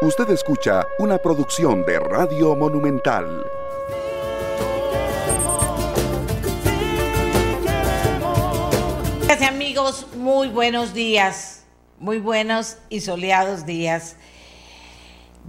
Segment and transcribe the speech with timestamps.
[0.00, 3.44] Usted escucha una producción de Radio Monumental.
[9.48, 11.64] amigos, muy buenos días,
[11.98, 14.14] muy buenos y soleados días.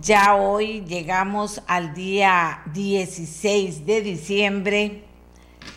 [0.01, 5.03] Ya hoy llegamos al día 16 de diciembre.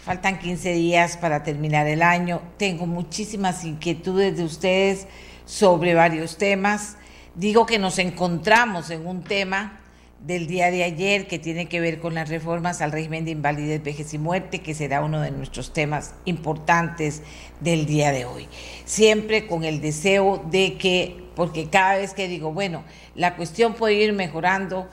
[0.05, 2.41] Faltan 15 días para terminar el año.
[2.57, 5.07] Tengo muchísimas inquietudes de ustedes
[5.45, 6.97] sobre varios temas.
[7.35, 9.81] Digo que nos encontramos en un tema
[10.21, 13.83] del día de ayer que tiene que ver con las reformas al régimen de invalidez,
[13.83, 17.23] vejez y muerte, que será uno de nuestros temas importantes
[17.61, 18.49] del día de hoy.
[18.85, 23.95] Siempre con el deseo de que, porque cada vez que digo, bueno, la cuestión puede
[23.95, 24.91] ir mejorando,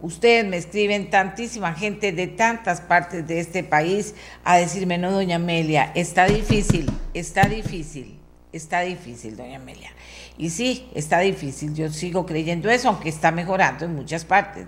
[0.00, 5.36] ustedes me escriben tantísima gente de tantas partes de este país a decirme, no, doña
[5.36, 8.16] Amelia, está difícil, está difícil,
[8.52, 9.90] está difícil, doña Amelia.
[10.40, 14.66] Y sí, está difícil, yo sigo creyendo eso, aunque está mejorando en muchas partes.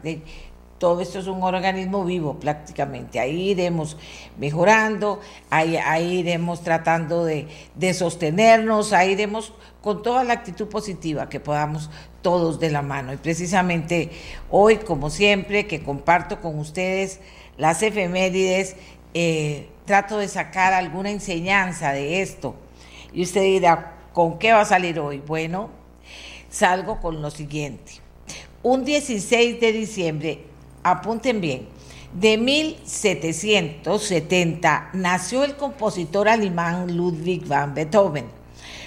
[0.77, 3.19] Todo esto es un organismo vivo prácticamente.
[3.19, 3.97] Ahí iremos
[4.37, 5.79] mejorando, ahí,
[6.19, 11.89] iremos tratando de, de, sostenernos, ahí iremos con toda la actitud positiva que podamos
[12.21, 13.15] todos de la mano.
[13.15, 14.11] Y precisamente
[14.51, 17.19] hoy, como siempre, que comparto con ustedes
[17.57, 18.77] las efemérides,
[19.15, 22.57] eh, trato de sacar alguna enseñanza de esto.
[23.15, 25.23] Y usted dirá, ¿Con qué va a salir hoy?
[25.27, 25.71] Bueno,
[26.51, 27.95] salgo con lo siguiente.
[28.63, 30.45] Un 16 de diciembre,
[30.83, 31.67] apunten bien,
[32.13, 38.27] de 1770 nació el compositor alemán Ludwig van Beethoven.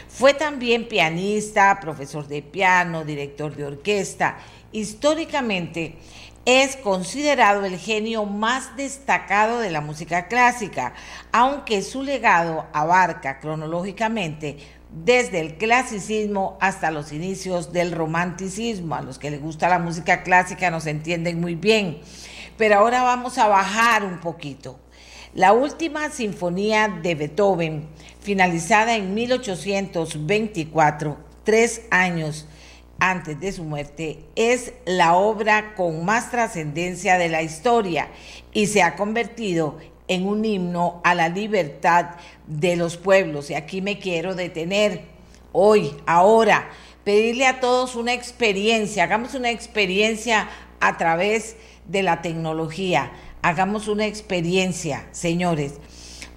[0.08, 4.38] Fue también pianista, profesor de piano, director de orquesta.
[4.72, 5.96] Históricamente
[6.46, 10.94] es considerado el genio más destacado de la música clásica,
[11.31, 14.59] aunque su legado abarca cronológicamente
[14.91, 18.95] desde el clasicismo hasta los inicios del romanticismo.
[18.95, 22.00] A los que les gusta la música clásica nos entienden muy bien.
[22.58, 24.80] Pero ahora vamos a bajar un poquito.
[25.34, 27.90] La última sinfonía de Beethoven,
[28.22, 32.47] finalizada en 1824, tres años
[33.00, 38.07] antes de su muerte, es la obra con más trascendencia de la historia
[38.53, 42.11] y se ha convertido en un himno a la libertad
[42.47, 43.49] de los pueblos.
[43.49, 45.03] Y aquí me quiero detener
[45.51, 46.69] hoy, ahora,
[47.03, 50.49] pedirle a todos una experiencia, hagamos una experiencia
[50.79, 51.55] a través
[51.88, 53.11] de la tecnología,
[53.41, 55.75] hagamos una experiencia, señores,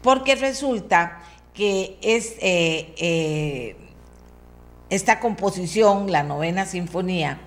[0.03, 1.21] porque resulta
[1.55, 3.77] que es eh, eh,
[4.91, 7.41] esta composición, la novena sinfonía,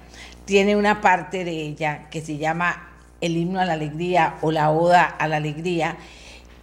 [0.45, 2.90] tiene una parte de ella que se llama
[3.21, 5.97] el himno a la alegría o la oda a la alegría,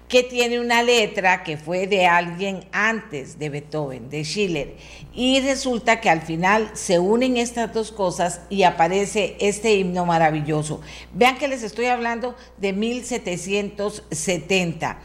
[0.09, 4.75] que tiene una letra que fue de alguien antes de Beethoven, de Schiller.
[5.15, 10.81] Y resulta que al final se unen estas dos cosas y aparece este himno maravilloso.
[11.13, 14.99] Vean que les estoy hablando de 1770.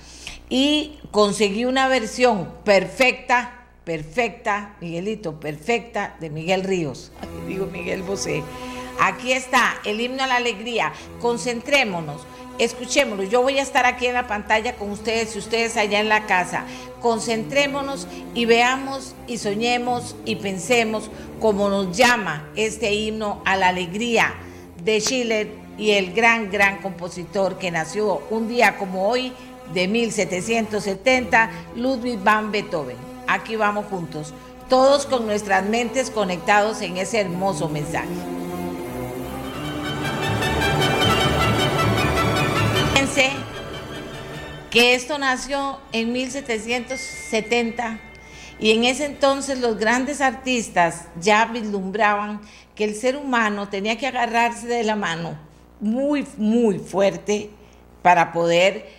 [0.49, 7.11] Y conseguí una versión perfecta, perfecta, Miguelito, perfecta, de Miguel Ríos.
[7.45, 8.41] Digo Miguel Bosé
[8.99, 10.93] Aquí está el himno a la alegría.
[11.21, 12.21] Concentrémonos,
[12.59, 13.23] escuchémoslo.
[13.23, 16.25] Yo voy a estar aquí en la pantalla con ustedes y ustedes allá en la
[16.25, 16.65] casa.
[17.01, 21.09] Concentrémonos y veamos y soñemos y pensemos
[21.39, 24.33] cómo nos llama este himno a la alegría
[24.83, 29.33] de Schiller y el gran, gran compositor que nació un día como hoy
[29.73, 32.97] de 1770, Ludwig van Beethoven.
[33.27, 34.33] Aquí vamos juntos,
[34.69, 38.32] todos con nuestras mentes conectados en ese hermoso mensaje.
[44.71, 47.99] Que esto nació en 1770
[48.59, 52.41] y en ese entonces los grandes artistas ya vislumbraban
[52.73, 55.37] que el ser humano tenía que agarrarse de la mano
[55.79, 57.51] muy, muy fuerte
[58.01, 58.89] para poder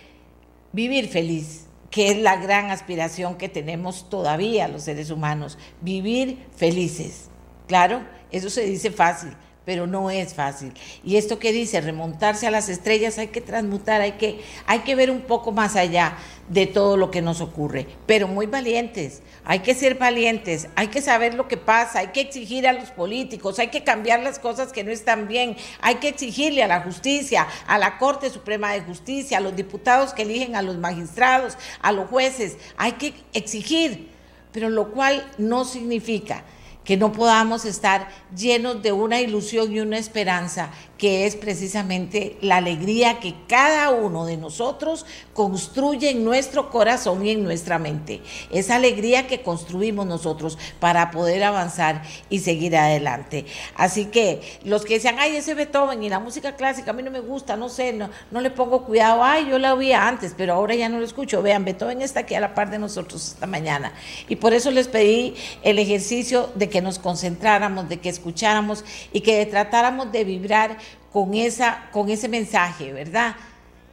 [0.71, 7.29] vivir feliz, que es la gran aspiración que tenemos todavía los seres humanos, vivir felices.
[7.67, 8.01] Claro,
[8.31, 9.31] eso se dice fácil,
[9.65, 10.73] pero no es fácil.
[11.03, 14.95] Y esto que dice, remontarse a las estrellas, hay que transmutar, hay que, hay que
[14.95, 16.17] ver un poco más allá
[16.47, 21.01] de todo lo que nos ocurre, pero muy valientes, hay que ser valientes, hay que
[21.01, 24.71] saber lo que pasa, hay que exigir a los políticos, hay que cambiar las cosas
[24.71, 28.81] que no están bien, hay que exigirle a la justicia, a la Corte Suprema de
[28.81, 34.11] Justicia, a los diputados que eligen a los magistrados, a los jueces, hay que exigir,
[34.51, 36.43] pero lo cual no significa
[36.85, 42.57] que no podamos estar llenos de una ilusión y una esperanza que es precisamente la
[42.57, 48.21] alegría que cada uno de nosotros construye en nuestro corazón y en nuestra mente.
[48.49, 53.45] Esa alegría que construimos nosotros para poder avanzar y seguir adelante.
[53.75, 57.11] Así que los que decían, ay, ese Beethoven y la música clásica a mí no
[57.11, 60.53] me gusta, no sé, no, no le pongo cuidado, ay, yo la oía antes, pero
[60.53, 61.41] ahora ya no lo escucho.
[61.41, 63.93] Vean, Beethoven está aquí a la par de nosotros esta mañana.
[64.29, 69.21] Y por eso les pedí el ejercicio de que nos concentráramos, de que escucháramos y
[69.21, 70.77] que tratáramos de vibrar
[71.11, 73.35] con, esa, con ese mensaje, ¿verdad?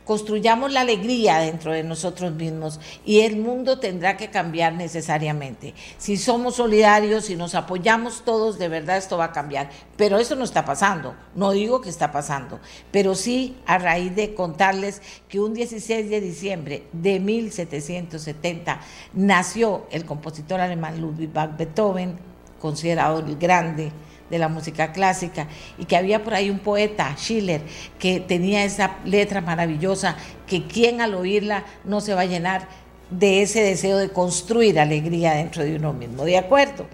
[0.04, 5.74] Construyamos la alegría dentro de nosotros mismos y el mundo tendrá que cambiar necesariamente.
[5.98, 9.70] Si somos solidarios, si nos apoyamos todos, de verdad esto va a cambiar.
[9.96, 12.58] Pero eso no está pasando, no digo que está pasando,
[12.90, 18.80] pero sí a raíz de contarles que un 16 de diciembre de 1770
[19.12, 22.18] nació el compositor alemán Ludwig van Beethoven,
[22.60, 23.92] considerado el grande
[24.32, 25.46] de la música clásica
[25.78, 27.60] y que había por ahí un poeta, Schiller,
[27.98, 32.66] que tenía esa letra maravillosa que quien al oírla no se va a llenar
[33.10, 36.24] de ese deseo de construir alegría dentro de uno mismo.
[36.24, 36.86] ¿De acuerdo?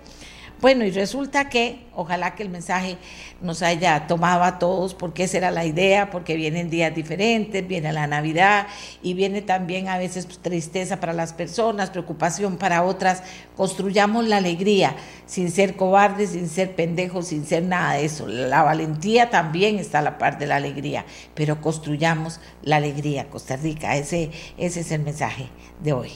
[0.60, 2.98] Bueno, y resulta que ojalá que el mensaje
[3.40, 7.92] nos haya tomado a todos, porque esa era la idea, porque vienen días diferentes, viene
[7.92, 8.66] la Navidad
[9.00, 13.22] y viene también a veces tristeza para las personas, preocupación para otras.
[13.56, 14.96] Construyamos la alegría
[15.26, 18.26] sin ser cobardes, sin ser pendejos, sin ser nada de eso.
[18.26, 23.54] La valentía también está a la par de la alegría, pero construyamos la alegría, Costa
[23.54, 23.96] Rica.
[23.96, 25.50] Ese, ese es el mensaje
[25.80, 26.10] de hoy.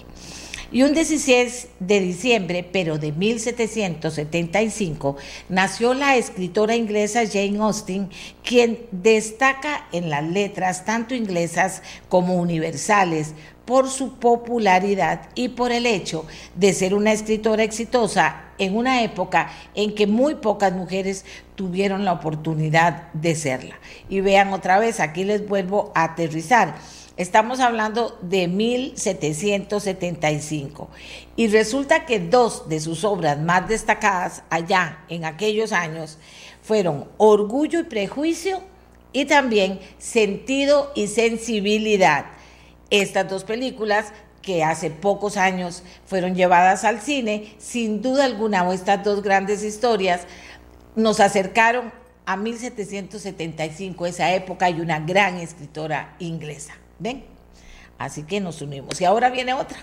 [0.72, 5.16] Y un 16 de diciembre, pero de 1775,
[5.50, 8.08] nació la escritora inglesa Jane Austen,
[8.42, 13.34] quien destaca en las letras tanto inglesas como universales
[13.66, 16.24] por su popularidad y por el hecho
[16.54, 22.14] de ser una escritora exitosa en una época en que muy pocas mujeres tuvieron la
[22.14, 23.78] oportunidad de serla.
[24.08, 26.76] Y vean otra vez, aquí les vuelvo a aterrizar.
[27.18, 30.88] Estamos hablando de 1775.
[31.36, 36.16] Y resulta que dos de sus obras más destacadas allá en aquellos años
[36.62, 38.62] fueron Orgullo y Prejuicio
[39.12, 42.24] y también Sentido y Sensibilidad.
[42.88, 48.72] Estas dos películas que hace pocos años fueron llevadas al cine, sin duda alguna, o
[48.72, 50.22] estas dos grandes historias
[50.96, 51.92] nos acercaron
[52.24, 56.72] a 1775, esa época, y una gran escritora inglesa.
[57.02, 57.24] ¿Ven?
[57.98, 59.00] Así que nos unimos.
[59.00, 59.78] Y ahora viene otra.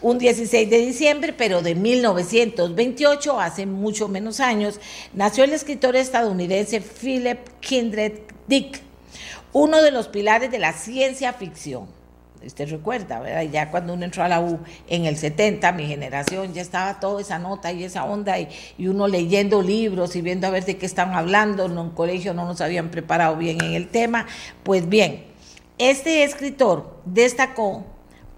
[0.00, 4.80] Un 16 de diciembre, pero de 1928, hace mucho menos años,
[5.12, 8.80] nació el escritor estadounidense Philip Kindred Dick,
[9.52, 11.88] uno de los pilares de la ciencia ficción.
[12.44, 13.42] Usted recuerda, ¿verdad?
[13.50, 17.20] Ya cuando uno entró a la U en el 70, mi generación, ya estaba toda
[17.20, 20.86] esa nota y esa onda, y, uno leyendo libros y viendo a ver de qué
[20.86, 21.66] estaban hablando.
[21.66, 24.26] En un colegio no nos habían preparado bien en el tema.
[24.62, 25.24] Pues bien,
[25.78, 27.84] este escritor destacó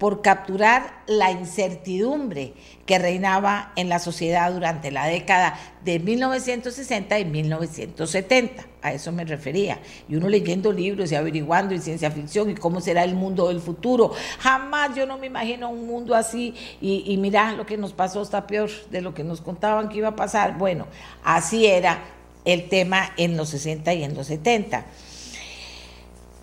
[0.00, 2.54] por capturar la incertidumbre
[2.86, 8.64] que reinaba en la sociedad durante la década de 1960 y 1970.
[8.80, 9.78] A eso me refería.
[10.08, 13.60] Y uno leyendo libros y averiguando en ciencia ficción y cómo será el mundo del
[13.60, 14.12] futuro.
[14.38, 16.54] Jamás yo no me imagino un mundo así.
[16.80, 19.98] Y, y mira, lo que nos pasó está peor de lo que nos contaban que
[19.98, 20.56] iba a pasar.
[20.56, 20.86] Bueno,
[21.22, 22.02] así era
[22.46, 24.86] el tema en los 60 y en los 70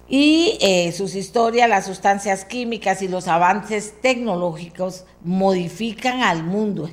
[0.10, 6.90] y eh, sus historias, las sustancias químicas y los avances tecnológicos modifican al mundo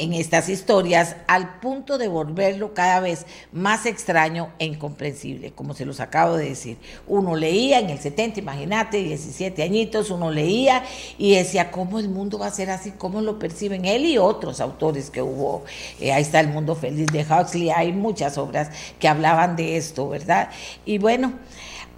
[0.00, 5.84] en estas historias al punto de volverlo cada vez más extraño e incomprensible, como se
[5.84, 6.78] los acabo de decir.
[7.06, 10.84] Uno leía en el 70, imagínate, 17 añitos, uno leía
[11.18, 12.92] y decía, ¿cómo el mundo va a ser así?
[12.92, 15.64] ¿Cómo lo perciben él y otros autores que hubo?
[16.00, 20.08] Eh, ahí está El Mundo Feliz de Huxley, hay muchas obras que hablaban de esto,
[20.08, 20.48] ¿verdad?
[20.86, 21.34] Y bueno,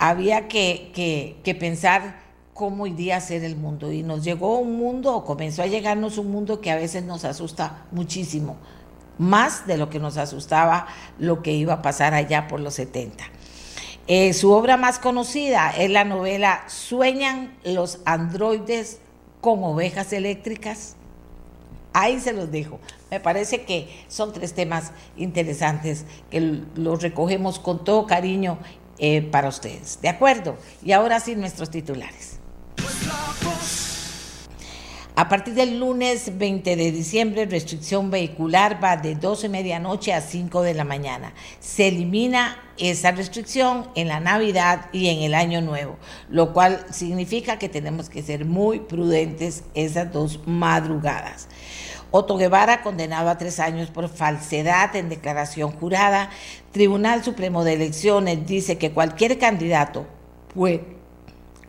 [0.03, 2.17] había que, pensar
[2.55, 3.93] cómo iría a ser el mundo.
[3.93, 7.25] Y nos llegó un mundo, o comenzó a llegarnos un mundo que a veces nos
[7.25, 8.57] asusta muchísimo,
[9.19, 10.89] más de lo que nos asustaba
[11.21, 13.23] lo que iba a pasar allá por los 70.
[14.09, 18.99] Eh, su obra más conocida es la novela Sueñan los androides
[19.41, 20.97] con ovejas eléctricas.
[21.93, 22.81] Ahí se los dejo.
[23.13, 28.59] Me parece que son tres temas interesantes que los recogemos con todo cariño
[29.05, 29.99] eh, para ustedes.
[30.01, 30.57] ¿De acuerdo?
[30.85, 32.39] Y ahora sí nuestros titulares.
[35.17, 40.63] A partir del lunes 20 de diciembre, restricción vehicular va de 12 medianoche a 5
[40.63, 41.35] de la mañana.
[41.59, 45.99] Se elimina esa restricción en la Navidad y en el Año Nuevo,
[46.31, 51.49] lo cual significa que tenemos que ser muy prudentes esas dos madrugadas.
[52.14, 56.28] Otto Guevara, condenado a tres años por falsedad en declaración jurada.
[56.71, 60.07] Tribunal Supremo de Elecciones dice que cualquier candidato
[60.54, 60.85] puede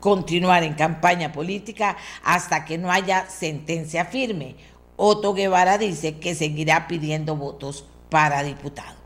[0.01, 1.95] continuar en campaña política
[2.25, 4.57] hasta que no haya sentencia firme.
[4.97, 8.97] Otto Guevara dice que seguirá pidiendo votos para diputado.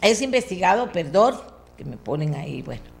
[0.00, 1.38] es investigado, perdón,
[1.76, 2.97] que me ponen ahí, bueno,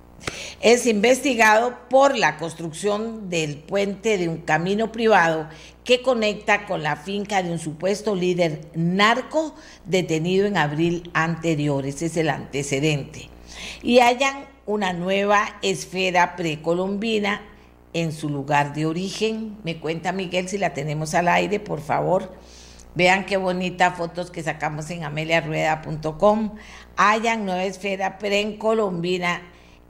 [0.60, 5.48] es investigado por la construcción del puente de un camino privado
[5.84, 9.54] que conecta con la finca de un supuesto líder narco
[9.86, 11.86] detenido en abril anterior.
[11.86, 13.30] Ese es el antecedente.
[13.82, 17.40] Y hayan una nueva esfera precolombina
[17.94, 19.56] en su lugar de origen.
[19.64, 22.34] Me cuenta Miguel si la tenemos al aire, por favor.
[22.94, 26.56] Vean qué bonitas fotos que sacamos en ameliarueda.com.
[26.96, 29.40] Hayan nueva esfera precolombina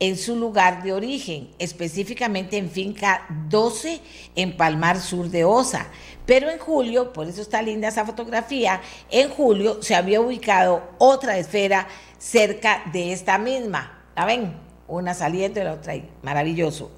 [0.00, 4.00] en su lugar de origen, específicamente en finca 12
[4.36, 5.88] en Palmar Sur de Osa.
[6.26, 11.38] Pero en julio, por eso está linda esa fotografía, en julio se había ubicado otra
[11.38, 11.88] esfera
[12.18, 14.04] cerca de esta misma.
[14.14, 14.56] ¿La ven?
[14.86, 16.08] Una saliendo y la otra ahí.
[16.22, 16.90] Maravilloso.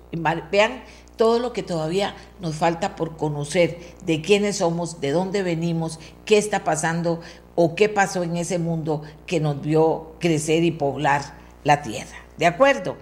[0.50, 0.82] Vean
[1.16, 6.38] todo lo que todavía nos falta por conocer de quiénes somos, de dónde venimos, qué
[6.38, 7.20] está pasando
[7.54, 12.19] o qué pasó en ese mundo que nos vio crecer y poblar la tierra.
[12.40, 12.96] ¿De acuerdo?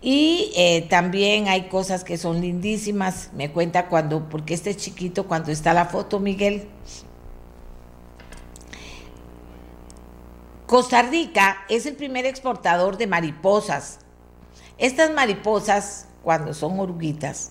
[0.00, 3.30] Y eh, también hay cosas que son lindísimas.
[3.34, 6.68] Me cuenta cuando, porque este chiquito, cuando está la foto, Miguel.
[10.66, 13.98] Costa Rica es el primer exportador de mariposas.
[14.78, 17.50] Estas mariposas, cuando son oruguitas,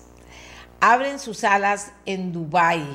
[0.80, 2.86] abren sus alas en Dubái,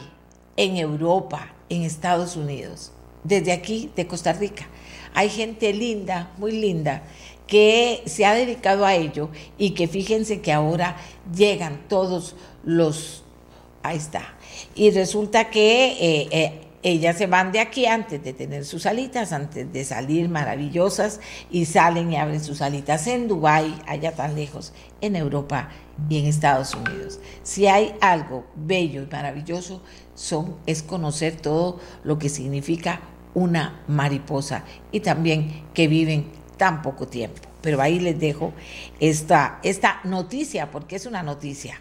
[0.56, 2.94] en Europa, en Estados Unidos.
[3.24, 4.66] Desde aquí, de Costa Rica.
[5.14, 7.04] Hay gente linda, muy linda,
[7.48, 10.98] que se ha dedicado a ello y que fíjense que ahora
[11.36, 13.24] llegan todos los...
[13.84, 14.36] Ahí está.
[14.76, 19.32] Y resulta que eh, eh, ellas se van de aquí antes de tener sus alitas,
[19.32, 24.74] antes de salir maravillosas, y salen y abren sus alitas en Dubái, allá tan lejos,
[25.02, 25.70] en Europa
[26.10, 27.20] y en Estados Unidos.
[27.44, 29.82] Si hay algo bello y maravilloso,
[30.16, 33.02] son, es conocer todo lo que significa
[33.34, 37.42] una mariposa y también que viven tan poco tiempo.
[37.62, 38.54] Pero ahí les dejo
[39.00, 41.80] esta, esta noticia, porque es una noticia.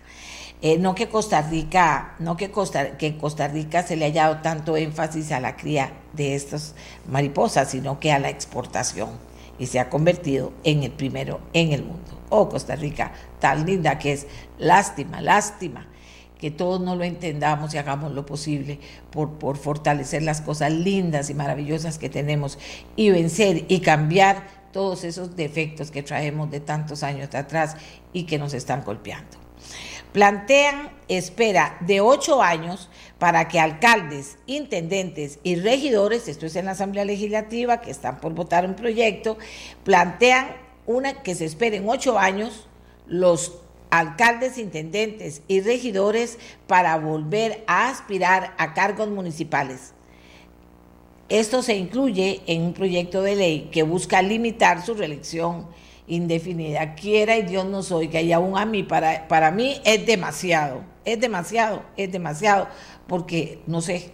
[0.62, 4.42] Eh, no que Costa Rica, no que Costa, que Costa Rica se le haya dado
[4.42, 6.75] tanto énfasis a la cría de estas
[7.06, 9.11] mariposas, sino que a la exportación
[9.59, 12.18] y se ha convertido en el primero en el mundo.
[12.30, 14.26] Oh, Costa Rica, tan linda que es.
[14.59, 15.87] Lástima, lástima
[16.38, 18.78] que todos no lo entendamos y hagamos lo posible
[19.11, 22.59] por, por fortalecer las cosas lindas y maravillosas que tenemos
[22.95, 27.76] y vencer y cambiar todos esos defectos que traemos de tantos años atrás
[28.12, 29.38] y que nos están golpeando.
[30.12, 36.73] Plantean espera de ocho años para que alcaldes, intendentes y regidores, esto es en la
[36.73, 39.38] Asamblea Legislativa, que están por votar un proyecto,
[39.83, 40.49] plantean
[40.85, 42.68] una que se esperen ocho años
[43.06, 43.54] los
[43.88, 49.95] alcaldes, intendentes y regidores para volver a aspirar a cargos municipales.
[51.28, 55.66] Esto se incluye en un proyecto de ley que busca limitar su reelección
[56.06, 56.95] indefinida.
[56.95, 61.18] Quiera y Dios nos oiga, y aún a mí, para, para mí es demasiado, es
[61.18, 62.68] demasiado, es demasiado,
[63.09, 64.11] porque, no sé,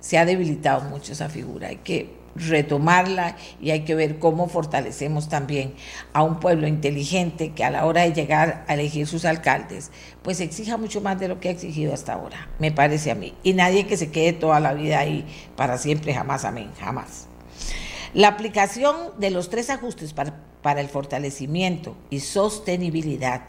[0.00, 1.68] se ha debilitado mucho esa figura.
[1.68, 5.74] Hay que retomarla y hay que ver cómo fortalecemos también
[6.12, 9.90] a un pueblo inteligente que a la hora de llegar a elegir sus alcaldes,
[10.22, 13.34] pues exija mucho más de lo que ha exigido hasta ahora, me parece a mí.
[13.42, 15.24] Y nadie que se quede toda la vida ahí
[15.56, 17.28] para siempre, jamás, amén, jamás.
[18.14, 23.42] La aplicación de los tres ajustes para, para el fortalecimiento y sostenibilidad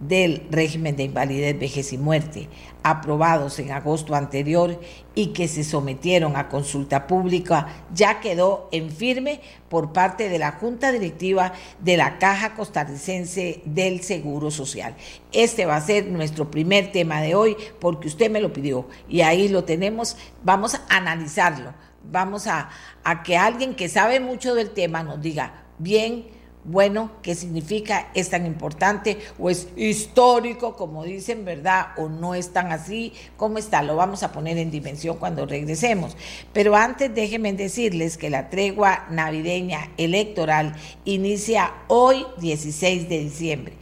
[0.00, 2.48] del régimen de invalidez, vejez y muerte,
[2.82, 4.80] aprobados en agosto anterior
[5.14, 10.52] y que se sometieron a consulta pública, ya quedó en firme por parte de la
[10.52, 14.96] Junta Directiva de la Caja Costarricense del Seguro Social.
[15.32, 19.22] Este va a ser nuestro primer tema de hoy porque usted me lo pidió y
[19.22, 20.16] ahí lo tenemos.
[20.42, 21.72] Vamos a analizarlo.
[22.10, 22.68] Vamos a,
[23.02, 26.26] a que alguien que sabe mucho del tema nos diga, bien,
[26.66, 28.08] Bueno, ¿qué significa?
[28.14, 31.88] ¿Es tan importante o es histórico, como dicen, verdad?
[31.98, 33.12] ¿O no es tan así?
[33.36, 33.82] ¿Cómo está?
[33.82, 36.16] Lo vamos a poner en dimensión cuando regresemos.
[36.54, 43.74] Pero antes déjenme decirles que la tregua navideña electoral inicia hoy 16 de diciembre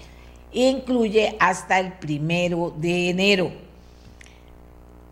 [0.52, 3.62] incluye hasta el primero de enero.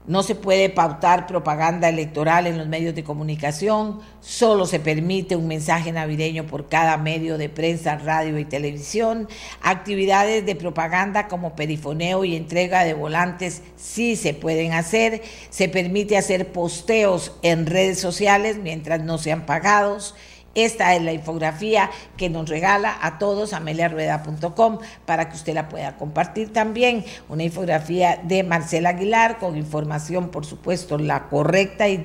[0.07, 5.47] No se puede pautar propaganda electoral en los medios de comunicación, solo se permite un
[5.47, 9.28] mensaje navideño por cada medio de prensa, radio y televisión.
[9.62, 15.23] Actividades de propaganda como perifoneo y entrega de volantes sí se pueden hacer.
[15.50, 20.14] Se permite hacer posteos en redes sociales mientras no sean pagados.
[20.54, 25.97] Esta es la infografía que nos regala a todos ameliarueda.com para que usted la pueda
[25.97, 27.04] compartir también.
[27.28, 32.04] Una infografía de Marcela Aguilar con información, por supuesto, la correcta y,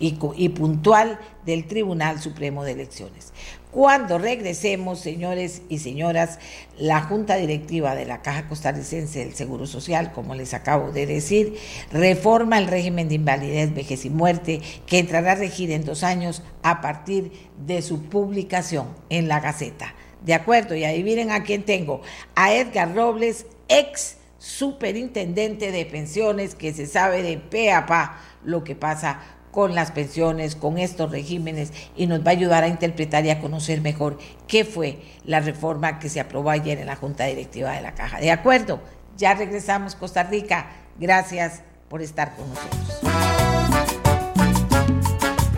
[0.00, 3.32] y puntual del Tribunal Supremo de Elecciones.
[3.74, 6.38] Cuando regresemos, señores y señoras,
[6.78, 11.58] la Junta Directiva de la Caja Costarricense del Seguro Social, como les acabo de decir,
[11.90, 16.44] reforma el régimen de invalidez, vejez y muerte, que entrará a regir en dos años
[16.62, 17.32] a partir
[17.66, 19.92] de su publicación en la Gaceta.
[20.24, 22.00] De acuerdo, y adivinen a quién tengo,
[22.36, 28.62] a Edgar Robles, ex superintendente de pensiones, que se sabe de pe a pa lo
[28.62, 29.18] que pasa
[29.54, 33.40] con las pensiones, con estos regímenes y nos va a ayudar a interpretar y a
[33.40, 34.18] conocer mejor
[34.48, 38.18] qué fue la reforma que se aprobó ayer en la Junta Directiva de la Caja.
[38.18, 38.80] ¿De acuerdo?
[39.16, 40.66] Ya regresamos Costa Rica.
[40.98, 43.00] Gracias por estar con nosotros.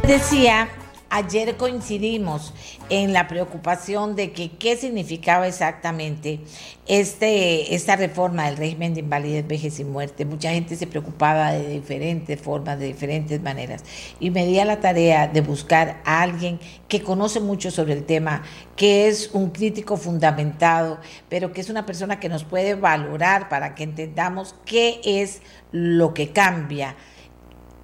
[0.07, 0.69] Decía
[1.09, 2.53] Ayer coincidimos
[2.91, 6.41] en la preocupación de que qué significaba exactamente
[6.89, 10.25] este, esta reforma del régimen de invalidez, vejez y muerte.
[10.25, 13.85] Mucha gente se preocupaba de diferentes formas, de diferentes maneras.
[14.19, 16.59] Y me di a la tarea de buscar a alguien
[16.89, 18.43] que conoce mucho sobre el tema,
[18.75, 20.99] que es un crítico fundamentado,
[21.29, 26.15] pero que es una persona que nos puede valorar para que entendamos qué es lo
[26.15, 26.97] que cambia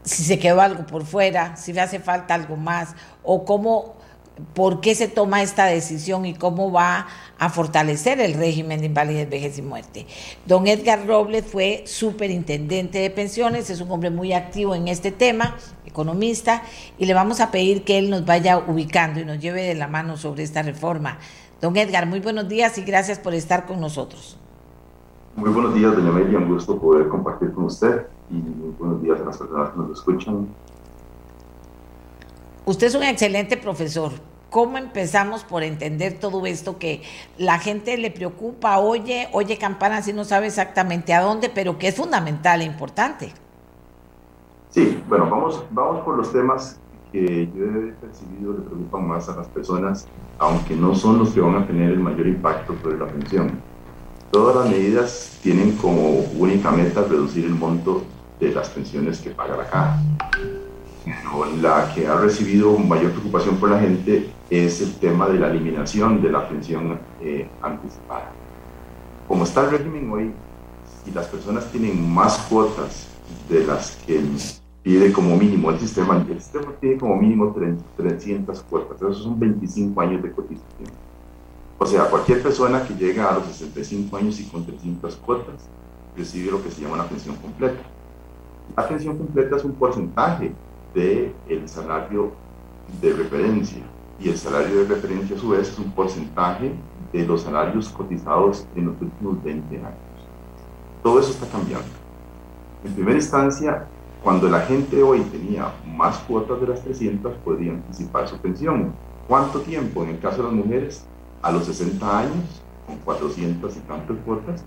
[0.05, 3.95] si se quedó algo por fuera, si le hace falta algo más, o cómo,
[4.55, 7.07] por qué se toma esta decisión y cómo va
[7.39, 10.07] a fortalecer el régimen de invalidez, vejez y muerte.
[10.47, 15.57] Don Edgar Robles fue superintendente de pensiones, es un hombre muy activo en este tema,
[15.85, 16.63] economista,
[16.99, 19.89] y le vamos a pedir que él nos vaya ubicando y nos lleve de la
[19.89, 21.19] mano sobre esta reforma.
[21.61, 24.39] Don Edgar, muy buenos días y gracias por estar con nosotros.
[25.35, 29.21] Muy buenos días, doña Amelia, un gusto poder compartir con usted y muy buenos días
[29.21, 30.49] a las personas que nos escuchan.
[32.65, 34.13] Usted es un excelente profesor.
[34.49, 37.03] ¿Cómo empezamos por entender todo esto que
[37.39, 41.89] la gente le preocupa, oye, oye campanas y no sabe exactamente a dónde, pero que
[41.89, 43.33] es fundamental e importante?
[44.71, 46.79] Sí, bueno, vamos, vamos por los temas
[47.11, 50.07] que yo he percibido le preocupan más a las personas,
[50.39, 53.61] aunque no son los que van a tener el mayor impacto sobre la pensión.
[54.31, 58.05] Todas las medidas tienen como única meta reducir el monto
[58.39, 59.99] de las pensiones que paga la caja.
[61.61, 66.23] La que ha recibido mayor preocupación por la gente es el tema de la eliminación
[66.23, 68.33] de la pensión eh, anticipada.
[69.29, 70.33] Como está el régimen hoy,
[71.07, 73.09] y las personas tienen más cuotas
[73.49, 74.21] de las que
[74.83, 77.55] pide como mínimo el sistema, el sistema tiene como mínimo
[77.97, 81.03] 300 cuotas, esos son 25 años de cotización
[81.83, 85.69] o sea, cualquier persona que llega a los 65 años y con 300 cuotas
[86.17, 87.83] recibe lo que se llama una pensión completa.
[88.77, 90.53] La pensión completa es un porcentaje
[90.95, 92.33] del el salario
[93.01, 93.83] de referencia
[94.21, 96.73] y el salario de referencia a su vez es un porcentaje
[97.13, 99.93] de los salarios cotizados en los últimos 20 años.
[101.03, 101.89] Todo eso está cambiando.
[102.85, 103.87] En primera instancia,
[104.23, 108.93] cuando la gente hoy tenía más cuotas de las 300, podía anticipar su pensión.
[109.27, 110.05] ¿Cuánto tiempo?
[110.05, 111.05] En el caso de las mujeres,
[111.43, 114.65] a los 60 años, con 400 y tantas cuotas,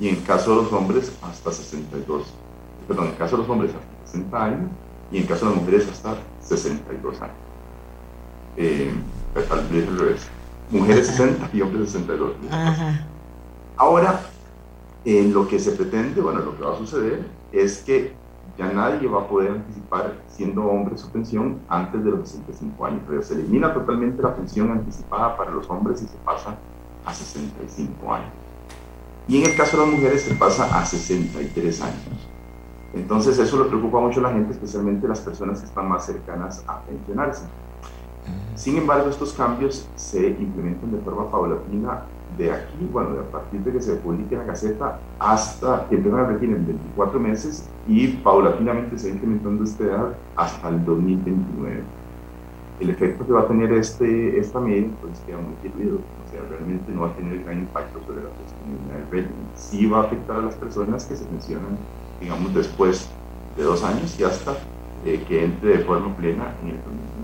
[0.00, 2.34] y en caso de los hombres hasta 62,
[2.88, 4.70] perdón, en caso de los hombres hasta 60 años,
[5.14, 7.36] y en caso de las mujeres hasta 62 años.
[8.56, 8.92] Eh,
[9.48, 10.26] al revés.
[10.70, 12.32] Mujeres 60 y hombres 62.
[13.76, 14.22] Ahora,
[15.04, 18.12] en lo que se pretende, bueno, lo que va a suceder es que
[18.58, 23.02] ya nadie va a poder anticipar, siendo hombre, su pensión antes de los 65 años.
[23.06, 26.56] Pero se elimina totalmente la pensión anticipada para los hombres y se pasa
[27.04, 28.32] a 65 años.
[29.28, 32.33] Y en el caso de las mujeres se pasa a 63 años.
[32.94, 36.64] Entonces eso le preocupa mucho a la gente, especialmente las personas que están más cercanas
[36.66, 37.52] a pensionarse.
[38.54, 43.72] Sin embargo, estos cambios se implementan de forma paulatina de aquí, bueno, a partir de
[43.72, 48.96] que se publique la Gaceta hasta que empiezan a regir en 24 meses y paulatinamente
[48.98, 51.92] se va incrementando esta edad hasta el 2029.
[52.78, 56.42] el efecto que va a tener este, esta medida pues queda muy diluido, o sea,
[56.48, 59.52] realmente no va a tener gran impacto sobre la sostenibilidad del régimen.
[59.54, 61.88] Sí va a afectar a las personas que se pensionan,
[62.24, 63.08] digamos, después
[63.56, 64.56] de dos años y hasta
[65.04, 67.14] eh, que entre de forma plena en el 2029.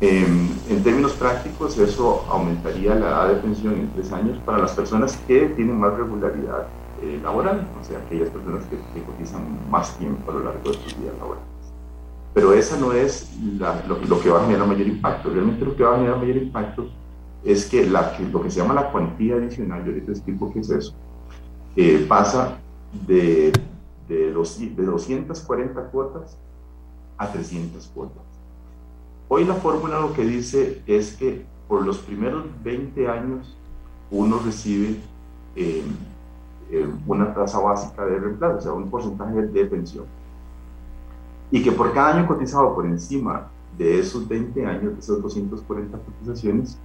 [0.00, 4.72] Eh, en términos prácticos, eso aumentaría la edad de pensión en tres años para las
[4.72, 6.68] personas que tienen más regularidad
[7.02, 10.74] eh, laboral, o sea, aquellas personas que, que, cotizan más tiempo a lo largo de
[10.74, 11.48] sus días laborales.
[12.34, 13.30] Pero esa no es
[13.86, 15.30] lo, que va a generar mayor impacto.
[15.30, 16.88] Realmente lo que va a generar mayor impacto
[17.44, 20.70] es que, la, lo que se llama la cuantía adicional, yo ahorita explico qué es
[20.70, 20.94] eso,
[21.76, 22.58] eh, pasa
[23.06, 23.52] de,
[24.08, 26.36] de, los, de 240 cuotas
[27.18, 28.22] a 300 cuotas.
[29.28, 33.56] Hoy la fórmula lo que dice es que por los primeros 20 años
[34.10, 34.96] uno recibe
[35.56, 35.82] eh,
[36.70, 40.04] eh, una tasa básica de reemplazo, o sea, un porcentaje de pensión
[41.54, 45.98] y que por cada año cotizado por encima de esos 20 años, de esas 240
[45.98, 46.76] cotizaciones,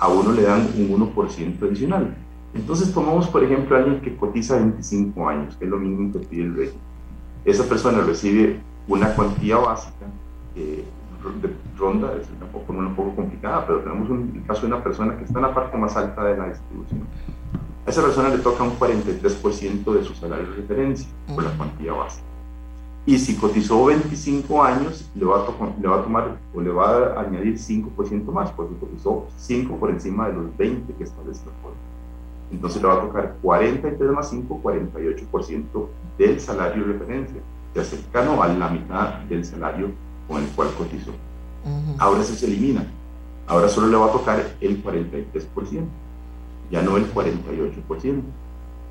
[0.00, 2.16] a uno le dan un 1% adicional.
[2.54, 6.20] Entonces tomamos, por ejemplo, a alguien que cotiza 25 años, que es lo mínimo que
[6.20, 6.80] pide el régimen.
[7.44, 10.06] Esa persona recibe una cuantía básica
[10.54, 10.84] que
[11.76, 15.16] ronda, es una fórmula un poco complicada, pero tenemos un, el caso de una persona
[15.16, 17.00] que está en la parte más alta de la distribución.
[17.86, 21.92] A esa persona le toca un 43% de su salario de referencia por la cuantía
[21.92, 22.26] básica.
[23.04, 27.14] Y si cotizó 25 años, le va a, le va a tomar o le va
[27.14, 31.52] a añadir 5% más, porque cotizó 5 por encima de los 20 que establece la
[31.62, 31.76] forma.
[32.50, 35.86] Entonces le va a tocar 43 más 5, 48%
[36.18, 37.40] del salario de referencia,
[37.74, 39.90] ya cercano a la mitad del salario
[40.28, 41.12] con el cual cotizó.
[41.98, 42.86] Ahora eso se elimina.
[43.46, 45.84] Ahora solo le va a tocar el 43%,
[46.70, 48.22] ya no el 48%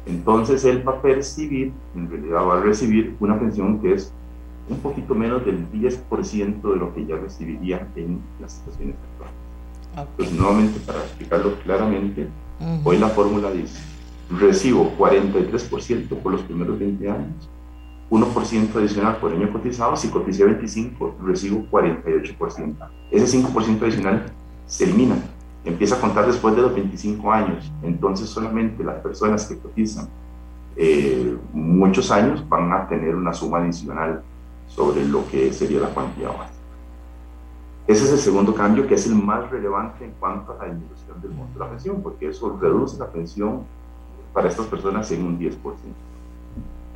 [0.05, 4.11] entonces él va a percibir, en realidad va a recibir una pensión que es
[4.69, 10.09] un poquito menos del 10% de lo que ya recibiría en las situaciones actuales.
[10.17, 12.27] Pues nuevamente, para explicarlo claramente,
[12.83, 13.79] hoy la fórmula dice,
[14.29, 17.49] recibo 43% por los primeros 20 años,
[18.09, 22.75] 1% adicional por año cotizado, si coticé 25, recibo 48%.
[23.11, 24.31] Ese 5% adicional
[24.67, 25.17] se elimina
[25.65, 27.71] empieza a contar después de los 25 años.
[27.83, 30.07] Entonces solamente las personas que cotizan
[30.77, 34.21] eh, muchos años van a tener una suma adicional
[34.67, 36.54] sobre lo que sería la cuantía básica.
[37.87, 41.21] Ese es el segundo cambio que es el más relevante en cuanto a la disminución
[41.21, 43.61] del monto de la pensión, porque eso reduce la pensión
[44.33, 45.53] para estas personas en un 10%.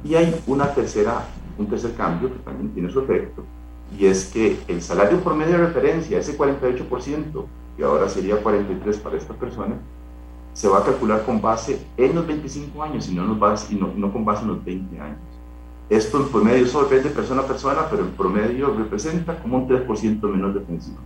[0.04, 1.26] Y hay una tercera,
[1.58, 3.44] un tercer cambio que también tiene su efecto,
[3.98, 7.46] y es que el salario por medio de referencia, ese 48%,
[7.78, 9.76] que ahora sería 43 para esta persona,
[10.54, 14.26] se va a calcular con base en los 25 años y no, y no, con
[14.26, 15.18] base en los 20 años.
[15.90, 19.68] Esto en promedio, eso depende de persona a persona, pero en promedio representa como un
[19.68, 20.98] 3% menos de pensión.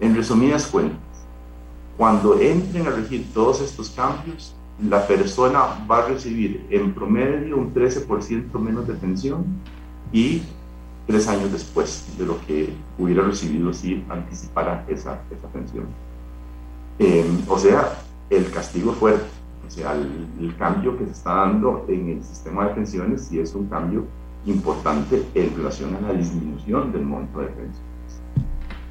[0.00, 0.98] En resumidas cuentas,
[1.96, 4.56] cuando entren a regir todos estos cambios,
[4.88, 9.44] la persona va a recibir en promedio un 13% menos de pensión
[10.12, 10.42] y
[11.06, 15.86] tres años después de lo que hubiera recibido si anticipara esa, esa pensión.
[16.98, 17.98] Em, o sea,
[18.30, 19.24] el castigo fuerte,
[19.72, 23.66] sea, el, cambio que se está dando en el sistema de pensiones sí es un
[23.66, 24.04] cambio
[24.46, 27.80] importante en relación a la disminución del monto de pensiones.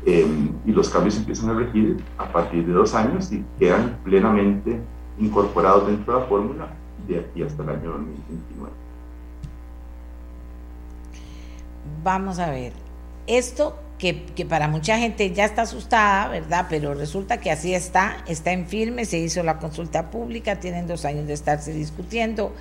[0.05, 4.79] Em, y los cambios empiezan a regir a partir de dos años y quedan plenamente
[5.19, 6.67] incorporados dentro de la fórmula
[7.07, 8.81] de aquí hasta el año 2029
[12.03, 12.73] vamos a ver,
[13.27, 16.65] esto que, para mucha gente ya está asustada, ¿verdad?
[16.67, 21.05] Pero resulta que así está, está en firme, se hizo la consulta pública, tienen dos
[21.05, 22.51] años de estarse discutiendo.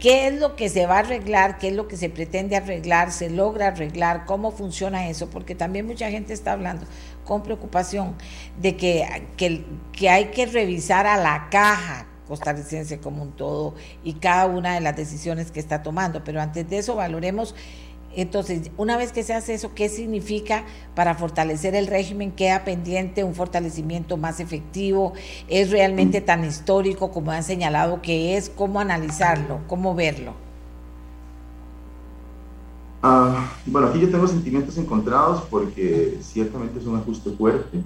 [0.00, 1.58] ¿Qué es lo que se va a arreglar?
[1.58, 3.12] ¿Qué es lo que se pretende arreglar?
[3.12, 4.26] ¿Se logra arreglar?
[4.26, 5.30] ¿Cómo funciona eso?
[5.30, 6.86] Porque también mucha gente está hablando
[7.24, 8.16] con preocupación
[8.60, 9.06] de que,
[9.36, 14.80] que, hay que revisar a la caja costarricense como un todo y cada una de
[14.80, 16.24] las decisiones que está tomando.
[16.24, 17.54] Pero antes de eso valoremos
[18.16, 22.32] entonces, una vez que se hace eso, ¿qué significa para fortalecer el régimen?
[22.32, 25.12] ¿Queda pendiente un fortalecimiento más efectivo?
[25.48, 28.50] ¿Es realmente tan histórico como han señalado que es?
[28.50, 29.60] ¿Cómo analizarlo?
[29.66, 30.34] ¿Cómo verlo?
[33.02, 37.82] Ah, bueno, aquí yo tengo sentimientos encontrados porque ciertamente es un ajuste fuerte,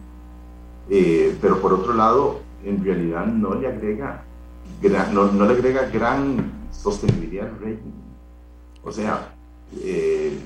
[0.89, 4.23] eh, pero por otro lado, en realidad no le agrega,
[5.13, 7.95] no, no le agrega gran sostenibilidad al régimen.
[8.85, 9.35] O sea,
[9.77, 10.39] eh,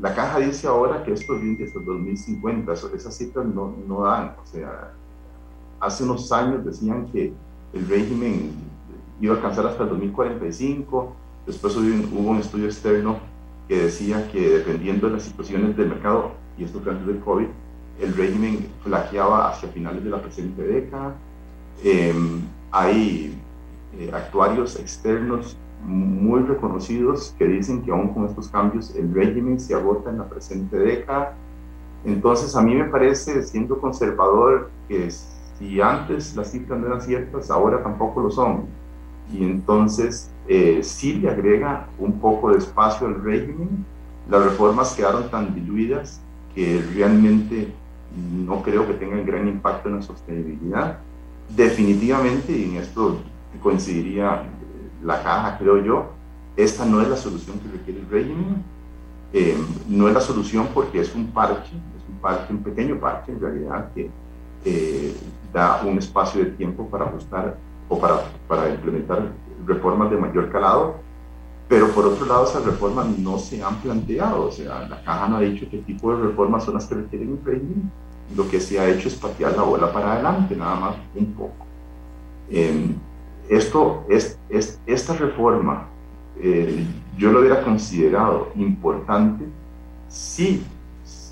[0.00, 4.46] la caja dice ahora que esto viene hasta 2050, esas cifras no, no dan, o
[4.46, 4.92] sea,
[5.80, 7.32] hace unos años decían que
[7.72, 8.52] el régimen
[9.20, 11.12] iba a alcanzar hasta el 2045,
[11.46, 13.18] después hubo, un estudio externo
[13.66, 17.46] que decía que dependiendo de las situaciones del mercado y esto fue antes del COVID,
[18.00, 21.14] el régimen flaqueaba hacia finales de la presente década.
[21.82, 23.36] Em, hay
[23.98, 29.74] eh, actuarios externos muy reconocidos que dicen que aún con estos cambios el régimen se
[29.74, 31.34] agota en la presente década.
[32.04, 37.50] Entonces a mí me parece, siendo conservador, que si antes las cifras no eran ciertas,
[37.50, 38.66] ahora tampoco lo son.
[39.32, 43.84] Y entonces eh, sí le agrega un poco de espacio al régimen.
[44.28, 46.20] Las reformas quedaron tan diluidas
[46.54, 47.72] que realmente
[48.46, 50.98] no creo que tengan gran impacto en la sostenibilidad.
[51.54, 53.20] Definitivamente, y en esto
[53.62, 54.44] coincidiría
[55.02, 56.10] la caja, creo yo,
[56.56, 58.64] esta no es la solución que requiere el régimen.
[59.32, 59.56] Eh,
[59.88, 63.40] no es la solución porque es un parche, es un parche, un pequeño parche en
[63.40, 64.10] realidad que
[64.64, 65.14] eh,
[65.52, 67.56] da un espacio de tiempo para ajustar
[67.88, 69.30] o para, para implementar
[69.66, 70.96] reformas de mayor calado,
[71.68, 75.36] pero por otro lado esas reformas no se han planteado, o sea, la caja no
[75.36, 77.92] ha dicho qué tipo de reformas son las que requieren un régimen,
[78.34, 81.66] lo que se ha hecho es patear la bola para adelante, nada más un poco.
[82.50, 82.94] Eh,
[83.48, 85.88] esto es, es, esta reforma
[86.40, 89.44] eh, yo lo hubiera considerado importante
[90.08, 90.64] si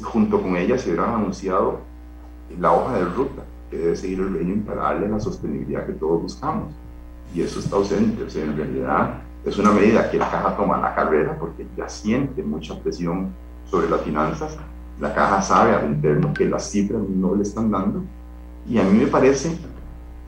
[0.02, 1.81] junto con ella se hubieran anunciado
[2.59, 6.22] la hoja de ruta que debe seguir el régimen para darle la sostenibilidad que todos
[6.22, 6.72] buscamos.
[7.35, 8.22] Y eso está ausente.
[8.22, 11.88] O sea, en realidad es una medida que la caja toma la carrera porque ya
[11.88, 13.31] siente mucha presión
[13.70, 14.57] sobre las finanzas.
[15.00, 18.02] La caja sabe al interno que las cifras no le están dando.
[18.68, 19.57] Y a mí me parece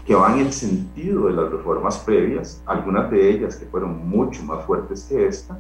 [0.09, 4.43] que van en el sentido de las reformas previas, algunas de ellas que fueron mucho
[4.43, 5.59] más fuertes que esta,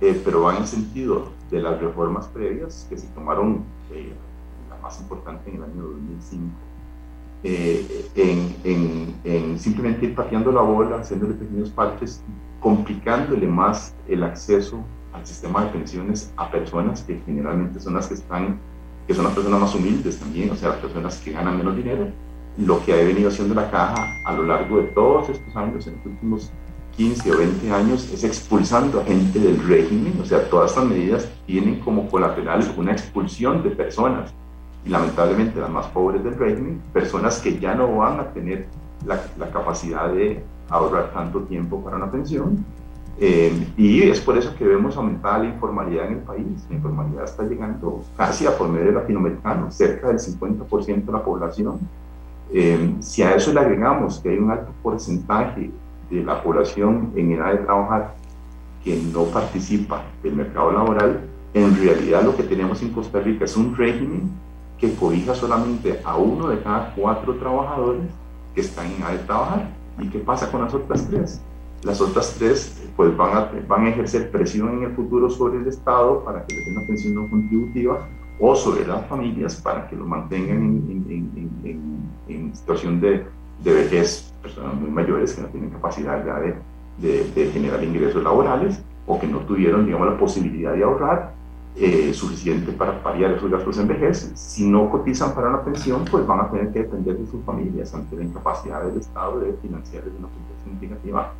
[0.00, 3.62] eh, pero van en el sentido de las reformas previas que se tomaron,
[3.92, 4.12] eh,
[4.68, 6.52] la más importante en el año 2005,
[7.44, 12.20] eh, en, en, en, simplemente ir pateando la bola, haciéndole pequeños parches,
[12.58, 18.14] complicándole más el acceso al sistema de pensiones a personas que generalmente son las que
[18.14, 18.58] están,
[19.06, 22.08] que son las personas más humildes también, o sea, las personas que ganan menos dinero
[22.58, 25.96] lo que ha venido haciendo la caja a lo largo de todos estos años, en
[25.96, 26.50] los últimos
[26.96, 31.28] 15 o 20 años, es expulsando a gente del régimen, o sea, todas estas medidas
[31.46, 34.34] tienen como colateral una expulsión de personas,
[34.84, 38.66] y lamentablemente las más pobres del régimen, personas que ya no van a tener
[39.06, 42.64] la, la capacidad de ahorrar tanto tiempo para una pensión,
[43.20, 46.46] eh, y es por eso que vemos aumentada la informalidad en el país.
[46.70, 51.80] La informalidad está llegando casi a por medio latinoamericano, cerca del 50% de la población
[52.52, 55.70] eh, si a eso le agregamos que hay un alto porcentaje
[56.10, 58.14] de la población en edad de trabajar
[58.82, 61.20] que no participa del mercado laboral,
[61.54, 64.30] en realidad lo que tenemos en Costa Rica es un régimen
[64.78, 68.02] que cobija solamente a uno de cada cuatro trabajadores
[68.54, 69.70] que están en edad de trabajar.
[69.98, 71.40] ¿Y qué pasa con las otras tres?
[71.82, 75.66] Las otras tres pues van a, van a ejercer presión en el futuro sobre el
[75.66, 78.08] Estado para que les den una pensión no contributiva
[78.40, 81.06] o sobre las familias para que lo mantengan en,
[81.64, 81.97] en,
[82.54, 83.26] situación de,
[83.62, 88.80] de, vejez, personas muy mayores que no tienen capacidad ya de, de, generar ingresos laborales
[89.06, 91.32] o que no tuvieron, digamos, la posibilidad de ahorrar
[91.76, 94.32] eh, suficiente para paliar esos gastos en vejez.
[94.34, 97.94] Si no cotizan para una pensión, pues van a tener que depender de sus familias
[97.94, 101.32] ante la incapacidad del Estado de financiarles una pensión significativa.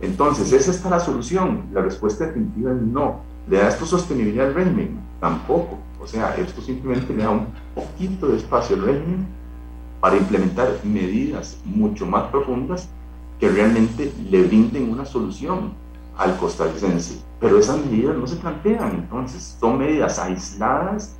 [0.00, 1.64] Entonces, ¿es esta la solución?
[1.72, 3.20] La respuesta definitiva es no.
[3.48, 5.00] ¿Le da esto sostenibilidad al régimen?
[5.20, 5.78] Tampoco.
[6.00, 9.26] O sea, esto simplemente le da un poquito de espacio al régimen
[10.02, 12.90] para implementar medidas mucho más profundas
[13.40, 15.72] que realmente le brinden una solución
[16.18, 17.22] al costarricense.
[17.40, 21.16] Pero esas medidas no se plantean, entonces son medidas aisladas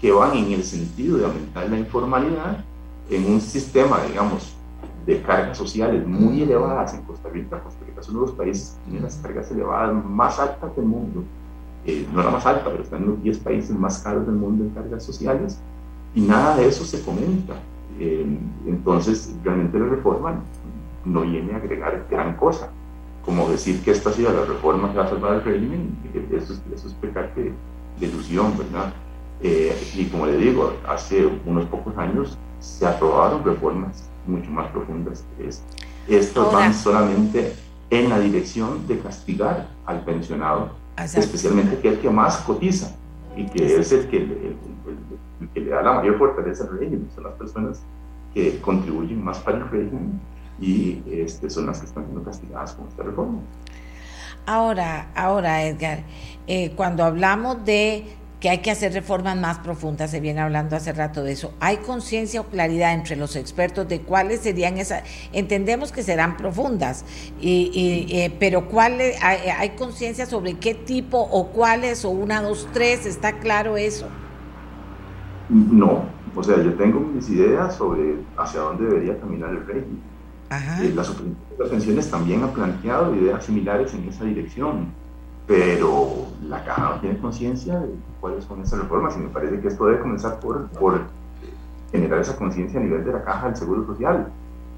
[0.00, 2.64] que van en el sentido de aumentar la informalidad
[3.08, 4.54] en un sistema, digamos,
[5.06, 7.62] de cargas sociales muy elevadas en Costa Rica.
[7.62, 10.84] Costa Rica es uno de los países que tiene las cargas elevadas más altas del
[10.84, 11.24] mundo
[11.86, 14.64] eh, no la más alta, pero está en los 10 países más caros del mundo
[14.64, 15.60] en cargas sociales,
[16.16, 17.54] y nada de eso se comenta.
[17.98, 18.26] Eh,
[18.66, 20.40] entonces, realmente la reforma
[21.04, 22.70] no viene a agregar gran cosa,
[23.24, 25.96] como decir que esta ha sido la reforma que va a salvar el régimen,
[26.32, 27.52] eso es, eso es pecar de,
[28.00, 28.92] ilusión, ¿verdad?
[29.40, 35.24] Eh, y como le digo, hace unos pocos años se aprobaron reformas mucho más profundas
[35.36, 35.64] que esta.
[36.08, 37.54] Estos van solamente
[37.90, 42.94] en la dirección de castigar al pensionado especialmente que es el que más cotiza
[43.36, 44.56] y que es el que, el,
[45.54, 47.82] que, le da la mayor fortaleza al régimen, son las personas
[48.34, 50.20] que contribuyen más para el régimen
[50.60, 53.40] y este, son las que están siendo castigadas con esta reforma.
[54.46, 56.04] Ahora, ahora Edgar,
[56.46, 58.04] eh, cuando hablamos de
[58.40, 61.54] que hay que hacer reformas más profundas, se viene hablando hace rato de eso.
[61.58, 65.02] ¿Hay conciencia o claridad entre los expertos de cuáles serían esas?
[65.32, 67.04] Entendemos que serán profundas,
[67.40, 73.06] y, eh, pero ¿cuáles, hay, conciencia sobre qué tipo o cuáles o una, dos, tres?
[73.06, 74.06] ¿Está claro eso?
[75.48, 76.04] No,
[76.34, 80.00] o sea, yo tengo mis ideas sobre hacia dónde debería caminar el régimen.
[80.50, 84.88] Eh, la Superintendencia de Pensiones también ha planteado ideas similares en esa dirección,
[85.46, 87.88] pero la Caja no tiene conciencia de
[88.20, 91.00] cuáles son esas reformas y me parece que esto debe comenzar por, por
[91.92, 94.28] generar esa conciencia a nivel de la Caja del Seguro Social.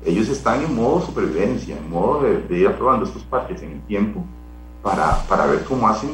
[0.05, 4.25] Ellos están en modo supervivencia, en modo de, ir aprobando estos parques en el tiempo
[4.83, 6.11] para, para ver cómo hacen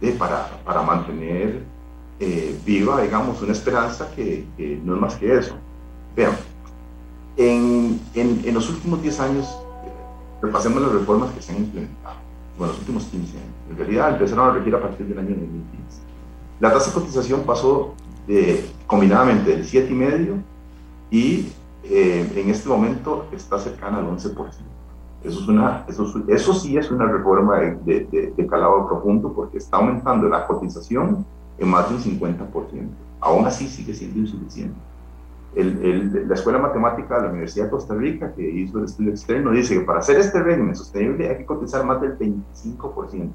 [0.00, 1.62] eh, para, para mantener
[2.24, 4.46] eh, viva, digamos, una esperanza que,
[4.84, 5.56] no es más que eso.
[6.14, 6.36] Vean,
[7.36, 9.58] en, en, los últimos 10 años,
[10.40, 12.14] repasemos las reformas que se han implementado,
[12.56, 16.00] bueno, los últimos 15 años, en realidad empezaron a regir a partir del año 2015.
[16.60, 17.94] La tasa de cotización pasó
[18.28, 20.40] de, combinadamente del 7,5%
[21.10, 21.48] y
[21.82, 24.32] eh, en este momento está cercana al 11%.
[25.24, 29.58] Eso, es una, eso, eso sí es una reforma de, de, de calado profundo porque
[29.58, 31.26] está aumentando la cotización
[31.58, 32.88] en más de un 50%.
[33.20, 34.76] Aún así sigue siendo insuficiente.
[35.54, 39.78] La Escuela Matemática de la Universidad de Costa Rica, que hizo el estudio externo, dice
[39.78, 43.30] que para hacer este régimen sostenible hay que cotizar más del 25%.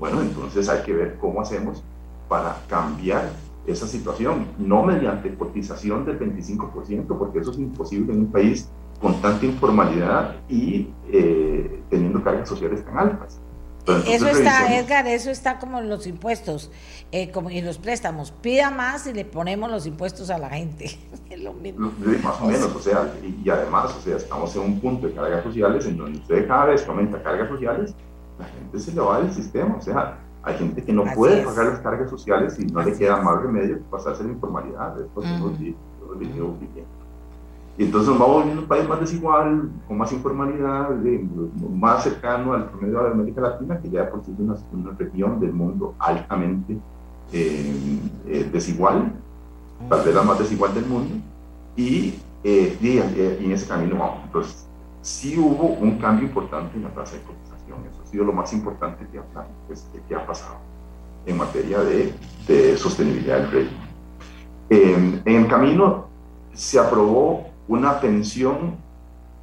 [0.00, 1.84] Bueno, entonces hay que ver cómo hacemos
[2.28, 3.30] para cambiar
[3.66, 8.68] esa situación, no mediante cotización del 25%, porque eso es imposible en un país
[9.00, 13.38] con tanta informalidad y eh, teniendo cargas sociales tan altas
[13.86, 16.70] eso está, Edgar, eso está como en los impuestos,
[17.12, 18.30] eh, como en los préstamos.
[18.30, 20.86] Pida más y le ponemos los impuestos a la gente.
[21.30, 21.92] es lo mismo.
[22.22, 25.44] Más o menos, o sea, y, además, o sea, estamos en un punto de cargas
[25.44, 27.94] sociales en donde usted cada vez que aumenta cargas sociales,
[28.38, 29.76] la gente se le va del sistema.
[29.76, 33.16] O sea, hay gente que no puede pagar las cargas sociales y no le queda
[33.18, 34.94] más remedio que pasarse la informalidad.
[34.96, 35.26] Después.
[37.76, 40.90] Y entonces nos vamos volviendo un país más desigual, con más informalidad,
[41.70, 45.52] más cercano al promedio de América Latina, que ya por sí es una, región del
[45.52, 46.78] mundo altamente
[47.32, 49.12] eh, eh, desigual,
[49.88, 51.16] tal vez la más desigual del mundo,
[51.76, 52.98] y, eh, y,
[53.44, 54.20] en ese camino vamos.
[54.26, 54.68] Entonces,
[55.02, 58.52] sí hubo un cambio importante en la tasa de cotización, eso ha sido lo más
[58.52, 59.24] importante que ha,
[59.66, 60.58] pues, que ha pasado
[61.26, 62.14] en materia de,
[62.46, 63.88] de sostenibilidad del régimen.
[64.70, 66.04] en el camino
[66.52, 68.76] se aprobó una pensión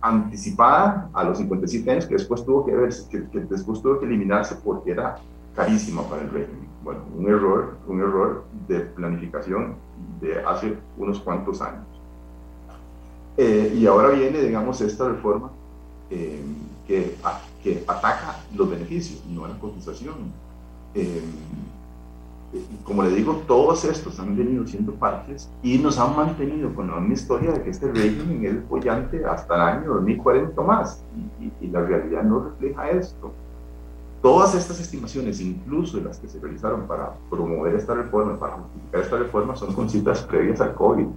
[0.01, 2.71] anticipada a los 57 años que después tuvo que,
[3.09, 5.17] que, después tuvo que eliminarse porque era
[5.55, 6.67] carísima para el régimen.
[6.83, 9.75] Bueno, un error, un error de planificación
[10.19, 11.85] de hace unos cuantos años.
[13.37, 15.51] Eh, y ahora viene, digamos, esta reforma
[16.09, 16.41] eh,
[16.87, 17.15] que,
[17.63, 20.15] que ataca los beneficios, no la cotización.
[20.93, 21.21] Eh,
[22.83, 26.97] como le digo, todos estos han venido siendo partes y nos han mantenido con la
[26.97, 31.03] misma historia de que este régimen es bollante hasta el año 2040 más.
[31.39, 33.31] Y, la realidad no refleja esto.
[34.21, 39.17] Todas estas estimaciones, incluso las que se realizaron para promover esta reforma, para justificar esta
[39.17, 41.07] reforma, son con citas previas al COVID.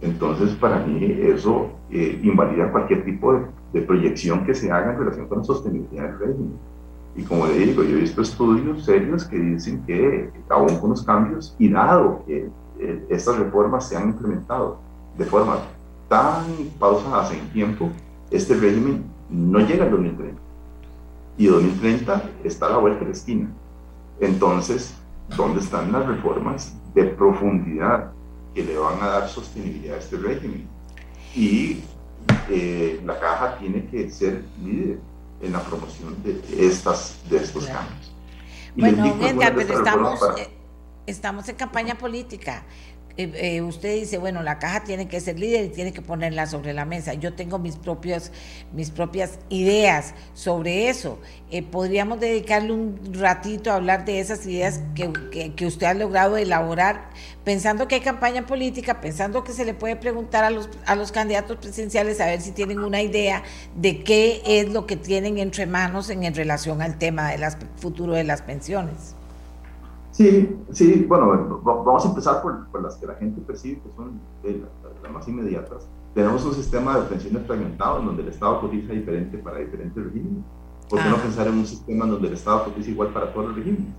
[0.00, 4.98] Entonces, para mí, eso eh, invalida cualquier tipo de, de proyección que se haga en
[4.98, 6.58] relación con la sostenibilidad del régimen.
[7.18, 11.02] Y como le digo, yo he visto estudios serios que dicen que aún con los
[11.02, 14.78] cambios y dado que eh, estas reformas se han implementado
[15.16, 15.58] de forma
[16.08, 16.44] tan
[16.78, 17.90] pausadas en tiempo,
[18.30, 20.40] este régimen no llega al 2030.
[21.38, 23.50] Y 2030 está a la vuelta de la esquina.
[24.20, 24.94] Entonces,
[25.36, 28.12] ¿dónde están las reformas de profundidad
[28.54, 30.68] que le van a dar sostenibilidad a este régimen?
[31.34, 31.82] Y
[32.48, 35.00] eh, la caja tiene que ser líder
[35.40, 38.12] en la promoción de, estas, de estos cambios.
[38.76, 40.50] bueno, Edgar, pero estamos, eh,
[41.06, 42.64] estamos en campaña política.
[43.20, 46.72] Eh, usted dice, bueno, la caja tiene que ser líder y tiene que ponerla sobre
[46.72, 47.14] la mesa.
[47.14, 48.30] Yo tengo mis, propios,
[48.72, 51.18] mis propias ideas sobre eso.
[51.50, 56.36] Eh, podríamos dedicarle un ratito a hablar de esas ideas que, que, usted ha logrado
[56.36, 57.10] elaborar,
[57.42, 61.10] pensando que hay campaña política, pensando que se le puede preguntar a los, a los
[61.10, 63.42] candidatos presidenciales a ver si tienen una idea
[63.74, 67.42] de qué es lo que tienen entre manos en relación al tema del
[67.78, 69.17] futuro de las pensiones.
[70.18, 74.20] Sí, sí, bueno, vamos a empezar por, por las que la gente percibe que son
[74.42, 74.60] eh,
[75.00, 75.88] las, más inmediatas.
[76.12, 80.42] Tenemos un sistema de pensiones fragmentado en donde el Estado cotiza diferente para diferentes regímenes.
[80.90, 81.22] ¿Por qué no ah.
[81.22, 83.94] pensar en un sistema en donde el Estado cotiza igual para todos los regímenes?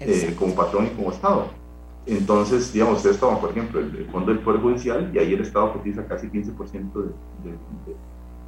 [0.00, 1.46] Eh, como patrón y como Estado.
[2.04, 5.72] Entonces, digamos, ustedes toman, por ejemplo, el, Fondo del Poder Judicial y ahí el Estado
[5.72, 7.08] cotiza casi 15% de,
[7.42, 7.56] de,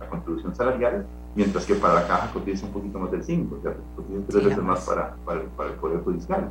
[0.01, 3.63] la contribución salarial, mientras que para la caja cotiza un poquito más del 5%, o
[3.63, 6.51] sea, cotiza tres veces más para, para, para el Poder Judicial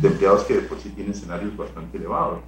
[0.00, 2.38] de empleados que por sí tienen escenarios bastante elevados.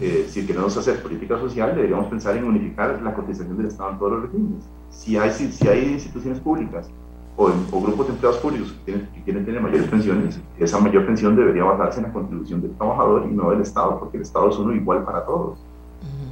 [0.00, 3.98] Eh, si queremos hacer política social, deberíamos pensar en unificar la cotización del Estado en
[3.98, 4.64] todos los regímenes.
[4.90, 6.90] Si hay, si, hay instituciones públicas
[7.36, 7.50] o,
[7.80, 11.64] grupos de empleados públicos que, tienen, que, quieren tener mayores pensiones, esa mayor pensión debería
[11.64, 14.74] basarse en la contribución del trabajador y no del Estado, porque el Estado es uno
[14.74, 15.58] igual para todos.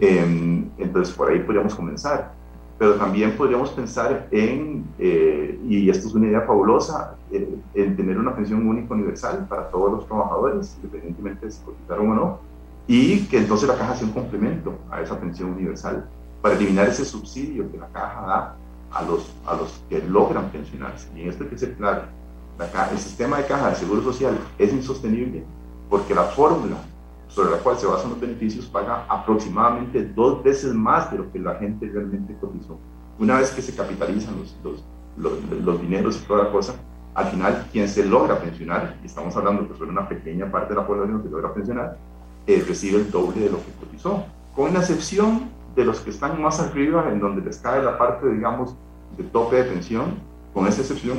[0.01, 2.33] Em, entonces, por ahí podríamos comenzar.
[2.79, 8.19] Pero también podríamos pensar en, eh, y esto es una idea fabulosa, eh, en tener
[8.19, 12.39] una pensión única universal para todos los trabajadores, independientemente de si cotizaron o no,
[12.87, 16.09] y que entonces la caja sea un complemento a esa pensión universal
[16.43, 18.57] para eliminar ese subsidio que la caja da
[18.91, 21.09] a los, a los que logran pensionarse.
[21.17, 22.03] Y en esto hay que ser claro,
[22.59, 25.43] la el sistema de caja de seguro social es insostenible
[25.91, 26.77] porque la fórmula
[27.35, 31.41] sobre la cual se basan los beneficios paga aproximadamente dos veces más de lo que
[31.41, 32.79] la gente realmente cotizó.
[33.19, 34.57] Una vez que se capitalizan los,
[35.17, 35.33] los,
[35.65, 36.75] los, dineros y toda la cosa,
[37.15, 40.81] al final quien se logra pensionar, y estamos hablando que solo una pequeña parte de
[40.81, 41.99] la población que logra pensionar,
[42.47, 44.25] eh, recibe el doble de lo que cotizó,
[44.55, 48.29] con la excepción de los que están más arriba, en donde les cae la parte,
[48.29, 48.77] digamos,
[49.17, 50.15] de tope de pensión,
[50.53, 51.19] con esa excepción,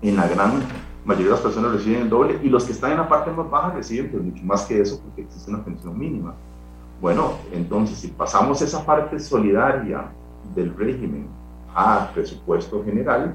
[0.00, 0.60] en la gran
[1.04, 3.50] mayoría de las personas reciben el doble y los que están en la parte más
[3.50, 6.34] baja reciben pues, mucho más que eso porque existe una pensión mínima.
[7.00, 10.06] Bueno, entonces si pasamos esa parte solidaria
[10.54, 11.26] del régimen
[11.74, 13.34] a presupuesto general,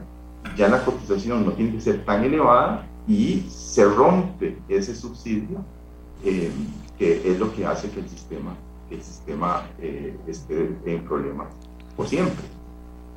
[0.55, 5.59] ya la cotización no tiene que ser tan elevada y se rompe ese subsidio
[6.23, 6.51] eh,
[6.97, 8.53] que es lo que hace que el sistema,
[8.89, 11.47] el sistema eh, esté en problemas
[11.95, 12.45] por siempre.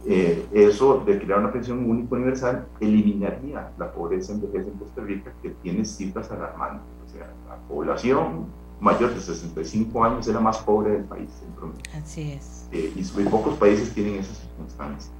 [0.04, 5.02] Eh, eso de crear una pensión única universal eliminaría la pobreza en vejez en Costa
[5.02, 6.82] Rica, que tiene cifras alarmantes.
[7.06, 8.46] O sea, la población
[8.80, 11.30] mayor de 65 años es la más pobre del país.
[11.46, 12.68] En Así es.
[12.72, 15.10] Eh, y muy pocos países tienen esas circunstancias.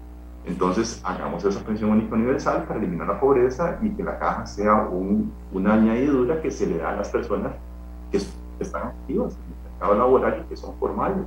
[0.44, 4.88] Entonces, hagamos esa pensión única universal para eliminar la pobreza y que la caja sea
[4.88, 7.52] un, una añadidura que se le da a las personas
[8.10, 8.18] que
[8.58, 11.26] están activas en el mercado laboral y que son formales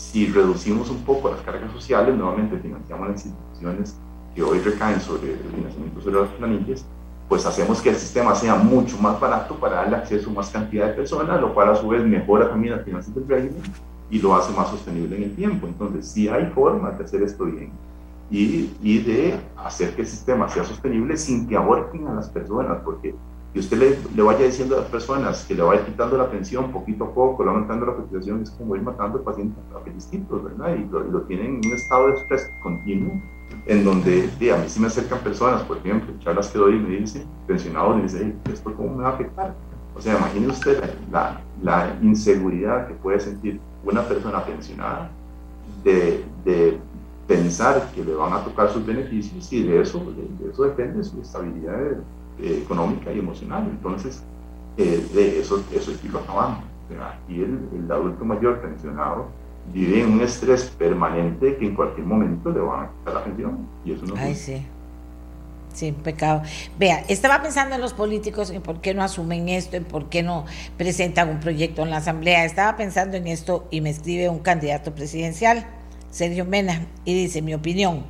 [0.00, 3.96] si reducimos un poco las cargas sociales, nuevamente financiamos las instituciones
[4.34, 6.86] que hoy recaen sobre el financiamiento sobre las planillas,
[7.28, 10.86] pues hacemos que el sistema sea mucho más barato para darle acceso a más cantidad
[10.86, 13.62] de personas, lo cual a su vez mejora también las finanzas del régimen
[14.10, 15.66] y lo hace más sostenible en el tiempo.
[15.66, 17.70] Entonces, sí hay formas de hacer esto bien
[18.30, 22.78] y, y de hacer que el sistema sea sostenible sin que ahorquen a las personas,
[22.84, 23.14] porque
[23.52, 26.70] y usted le, le, vaya diciendo a las personas que le vaya quitando la pensión
[26.70, 29.90] poquito a poco, le va aumentando la cotización, es como ir matando al paciente a
[29.90, 30.76] distintos, ¿verdad?
[30.76, 33.20] Y lo, lo, tienen en un estado de estrés continuo,
[33.66, 36.96] en donde a mí sí me acercan personas, por ejemplo, charlas que doy y me
[36.96, 39.54] dicen, pensionados, me dicen, ¿esto cómo me va a afectar?
[39.96, 45.10] O sea, imagine usted la, la, inseguridad que puede sentir una persona pensionada
[45.82, 46.78] de, de,
[47.26, 51.04] pensar que le van a tocar sus beneficios y de eso, de, de eso depende
[51.04, 51.96] su estabilidad de,
[52.42, 53.66] eh, económica y emocional.
[53.70, 54.22] Entonces,
[54.76, 56.64] eh, de eso, eso es lo acabamos.
[56.90, 59.28] Aquí el, el, adulto mayor pensionado
[59.72, 63.58] vive en un estrés permanente que en cualquier momento le van a quitar la pensión.
[63.84, 64.66] Y eso no Ay, sí.
[65.72, 66.42] Sí, pecado.
[66.78, 70.22] Vea, estaba pensando en los políticos, en por qué no asumen esto, en por qué
[70.22, 70.44] no
[70.76, 72.44] presentan un proyecto en la Asamblea.
[72.44, 75.66] Estaba pensando en esto y me escribe un candidato presidencial,
[76.10, 78.04] Sergio Mena, y dice, mi opinión,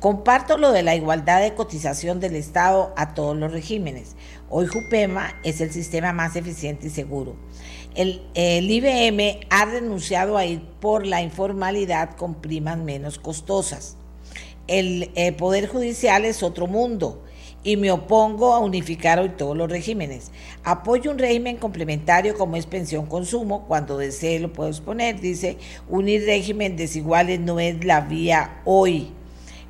[0.00, 4.16] Comparto lo de la igualdad de cotización del Estado a todos los regímenes.
[4.48, 7.36] Hoy Jupema es el sistema más eficiente y seguro.
[7.94, 13.96] El, IBM ha renunciado a ir por la informalidad con primas menos costosas.
[14.66, 17.22] El, el Poder Judicial es otro mundo
[17.64, 20.30] y me opongo a unificar hoy todos los regímenes.
[20.62, 25.20] Apoyo un régimen complementario como es pensión consumo, cuando desee lo puedo exponer.
[25.20, 25.58] Dice,
[25.88, 29.15] unir régimen desiguales no es la vía hoy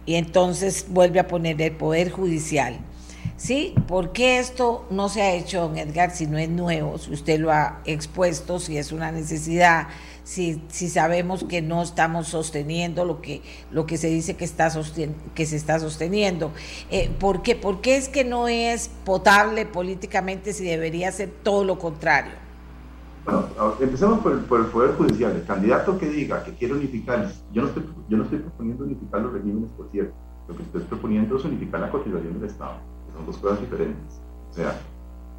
[0.07, 2.79] y entonces vuelve a poner el Poder Judicial.
[3.37, 3.75] ¿Sí?
[3.87, 7.39] ¿Por qué esto no se ha hecho, don Edgar, si no es nuevo, si usted
[7.39, 9.89] lo ha expuesto, si es una necesidad,
[10.25, 14.73] si, si sabemos que no estamos sosteniendo lo que, lo que se dice que, está
[15.35, 16.51] que se está sosteniendo?
[16.91, 21.63] Eh, ¿por, qué, ¿Por qué es que no es potable políticamente si debería ser todo
[21.63, 22.46] lo contrario?
[23.27, 23.49] Bueno,
[23.81, 25.33] empecemos por el, por el, Poder Judicial.
[25.33, 29.21] El candidato que diga que quiere unificar, yo no, estoy, yo no estoy proponiendo unificar
[29.21, 30.15] los regímenes, por cierto.
[30.47, 32.75] Lo que estoy proponiendo es unificar la cotización del Estado,
[33.13, 34.21] son dos cosas diferentes.
[34.53, 34.81] O sea,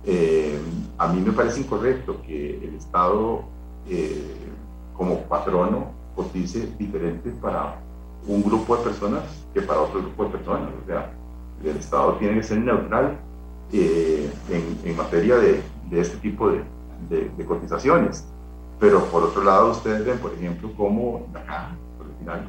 [0.03, 0.59] eh,
[0.97, 3.43] a mí me parece incorrecto que el Estado,
[3.88, 4.35] eh,
[4.93, 7.79] como patrono, cotice diferente para
[8.27, 9.23] un grupo de personas
[9.53, 10.71] que para otro grupo de personas.
[10.83, 11.13] O sea,
[11.63, 13.17] el Estado tiene que ser neutral
[13.71, 16.61] eh, en, en, materia de, de este tipo de
[17.10, 18.26] de, cotizaciones.
[18.80, 22.45] Pero por otro lado, ustedes ven, por ejemplo, cómo la caja, por final,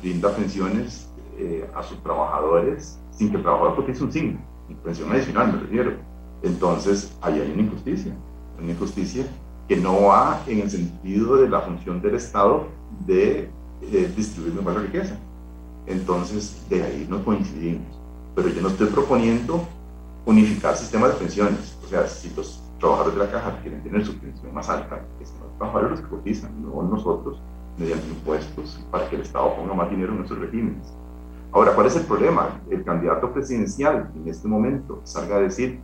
[0.00, 4.38] brinda pensiones eh, a sus trabajadores sin que el trabajador cotice un signo,
[4.84, 5.92] pensión adicional me refiero.
[6.42, 8.12] Entonces, ahí hay una injusticia,
[8.60, 9.26] una injusticia
[9.66, 12.66] que no va en el sentido de la función del Estado
[13.06, 13.50] de
[13.82, 15.16] eh, distribuir mejor riqueza.
[15.86, 17.86] Entonces, de ahí no coincidimos.
[18.34, 19.66] Pero yo no estoy proponiendo
[20.24, 21.76] unificar sistemas de pensiones.
[21.84, 25.32] O sea, si los trabajadores de la caja quieren tener su pensión más alta, es
[25.40, 27.40] los trabajadores que cotizan, no nosotros,
[27.76, 30.92] mediante impuestos, para que el Estado ponga más dinero en esos regímenes.
[31.52, 32.60] Ahora, ¿cuál es el problema?
[32.70, 35.80] El candidato presidencial en este momento salga a decir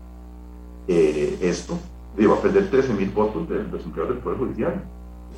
[0.88, 1.78] eh, esto,
[2.18, 4.84] va a perder 13 mil votos de los empleados del Poder Judicial,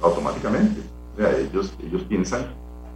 [0.02, 0.80] automáticamente.
[1.14, 2.46] O sea, ellos, ellos piensan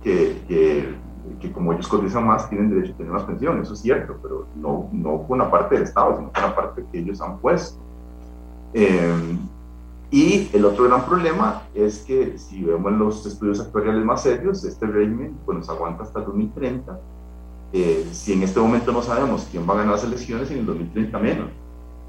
[0.02, 0.94] que, que,
[1.40, 4.46] que, como ellos cotizan más, tienen derecho a tener más pensión, eso es cierto, pero
[4.56, 7.78] no, no con la parte del Estado, sino con la parte que ellos han puesto.
[8.73, 9.37] Eh,
[10.11, 14.87] y el otro gran problema es que si vemos los estudios actuariales más serios, este
[14.87, 16.99] régimen pues, nos aguanta hasta el 2030.
[17.73, 20.66] Eh, si en este momento no sabemos quién va a ganar las elecciones, en el
[20.66, 21.51] 2030 menos.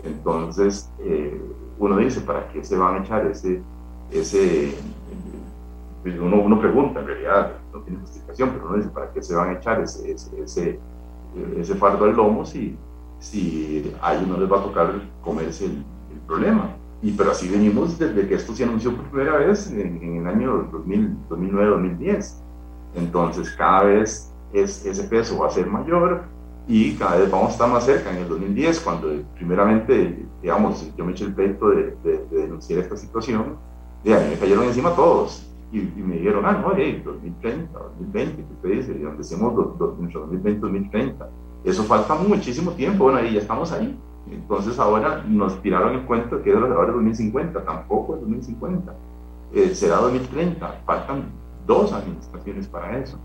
[0.04, 1.40] Entonces, eh,
[1.78, 3.62] uno dice, ¿para qué se van a echar ese...
[4.12, 4.74] ese
[6.02, 9.36] pues, uno, uno pregunta, en realidad no tiene justificación, pero uno dice, ¿para qué se
[9.36, 10.80] van a echar ese, ese,
[11.58, 12.76] ese, fardo al lomo si,
[13.20, 15.84] si a ellos no les va a tocar comerse el
[16.32, 16.76] problema?
[17.02, 20.70] Y, pero así venimos desde que esto se anunció por primera vez en, el año
[20.72, 22.36] 2009-2010.
[22.96, 26.24] Entonces, cada vez es, ese peso va a ser mayor
[26.68, 28.12] y cada vez vamos a estar más cerca.
[28.12, 31.98] En el 2010, cuando primeramente, digamos, yo me eché el peito de,
[32.32, 33.58] denunciar esta situación,
[34.04, 35.48] de a mí me cayeron encima todos.
[35.72, 38.92] Y, me dijeron, ah, no, hey, 2030, 2020, ¿qué usted dice?
[38.92, 41.14] Y donde decimos 2020-2030.
[41.64, 43.06] Eso falta muchísimo tiempo.
[43.06, 43.98] Bueno, ahí ya estamos ahí.
[44.30, 48.94] Entonces ahora nos tiraron el cuento que es ahora 2050, tampoco es 2050,
[49.54, 51.26] eh, será 2030, faltan
[51.66, 53.18] dos administraciones para eso.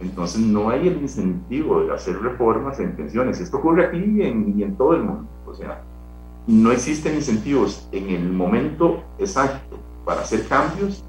[0.00, 3.40] Entonces no hay el incentivo de hacer reformas en pensiones.
[3.40, 5.26] Esto ocurre aquí y en, y en todo el mundo.
[5.46, 5.82] O sea,
[6.46, 11.04] no existen incentivos en el momento exacto para hacer cambios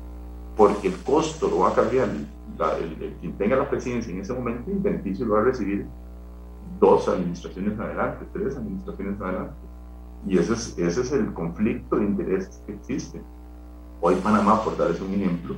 [0.55, 4.69] porque el costo lo va a cambiar el, quien tenga la presidencia en ese momento
[4.69, 5.87] y el beneficio lo va a recibir
[6.83, 9.53] dos administraciones adelante, tres administraciones adelante.
[10.27, 13.21] Y ese es, ese es el conflicto de intereses que existe.
[14.01, 15.55] Hoy Panamá, por darles un ejemplo,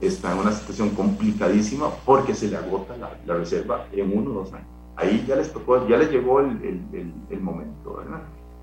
[0.00, 4.34] está en una situación complicadísima porque se le agota la, la reserva en uno o
[4.34, 4.68] dos años.
[4.94, 8.22] Ahí ya les tocó, ya les llegó el, el, el, momento, ¿verdad?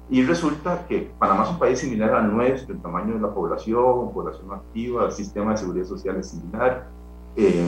[0.10, 4.14] Y resulta que Panamá es un país similar a nuestro, el tamaño de la población,
[4.14, 6.88] población activa, el sistema de seguridad social es similar.
[7.36, 7.66] Eh,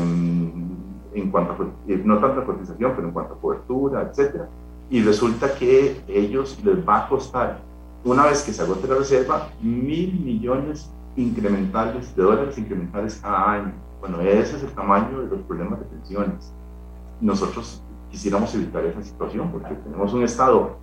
[1.13, 4.47] en cuanto a, eh, no tanto a cotización, pero en cuanto a cobertura, etcétera.
[4.89, 7.59] Y resulta que ellos les va a costar,
[8.03, 13.73] una vez que se agote la reserva, mil millones incrementales de dólares incrementales cada año.
[13.99, 16.51] Bueno, ese es el tamaño de los problemas de pensiones.
[17.19, 20.77] Nosotros quisiéramos evitar esa situación porque tenemos un Estado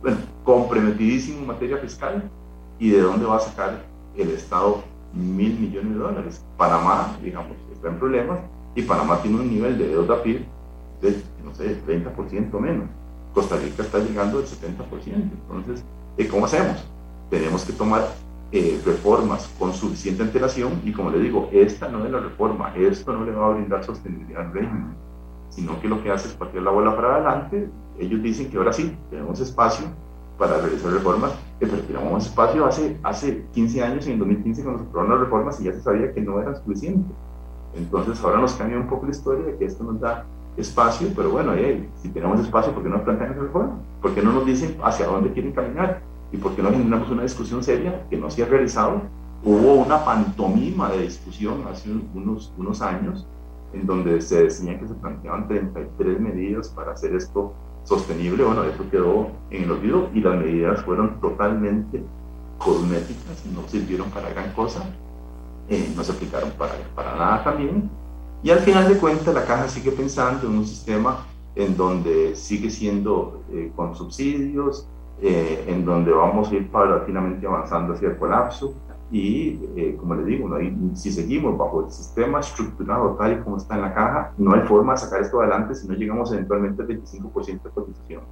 [0.00, 2.28] bueno, comprometidísimo en materia fiscal
[2.78, 3.84] y de dónde va a sacar
[4.16, 4.82] el Estado
[5.12, 6.44] mil millones de dólares.
[6.56, 8.38] Panamá, digamos, está en problemas
[8.74, 10.44] y Panamá tiene un nivel de deuda PIB
[11.02, 12.88] de, no sé, 30% menos.
[13.34, 14.80] Costa Rica está llegando al 70%.
[15.06, 15.84] Entonces,
[16.18, 16.84] eh, ¿cómo hacemos?
[17.30, 18.08] Tenemos que tomar
[18.52, 23.12] eh, reformas con suficiente antelación y como le digo, esta no es la reforma, esto
[23.12, 24.94] no le va a brindar sostenibilidad al régimen,
[25.50, 27.68] sino que lo que hace es partir la bola para adelante.
[27.98, 29.86] Ellos dicen que ahora sí, tenemos espacio
[30.38, 34.88] para realizar reformas, eh, pero teníamos espacio hace, hace 15 años, en 2015, cuando se
[34.88, 37.12] aprobaron las reformas y ya se sabía que no eran suficientes.
[37.74, 40.24] Entonces ahora nos cambia un poco la historia de que esto nos da
[40.56, 41.52] espacio, pero bueno,
[42.02, 43.76] si tenemos espacio, ¿por qué no plantean esa reforma?
[44.02, 46.00] ¿Por qué no nos dicen hacia dónde quieren caminar?
[46.32, 49.02] ¿Y por qué no generamos una discusión seria que no se ha realizado?
[49.44, 53.26] Hubo una pantomima de discusión hace unos, unos años
[53.72, 57.52] en donde se decía que se planteaban 33 medidas para hacer esto
[57.84, 58.44] sostenible.
[58.44, 62.02] Bueno, eso quedó en el olvido y las medidas fueron totalmente
[62.58, 64.84] cosméticas, no sirvieron para gran cosa
[65.70, 67.88] eh, no se aplicaron para, para nada también.
[68.42, 72.70] Y al final de cuentas la caja sigue pensando en un sistema en donde sigue
[72.70, 74.88] siendo eh, con subsidios,
[75.22, 78.74] eh, en donde vamos a ir paulatinamente avanzando hacia el colapso.
[79.12, 79.56] Y
[79.98, 80.48] como les digo,
[80.94, 84.60] si seguimos bajo el sistema estructurado tal y como está en la caja, no hay
[84.62, 88.22] forma de sacar esto adelante si no llegamos eventualmente al 25% de cotización.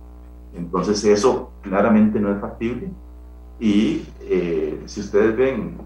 [0.55, 2.93] Entonces eso claramente no es factible.
[3.59, 4.05] Y
[4.87, 5.79] si ustedes ven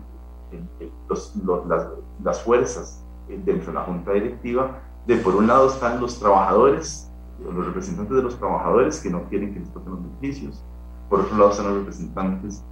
[1.09, 1.35] los,
[1.67, 1.89] las,
[2.23, 7.11] las, fuerzas dentro de la junta directiva, de por un lado están los trabajadores,
[7.43, 10.65] los representantes de los trabajadores que no quieren que les toquen los beneficios,
[11.09, 12.65] por otro lado están los representantes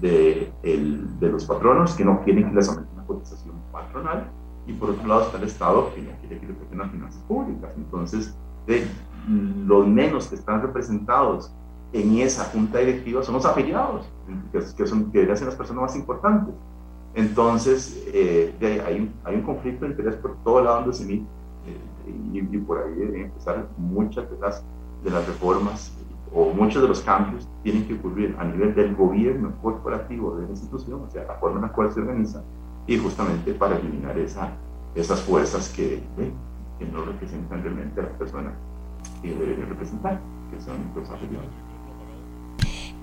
[0.00, 4.30] de, el, de los patronos que no quieren que les aumente la cotización patronal,
[4.68, 7.22] y por otro lado está el Estado que no quiere que le toquen las finanzas
[7.22, 7.72] públicas.
[7.76, 8.36] Entonces,
[8.66, 8.86] de
[9.66, 11.50] los menos que están representados
[11.92, 14.06] en esa junta directiva son los afiliados,
[14.52, 16.54] que, son, que deberían ser las personas más importantes.
[17.18, 18.54] Entonces, eh,
[18.86, 21.22] hay, un conflicto de interés por todo lado de CEMIT
[21.66, 24.62] eh, y, por ahí deben empezar muchas de las,
[25.02, 25.92] de las reformas
[26.32, 30.50] o muchos de los cambios tienen que ocurrir a nivel del gobierno corporativo de la
[30.50, 32.40] institución, o sea, la forma en la cual se organiza,
[32.86, 34.52] y justamente para eliminar esa,
[34.94, 36.00] esas fuerzas que,
[36.78, 38.52] que no representan realmente a las personas
[39.22, 40.20] que deberían representar,
[40.52, 41.67] que son los afiliados.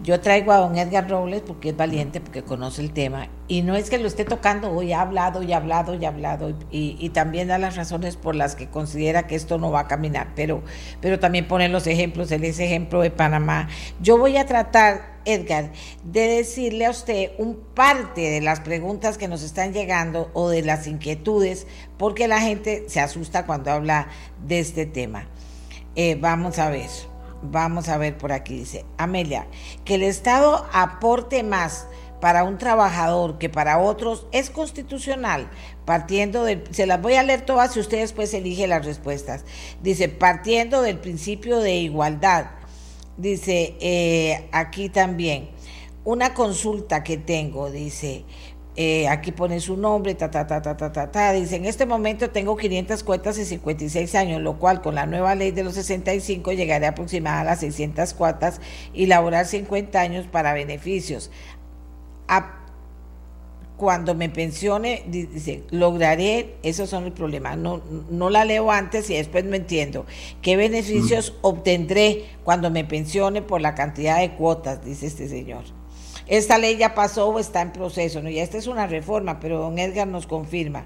[0.06, 3.28] Yo traigo a don Edgar Robles porque es valiente, porque conoce el tema.
[3.48, 6.10] Y no es que lo esté tocando hoy, ha hablado y ha hablado y ha
[6.10, 6.56] hablado.
[6.70, 10.28] Y, también da las razones por las que considera que esto no va a caminar.
[10.36, 10.62] Pero,
[11.02, 13.68] pero también pone los ejemplos, él es ejemplo de Panamá.
[14.00, 15.72] Yo voy a tratar, Edgar,
[16.04, 20.62] de decirle a usted un parte de las preguntas que nos están llegando o de
[20.62, 21.66] las inquietudes,
[21.98, 24.10] porque la gente se asusta cuando habla
[24.46, 25.28] de este tema.
[25.96, 27.15] Eh, vamos a ver.
[27.42, 29.48] Vamos a ver por aquí, dice Amelia,
[29.84, 31.88] que el Estado aporte más
[32.20, 35.50] para un trabajador que para otros es constitucional,
[35.86, 39.46] partiendo del, se las voy a leer todas y usted después elige las respuestas.
[39.84, 42.48] Dice, partiendo del principio de igualdad,
[43.18, 45.50] dice eh, aquí también,
[46.04, 48.26] una consulta que tengo, dice,
[48.78, 51.32] eh, aquí pone su nombre, ta, ta, ta, ta, ta, ta, ta.
[51.32, 55.34] Dice, en este momento tengo 500 cuotas y 56 años, lo cual con la nueva
[55.34, 58.60] ley de los 65 llegaré aproximadamente a las 600 cuotas
[58.94, 61.32] y laborar 50 años para beneficios.
[63.78, 67.58] cuando me pensione, dice, lograré, esos son los problemas.
[67.58, 70.06] No, no la leo antes y después no entiendo.
[70.42, 71.46] ¿Qué beneficios mm.
[71.46, 74.84] obtendré cuando me pensione por la cantidad de cuotas?
[74.84, 75.64] Dice este señor.
[76.28, 78.30] Esta ley ya pasó o está en proceso, ¿no?
[78.30, 80.86] Ya esta es una reforma, pero don Edgar nos confirma.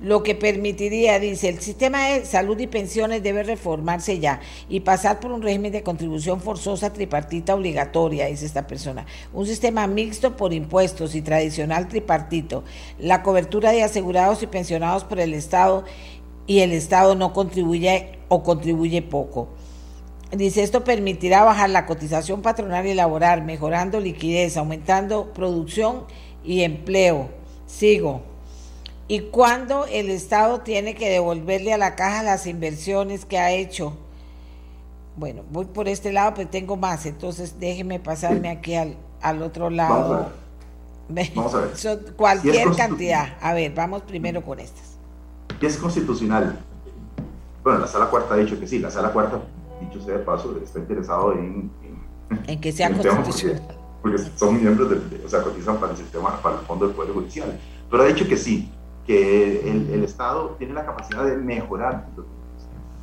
[0.00, 5.20] Lo que permitiría, dice, el sistema de salud y pensiones debe reformarse ya y pasar
[5.20, 9.06] por un régimen de contribución forzosa tripartita obligatoria, dice esta persona.
[9.32, 12.64] Un sistema mixto por impuestos y tradicional tripartito.
[12.98, 15.84] La cobertura de asegurados y pensionados por el Estado
[16.48, 19.50] y el Estado no contribuye o contribuye poco
[20.32, 26.04] Dice, esto permitirá bajar la cotización patronal y laboral, mejorando liquidez, aumentando producción
[26.42, 27.28] y empleo.
[27.66, 28.22] Sigo.
[29.08, 33.98] ¿Y cuándo el Estado tiene que devolverle a la caja las inversiones que ha hecho?
[35.16, 39.68] Bueno, voy por este lado, pero tengo más, entonces déjeme pasarme aquí al, al otro
[39.68, 40.30] lado.
[41.34, 42.14] Vamos a ver.
[42.16, 43.36] cualquier cantidad.
[43.42, 44.96] A ver, vamos primero con estas.
[45.60, 46.58] ¿Qué es constitucional?
[47.62, 49.42] Bueno, la sala cuarta ha dicho que sí, la sala cuarta
[49.86, 51.70] dicho sea de paso, está interesado en,
[52.46, 53.62] en, que sea constitucional.
[54.02, 57.12] Porque, son miembros del, o sea, cotizan para el sistema, para el Fondo del Poder
[57.12, 57.58] Judicial.
[57.90, 58.70] Pero ha dicho que sí,
[59.06, 62.06] que el, el Estado tiene la capacidad de mejorar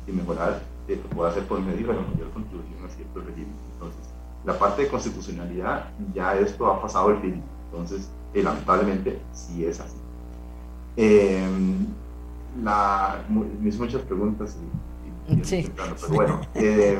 [0.06, 3.54] y mejorar lo que puede hacer por medio de la mayor contribución a cierto régimen.
[3.74, 4.10] Entonces,
[4.44, 7.42] la parte de constitucionalidad, ya esto ha pasado el fin.
[7.70, 9.96] Entonces, eh, lamentablemente, sí es así.
[10.96, 11.48] Eh,
[12.62, 14.89] la, mis muchas preguntas y
[15.42, 15.70] Sí.
[15.76, 16.98] Pero bueno, eh,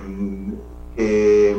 [0.97, 1.57] eh,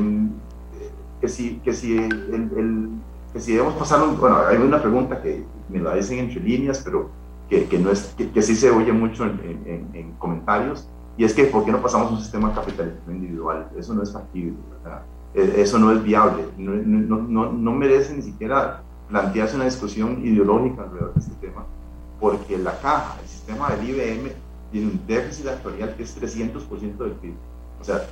[1.20, 2.90] que si, que si, el,
[3.34, 6.82] que si debemos pasar, un, bueno, hay una pregunta que me la dicen entre líneas,
[6.84, 7.10] pero
[7.50, 11.46] que, que no es, que, sí se oye mucho en, en, comentarios, y es que
[11.46, 13.68] ¿por qué no pasamos un sistema capitalista individual?
[13.78, 14.54] Eso no es factible,
[15.34, 20.26] e, eso no es viable, no, no, no, no merece ni siquiera plantearse una discusión
[20.26, 21.66] ideológica alrededor de este tema,
[22.20, 24.32] porque la caja, el sistema del IBM,
[24.72, 27.34] tiene un déficit actual que es 300% del PIB.
[27.80, 28.06] O sea,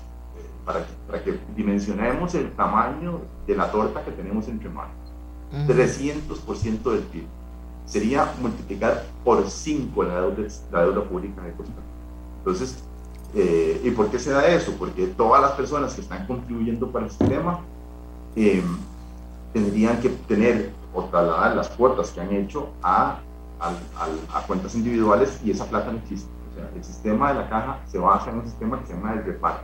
[0.65, 4.93] para que, para que dimensionemos el tamaño de la torta que tenemos entre manos,
[5.67, 7.23] 300% del PIB.
[7.85, 11.83] Sería multiplicar por 5 la deuda, la deuda pública de Costa Rica.
[12.39, 12.83] Entonces,
[13.33, 14.73] eh, ¿y por qué se da eso?
[14.77, 17.61] Porque todas las personas que están contribuyendo para el sistema
[18.35, 18.63] eh,
[19.53, 23.19] tendrían que tener o trasladar las cuotas que han hecho a,
[23.59, 26.38] a cuentas individuales y esa plata no existe
[26.75, 29.63] el sistema de la caja se basa en un sistema que se llama el reparto.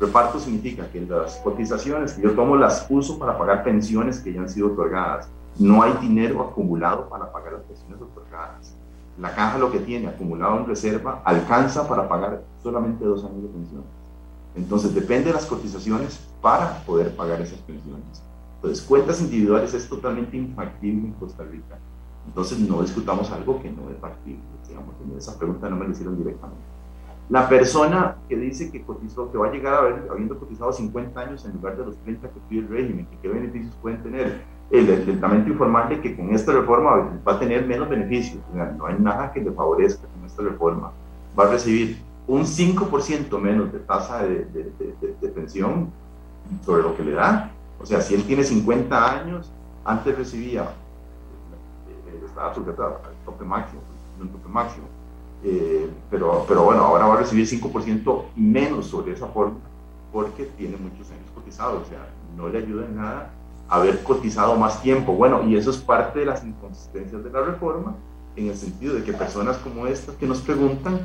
[0.00, 4.40] Reparto significa que las cotizaciones que yo tomo las uso para pagar pensiones que ya
[4.40, 5.28] han sido otorgadas.
[5.58, 8.74] No hay dinero acumulado para pagar las pensiones otorgadas.
[9.18, 13.48] La caja lo que tiene acumulado en reserva alcanza para pagar solamente dos años de
[13.48, 13.88] pensiones.
[14.54, 18.22] Entonces depende de las cotizaciones para poder pagar esas pensiones.
[18.56, 21.76] Entonces cuentas individuales es totalmente infactible en Costa Rica.
[22.26, 24.42] Entonces no discutamos algo que no es factible
[25.16, 26.62] esa pregunta no me la hicieron directamente.
[27.28, 31.44] La persona que dice que cotizó, que va a llegar a habiendo cotizado 50 años
[31.44, 34.42] en lugar de los 30 que pide el régimen, ¿qué beneficios pueden tener?
[34.70, 38.42] El intentamente informarle que con esta reforma va a tener menos beneficios.
[38.54, 40.92] No hay nada que le favorezca con esta reforma.
[41.38, 45.90] Va a recibir un 5% menos de tasa de, de, pensión
[46.64, 47.50] sobre lo que le da.
[47.80, 49.52] O sea, si él tiene 50 años,
[49.84, 53.80] antes recibía, eh, estaba sujeto al tope máximo,
[54.22, 54.86] un tope máximo.
[55.44, 59.58] Eh, pero, pero bueno, ahora va a recibir 5% menos sobre esa forma
[60.12, 63.30] porque tiene muchos años cotizados, o sea, no le ayuda en nada
[63.68, 65.12] haber cotizado más tiempo.
[65.12, 67.94] Bueno, y eso es parte de las inconsistencias de la reforma,
[68.34, 71.00] en el sentido de que personas como estas que nos preguntan,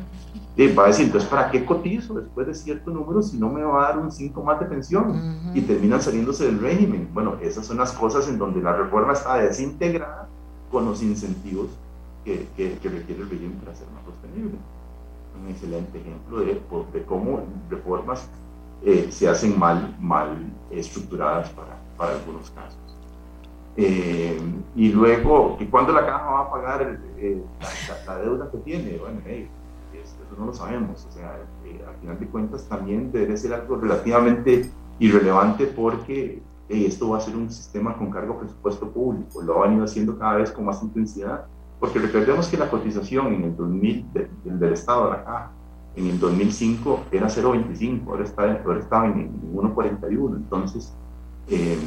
[0.55, 3.63] eh, va a decir, entonces, ¿para qué cotizo después de cierto número si no me
[3.63, 5.51] va a dar un 5 más de pensión?
[5.53, 7.09] Y terminan saliéndose del régimen.
[7.13, 10.29] Bueno, esas son las cosas en donde la reforma está desintegrada
[10.71, 11.67] con los incentivos
[12.23, 14.57] que, que, requiere el régimen para ser más sostenible.
[15.41, 16.61] Un excelente ejemplo de,
[16.93, 18.29] de cómo reformas
[18.85, 22.77] eh, se hacen mal, mal estructuradas para, para algunos casos.
[23.77, 24.39] Eh,
[24.75, 27.41] y luego, ¿y cuándo la caja va a pagar eh,
[28.05, 28.97] la, deuda que tiene?
[28.97, 31.07] Bueno, eso no lo sabemos.
[31.09, 34.69] O sea, al final de cuentas también debe ser algo relativamente
[34.99, 39.41] irrelevante porque esto va a ser un sistema con cargo presupuesto público.
[39.41, 41.45] Lo han ido haciendo cada vez con más intensidad
[41.79, 44.05] porque recordemos que la cotización en el 2000
[44.43, 45.51] del Estado de la Caja,
[45.95, 50.35] en el 2005 era 0,25, ahora está, ahora está en, 1,41.
[50.37, 50.93] Entonces,
[51.49, 51.77] eh,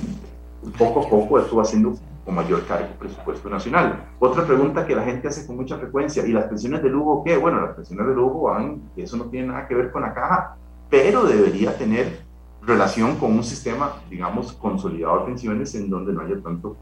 [0.79, 4.05] poco a poco esto va siendo con mayor cargo presupuesto nacional.
[4.19, 7.37] Otra pregunta que la gente hace con mucha frecuencia, ¿y las pensiones de lujo qué?
[7.37, 10.57] Bueno, las pensiones de lujo van, eso no tiene nada que ver con la caja,
[10.91, 12.27] pero debería tener
[12.63, 16.77] relación con un sistema, digamos, consolidado de pensiones en donde no haya tanto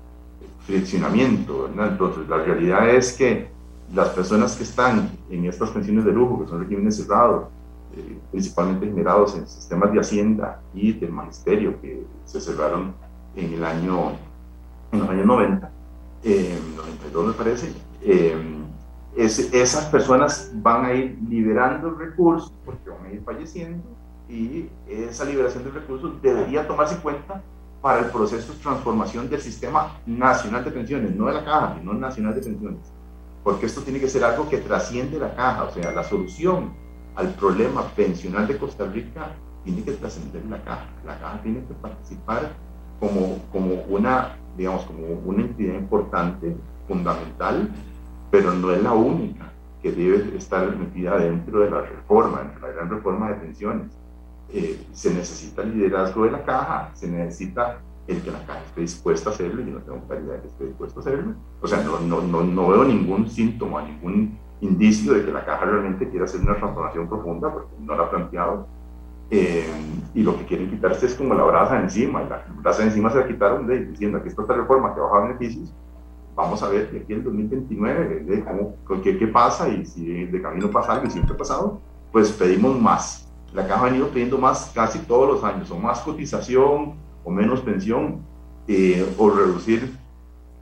[0.67, 3.49] friccionamiento, Entonces, la realidad es que
[3.93, 7.49] las personas que están en estas pensiones de lujo, que son regímenes cerrados,
[7.97, 12.95] eh, principalmente generados en sistemas de hacienda y del magisterio, que se cerraron
[13.37, 14.13] en el año,
[14.91, 15.71] en los años 90,
[16.25, 18.37] eh, 92 me parece, eh,
[19.17, 23.85] esas personas van a ir liberando recursos porque van a ir falleciendo
[24.29, 27.43] y esa liberación de recursos debería tomarse en cuenta
[27.85, 31.93] para el proceso de transformación del sistema nacional de pensiones, no de la caja, sino
[31.93, 32.81] nacional de pensiones.
[33.43, 36.73] Porque esto tiene que ser algo que trasciende la caja, o sea, la solución
[37.15, 39.33] al problema pensional de Costa Rica
[39.65, 40.87] tiene que trascender la caja.
[41.05, 42.53] La caja tiene que participar
[42.99, 46.57] como, como una, digamos, como una entidad importante,
[46.89, 47.71] fundamental,
[48.31, 52.73] pero no es la única que debe estar metida dentro de la reforma, dentro de
[52.73, 54.04] la gran reforma de pensiones
[54.57, 58.83] eh, se necesita el liderazgo de la caja, se necesita el que la caja esté
[58.83, 61.35] dispuesta a hacerlo, yo no tengo claridad de que esté dispuesta a hacerlo.
[61.61, 65.65] O sea, no, no, no, no, veo ningún síntoma, ningún indicio de que la caja
[65.65, 68.69] realmente quiera hacer una transformación profunda, porque no la ha planteado.
[69.31, 69.67] Eh,
[70.15, 73.19] y lo que quieren quitarse es como la brasa encima, y la brasa encima se
[73.19, 75.75] la quitaron de, diciendo que esta reforma que baja beneficios,
[76.37, 80.43] vamos a ver de aquí el 2029 de cómo, qué, qué pasa y si de
[80.43, 81.81] camino pasa algo y siempre ha pasado,
[82.13, 83.25] pues pedimos más
[83.55, 87.61] la caja ha venido pidiendo más casi todos los años, o más cotización, o menos
[87.61, 88.21] pensión,
[88.67, 89.97] eh, o reducir,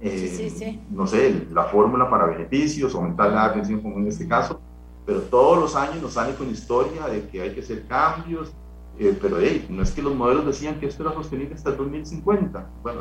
[0.01, 4.61] eh, no sé, la fórmula para beneficios, aumentar la pensión como en este caso,
[5.07, 8.53] pero todos los años nos sale con historia de que hay que hacer cambios,
[8.99, 11.79] eh, pero hey, no es que los modelos decían que esto era sostenible hasta el
[11.79, 12.71] 2050.
[12.83, 13.01] Bueno,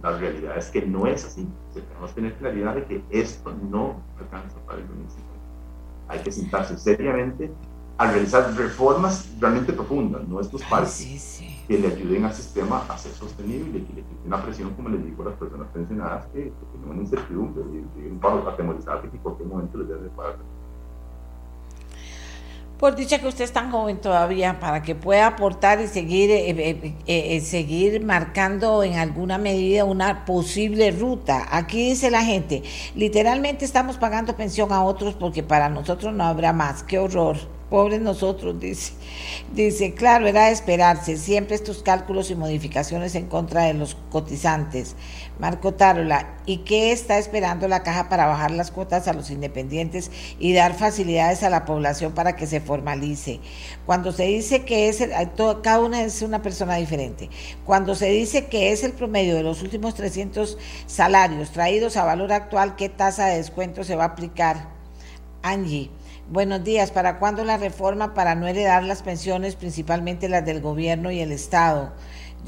[0.00, 1.48] la realidad es que no es así.
[1.72, 5.34] tenemos que tener claridad de que esto no alcanza para el 2050.
[6.08, 7.50] Hay que sentarse seriamente
[7.96, 13.12] a realizar reformas realmente profundas, no estos parches que le ayuden al sistema a ser
[13.12, 16.90] sostenible, que le quiten la presión, como les digo a las personas pensionadas, que, tienen
[16.90, 17.62] una incertidumbre,
[17.96, 20.36] y bajo atemorizar que en cualquier momento les debe pagar.
[22.78, 26.50] Por dicha que usted es tan joven todavía para que pueda aportar y seguir, eh,
[26.50, 31.46] eh, eh, seguir marcando en alguna medida una posible ruta.
[31.50, 32.64] Aquí dice la gente,
[32.96, 36.82] literalmente estamos pagando pensión a otros porque para nosotros no habrá más.
[36.82, 37.36] ¡Qué horror!
[37.74, 38.92] Pobres nosotros, dice.
[39.52, 44.94] Dice, claro, era de esperarse, siempre estos cálculos y modificaciones en contra de los cotizantes.
[45.40, 50.12] Marco Tarola, ¿y qué está esperando la caja para bajar las cuotas a los independientes
[50.38, 53.40] y dar facilidades a la población para que se formalice?
[53.86, 55.10] Cuando se dice que es, el,
[55.60, 57.28] cada una es una persona diferente.
[57.64, 62.32] Cuando se dice que es el promedio de los últimos 300 salarios traídos a valor
[62.32, 64.68] actual, ¿qué tasa de descuento se va a aplicar?
[65.42, 65.90] Angie.
[66.30, 66.90] Buenos días.
[66.90, 71.30] ¿Para cuándo la reforma para no heredar las pensiones, principalmente las del gobierno y el
[71.32, 71.92] Estado?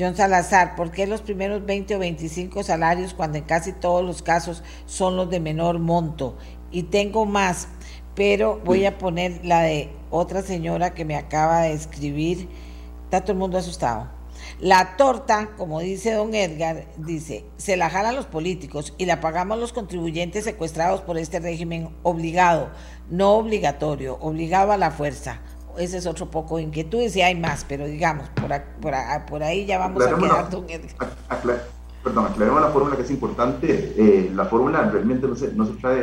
[0.00, 4.22] John Salazar, ¿por qué los primeros 20 o 25 salarios cuando en casi todos los
[4.22, 6.38] casos son los de menor monto?
[6.70, 7.68] Y tengo más,
[8.14, 12.48] pero voy a poner la de otra señora que me acaba de escribir.
[13.04, 14.15] Está todo el mundo asustado.
[14.58, 19.58] La torta, como dice don Edgar, dice, se la jalan los políticos y la pagamos
[19.58, 22.70] los contribuyentes secuestrados por este régimen obligado,
[23.10, 25.40] no obligatorio, obligado a la fuerza.
[25.76, 28.48] Ese es otro poco de inquietud, y hay más, pero digamos, por,
[28.80, 28.94] por,
[29.28, 31.10] por ahí ya vamos a quedar, don Edgar.
[32.02, 33.94] perdón, aclaremos la fórmula que es importante.
[33.98, 36.02] Eh, la fórmula realmente no se, no se trae,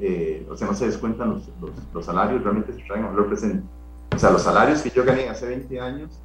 [0.00, 3.66] eh, o sea, no se descuentan los, los, salarios, realmente se traen a valor presente.
[4.14, 6.20] O sea, los salarios que yo gané hace 20 años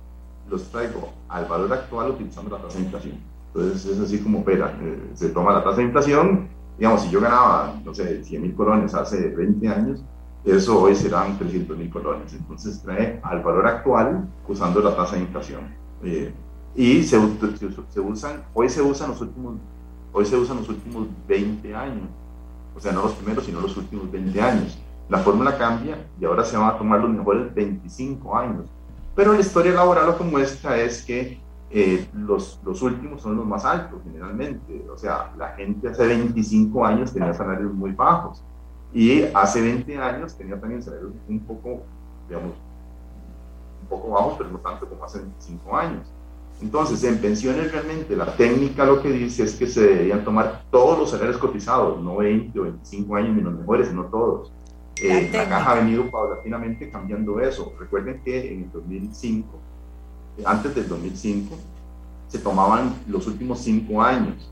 [0.49, 3.15] los traigo al valor actual utilizando la tasa de inflación.
[3.47, 4.77] Entonces es así como opera.
[4.81, 8.53] Eh, se toma la tasa de inflación, digamos, si yo ganaba, no sé, 100 mil
[8.53, 10.03] colones hace 20 años,
[10.43, 12.33] eso hoy serán 300 mil colones.
[12.33, 15.61] Entonces trae al valor actual usando la tasa de inflación.
[16.03, 16.33] Eh,
[16.75, 17.17] y se,
[17.89, 19.55] se, usan, hoy se usan los últimos,
[20.11, 22.09] hoy se usan los últimos 20 años.
[22.75, 24.77] O sea, no los primeros, sino los últimos 20 años.
[25.07, 28.65] La fórmula cambia y ahora se van a tomar los mejores 25 años.
[29.15, 31.39] Pero la historia laboral lo que muestra es que
[31.71, 34.85] eh, los, los últimos son los más altos generalmente.
[34.93, 38.43] O sea, la gente hace 25 años tenía salarios muy bajos
[38.93, 41.83] y hace 20 años tenía también salarios un poco,
[42.27, 42.53] digamos,
[43.81, 46.07] un poco bajos, pero no tanto como hace 25 años.
[46.61, 50.97] Entonces, en pensiones realmente la técnica lo que dice es que se deberían tomar todos
[50.97, 54.53] los salarios cotizados, no 20 o 25 años ni los mejores, sino todos.
[55.01, 57.73] Eh, la, caja ha venido paulatinamente cambiando eso.
[57.79, 59.47] Recuerden que en el 2005,
[60.45, 61.55] antes del 2005,
[62.27, 64.49] se tomaban los últimos cinco años.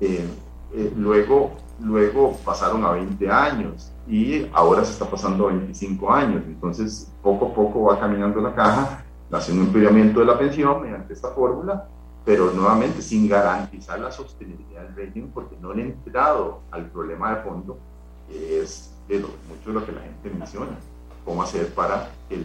[0.00, 0.26] Eh,
[0.74, 6.42] eh, luego, luego pasaron a 20 años y ahora se está pasando a 25 años.
[6.46, 11.12] Entonces, poco a poco va caminando la caja, haciendo un empoderamiento de la pensión mediante
[11.12, 11.88] esta fórmula,
[12.24, 17.34] pero nuevamente sin garantizar la sostenibilidad del régimen porque no le han entrado al problema
[17.34, 17.78] de fondo,
[18.28, 20.78] que es de mucho de lo que la gente menciona,
[21.24, 22.44] cómo hacer para que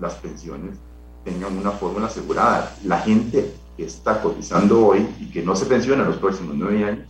[0.00, 0.78] las pensiones
[1.24, 2.72] tengan una fórmula asegurada.
[2.84, 6.84] La gente que está cotizando hoy y que no se pensiona en los próximos nueve
[6.84, 7.08] años,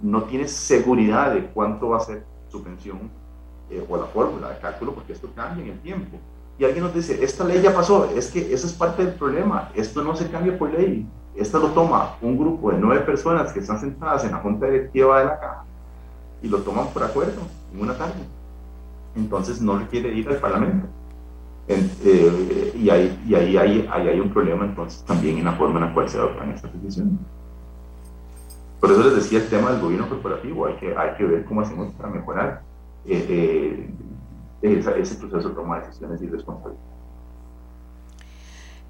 [0.00, 3.10] no tiene seguridad de cuánto va a ser su pensión
[3.68, 6.18] eh, o la fórmula de cálculo, porque esto cambia en el tiempo.
[6.58, 9.70] Y alguien nos dice, esta ley ya pasó, es que eso es parte del problema,
[9.74, 13.60] esto no se cambia por ley, esto lo toma un grupo de nueve personas que
[13.60, 15.64] están sentadas en la junta directiva de la caja
[16.42, 17.42] y lo toman por acuerdo
[17.72, 18.20] en una tarde.
[19.16, 20.86] Entonces no requiere ir al Parlamento.
[21.68, 26.16] Eh, y ahí, hay un problema entonces también en la forma en la cual se
[26.16, 27.14] adoptan estas decisiones.
[28.80, 31.62] Por eso les decía el tema del gobierno corporativo, hay que, hay que ver cómo
[31.62, 32.62] hacemos para mejorar
[33.04, 33.90] eh,
[34.62, 36.87] eh, ese proceso de toma de decisiones y responsabilidad.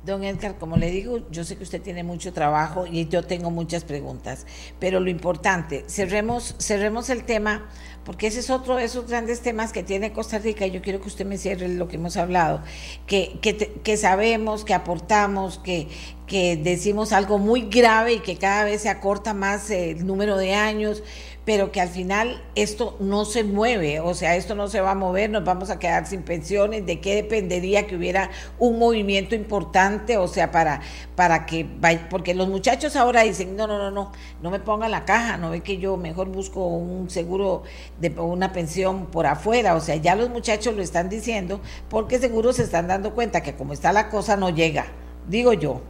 [0.09, 3.51] Don Edgar, como le digo, yo sé que usted tiene mucho trabajo y yo tengo
[3.51, 4.47] muchas preguntas,
[4.81, 7.69] pero lo importante, cerremos, cerremos el tema,
[8.05, 11.01] porque ese es otro de esos grandes temas que tiene Costa Rica y yo quiero
[11.01, 12.63] que usted me cierre lo que hemos hablado,
[13.07, 15.89] que, que, sabemos, que aportamos, que,
[16.27, 20.55] que decimos algo muy grave y que cada vez se acorta más el número de
[20.55, 21.03] años,
[21.49, 24.95] pero que al final esto no se mueve, o sea, esto no se va a
[24.95, 28.29] mover, nos vamos a quedar sin pensiones, ¿de qué dependería que hubiera
[28.59, 30.19] un movimiento importante?
[30.19, 30.83] O sea, para,
[31.17, 31.67] para que,
[32.11, 35.49] porque los muchachos ahora dicen, no, no, no, no, no me pongan la caja, no
[35.49, 37.63] ve que yo mejor busco un seguro
[37.99, 42.53] de una pensión por afuera, o sea, ya los muchachos lo están diciendo porque seguro
[42.53, 44.85] se están dando cuenta que como está la cosa no llega,
[45.27, 45.81] digo yo.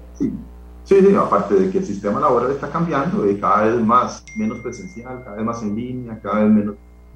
[0.88, 5.22] Sí, aparte de que el sistema laboral está cambiando y cada vez más, menos presencial,
[5.22, 6.66] cada vez más en línea, cada vez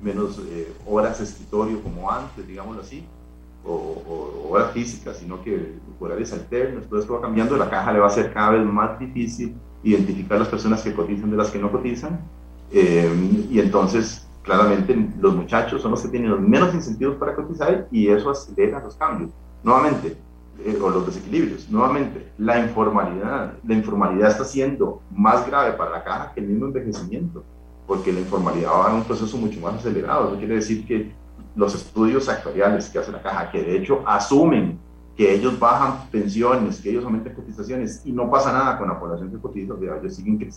[0.03, 3.05] menos, eh, horas escritorio como antes, digámoslo así,
[3.65, 8.09] o, horas físicas, sino que horarios alternos, todo esto va cambiando, la caja le va
[8.09, 11.71] a ser cada vez más difícil identificar las personas que cotizan de las que no
[11.71, 12.21] cotizan,
[12.73, 13.11] eh,
[13.51, 18.31] y entonces claramente los muchachos son los que tienen menos incentivos para cotizar y eso
[18.31, 19.31] acelera los cambios.
[19.63, 20.17] Nuevamente,
[20.65, 21.69] eh, o los desequilibrios.
[21.71, 23.55] Nuevamente, la informalidad.
[23.67, 27.45] La informalidad está siendo más grave para la caja que el mismo envejecimiento,
[27.87, 30.29] porque la informalidad va a un proceso mucho más acelerado.
[30.29, 31.13] Eso quiere decir que
[31.55, 34.79] los estudios actuariales que hace la caja, que de hecho asumen
[35.17, 39.31] que ellos bajan pensiones, que ellos aumentan cotizaciones y no pasa nada con la población
[39.31, 40.49] que cotiza, ellos siguen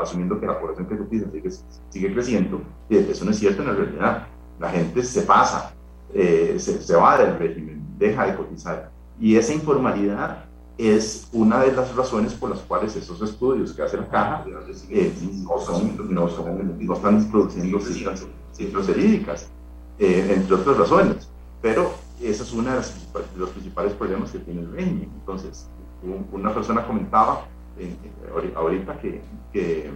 [0.00, 1.50] asumiendo que la población que cotiza sigue,
[1.90, 4.26] sigue creciendo, y eso no es cierto en la realidad.
[4.58, 5.74] La gente se pasa,
[6.14, 8.90] eh, se, se va del régimen, deja de cotizar
[9.20, 10.44] y esa informalidad
[10.78, 14.44] es una de las razones por las cuales esos estudios que hace la caja
[14.90, 15.12] eh,
[15.42, 19.50] no, son, no, son, no están produciendo cifras, cifras verídicas,
[19.98, 21.28] eh, entre otras razones.
[21.60, 21.92] Pero
[22.22, 22.80] ese es uno de,
[23.36, 25.10] los principales problemas que tiene el régimen.
[25.18, 25.68] Entonces,
[26.30, 27.44] una persona comentaba
[27.76, 27.96] eh,
[28.54, 29.20] ahorita que,
[29.52, 29.90] que,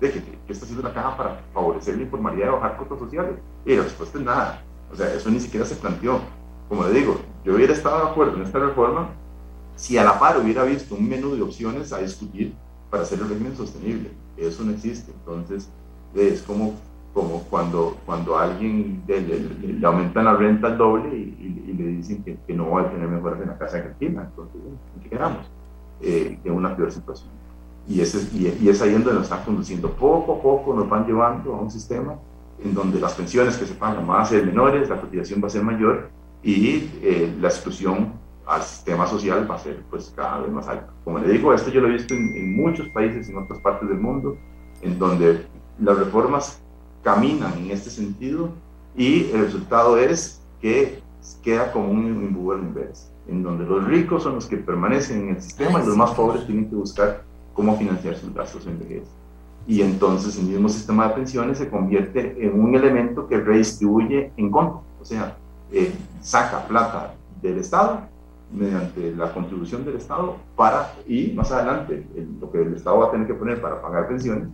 [0.00, 3.36] que, está haciendo la caja para favorecer la informalidad y bajar costos sociales.
[3.64, 4.62] Y la respuesta es nada.
[4.92, 6.20] O sea, eso ni siquiera se planteó
[6.68, 9.08] como le digo, yo hubiera estado de acuerdo en esta reforma
[9.76, 12.54] si a la par hubiera visto un menú de opciones a discutir
[12.90, 14.10] para hacer el régimen sostenible.
[14.36, 15.12] Eso no existe.
[15.12, 15.70] Entonces,
[16.14, 16.74] es como,
[17.14, 22.38] como cuando, cuando a alguien le, aumentan la renta al doble y, le dicen que,
[22.46, 24.26] que, no va a tener mejoras en la casa que Argentina.
[24.30, 24.60] Entonces,
[24.96, 25.46] ¿en qué quedamos?
[26.00, 27.30] Eh, en una peor situación.
[27.86, 29.90] Y, ese, y, y es ahí donde nos están conduciendo.
[29.90, 32.14] Poco a poco nos van llevando a un sistema
[32.64, 35.50] en donde las pensiones que se pagan van a ser menores, la cotización va a
[35.50, 36.08] ser mayor
[36.46, 38.12] y eh, la exclusión
[38.46, 40.92] al sistema social va a ser pues cada vez más alto.
[41.02, 43.88] Como le digo, esto yo lo he visto en, en muchos países, en otras partes
[43.88, 44.36] del mundo,
[44.80, 45.44] en donde
[45.80, 46.62] las reformas
[47.02, 48.50] caminan en este sentido
[48.96, 51.00] y el resultado es que
[51.42, 55.42] queda como un embudo inverso, en donde los ricos son los que permanecen en el
[55.42, 57.24] sistema y los más pobres tienen que buscar
[57.54, 59.02] cómo financiar sus gastos en vejez.
[59.66, 64.48] Y entonces el mismo sistema de pensiones se convierte en un elemento que redistribuye en
[64.52, 65.36] contra, o sea,
[65.72, 68.00] eh, saca plata del Estado
[68.52, 72.06] mediante la contribución del Estado para, y más adelante,
[72.40, 74.48] lo que el Estado va a tener que poner para pagar pensiones,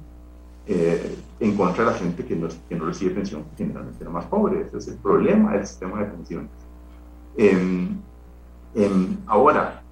[0.67, 4.27] eh, en contra de la gente que no, que no recibe pensión, generalmente la más
[4.27, 4.63] pobre.
[4.63, 6.51] Ese es el problema del sistema de pensiones.
[7.37, 7.99] Em,
[9.27, 9.83] ahora,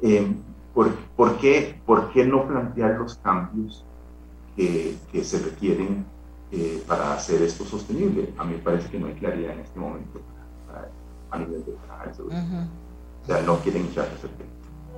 [0.00, 0.36] em,
[0.74, 3.84] ¿por, por, qué, ¿por, qué, no plantear los cambios
[4.56, 6.06] que, que se requieren
[6.52, 8.32] eh, para hacer esto sostenible?
[8.38, 10.20] A mí me parece que no hay claridad en este momento
[11.30, 14.50] a nivel de O sea, no quieren echar ese tema.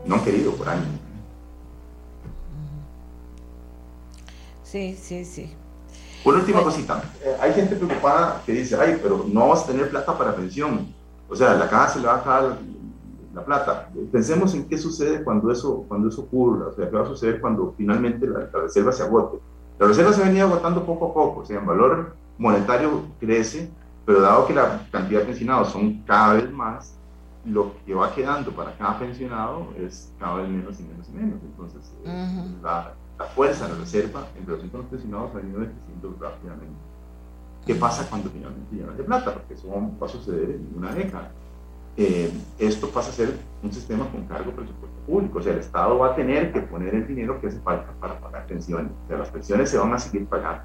[0.04, 0.86] No han querido por años.
[4.62, 5.50] Sí, sí, sí.
[6.24, 7.02] Una última cosita.
[7.22, 10.94] Eh, hay gente preocupada que dice, ay, pero no vas a tener plata para pensión.
[11.28, 12.58] O sea, la casa se le va a acabar
[13.34, 13.90] la plata.
[14.12, 16.68] Pensemos en qué sucede cuando eso, cuando eso ocurra.
[16.68, 19.38] O sea, qué va a suceder cuando finalmente la, reserva se agote.
[19.78, 21.40] La reserva se ha venido agotando poco a poco.
[21.40, 23.70] O sea, el valor monetario crece,
[24.04, 26.94] pero dado que la cantidad de pensionados son cada vez más,
[27.44, 31.38] lo que va quedando para cada pensionado es cada vez menos y menos y menos.
[31.42, 35.60] Entonces, eh, la, la fuerza de la reserva en relación con los pensionados ha ido
[35.60, 36.78] decreciendo rápidamente.
[37.66, 39.34] ¿Qué pasa cuando finalmente llegan de plata?
[39.34, 41.30] Porque eso va a suceder en una década.
[42.00, 42.30] Eh,
[42.60, 46.12] esto pasa a ser un sistema con cargo presupuesto público, o sea, el Estado va
[46.12, 49.30] a tener que poner el dinero que hace falta para pagar pensiones, o sea, las
[49.30, 50.62] pensiones se van a seguir pagando.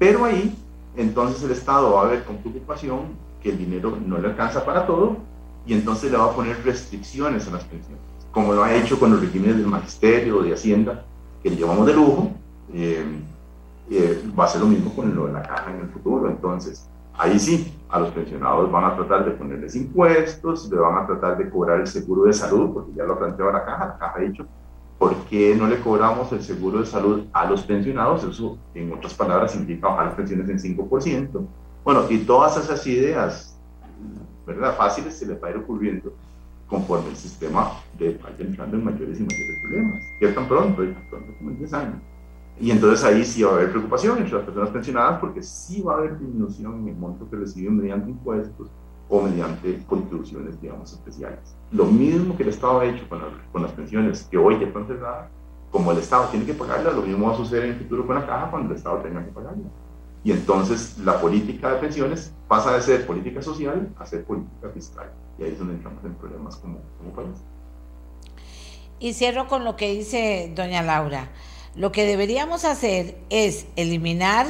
[0.00, 0.52] Pero ahí,
[0.96, 3.02] entonces el Estado va a ver con preocupación
[3.40, 5.18] que el dinero no le alcanza para todo
[5.64, 8.02] y entonces le va a poner restricciones a las pensiones,
[8.32, 11.04] como lo ha hecho con los regímenes del magisterio o de Hacienda,
[11.40, 12.32] que le llamamos de lujo,
[12.72, 13.04] eh,
[13.90, 16.28] eh, va a ser lo mismo con lo de la caja en el futuro.
[16.28, 16.88] Entonces,
[17.18, 21.38] ahí sí, a los pensionados van a tratar de ponerles impuestos, le van a tratar
[21.38, 24.20] de cobrar el seguro de salud, porque ya lo planteó la caja, la caja ha
[24.20, 24.46] dicho,
[24.98, 28.24] ¿por qué no le cobramos el seguro de salud a los pensionados?
[28.24, 31.46] Eso, en otras palabras, significa bajar las pensiones en 5%.
[31.84, 33.58] Bueno, y todas esas ideas,
[34.46, 34.76] ¿verdad?
[34.76, 36.12] Fáciles se les va a ir ocurriendo
[36.66, 40.02] conforme el sistema vaya entrando en mayores y mayores problemas.
[40.20, 41.96] Ya tan pronto, tan pronto como en 10 años.
[42.60, 45.94] Y entonces ahí sí va a haber preocupación entre las personas pensionadas porque sí va
[45.94, 48.68] a haber disminución en el monto que reciben mediante impuestos
[49.08, 51.56] o mediante contribuciones, digamos, especiales.
[51.72, 53.20] Lo mismo que el Estado ha hecho con,
[53.52, 55.28] con las pensiones que hoy ya están cerradas,
[55.70, 58.14] como el Estado tiene que pagarlas, lo mismo va a suceder en el futuro con
[58.14, 59.66] la caja cuando el Estado tenga que pagarlas.
[60.22, 65.10] Y entonces la política de pensiones pasa de ser política social a ser política fiscal.
[65.38, 67.42] Y ahí es donde entramos en problemas como, como país.
[69.00, 71.28] Y cierro con lo que dice doña Laura.
[71.76, 74.46] Lo que deberíamos hacer es eliminar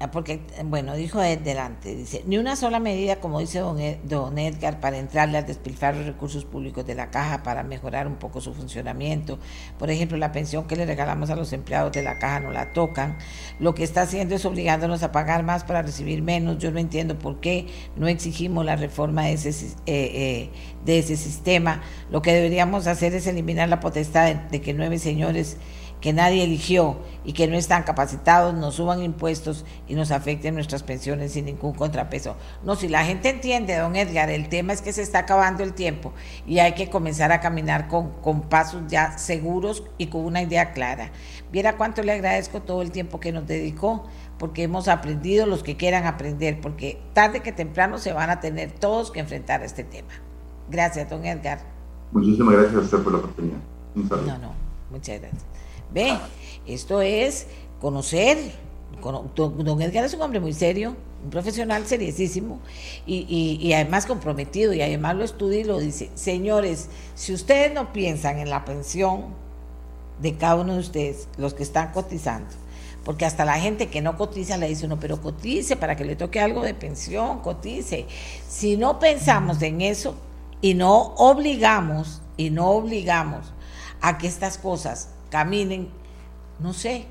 [0.00, 4.80] Ah, porque, bueno, dijo delante, dice, ni una sola medida, como dice don, don Edgar,
[4.80, 8.52] para entrarle al despilfarro de recursos públicos de la caja para mejorar un poco su
[8.52, 9.38] funcionamiento.
[9.78, 12.72] Por ejemplo, la pensión que le regalamos a los empleados de la caja no la
[12.72, 13.16] tocan.
[13.60, 16.58] Lo que está haciendo es obligándonos a pagar más para recibir menos.
[16.58, 20.50] Yo no entiendo por qué no exigimos la reforma de ese, eh, eh,
[20.84, 21.82] de ese sistema.
[22.10, 25.56] Lo que deberíamos hacer es eliminar la potestad de que nueve señores
[26.04, 30.82] que nadie eligió y que no están capacitados, nos suban impuestos y nos afecten nuestras
[30.82, 32.36] pensiones sin ningún contrapeso.
[32.62, 35.72] No, si la gente entiende, don Edgar, el tema es que se está acabando el
[35.72, 36.12] tiempo
[36.46, 40.74] y hay que comenzar a caminar con, con pasos ya seguros y con una idea
[40.74, 41.10] clara.
[41.50, 44.04] Viera cuánto le agradezco todo el tiempo que nos dedicó
[44.38, 48.72] porque hemos aprendido los que quieran aprender, porque tarde que temprano se van a tener
[48.72, 50.12] todos que enfrentar este tema.
[50.68, 51.60] Gracias, don Edgar.
[52.12, 53.58] Muchísimas gracias a usted por la oportunidad.
[53.94, 54.52] No, no,
[54.90, 55.53] muchas gracias.
[55.94, 56.18] Ve,
[56.66, 57.46] esto es
[57.80, 58.36] conocer.
[59.00, 62.58] Don Edgar es un hombre muy serio, un profesional seriosísimo
[63.06, 66.10] y, y, además comprometido y además lo estudia y lo dice.
[66.14, 69.26] Señores, si ustedes no piensan en la pensión
[70.20, 72.50] de cada uno de ustedes, los que están cotizando,
[73.04, 76.16] porque hasta la gente que no cotiza le dice uno, pero cotice para que le
[76.16, 78.06] toque algo de pensión, cotice.
[78.48, 80.16] Si no pensamos en eso
[80.60, 83.52] y no obligamos, y no obligamos
[84.00, 85.88] a que estas cosas caminen,
[86.60, 87.06] no sé,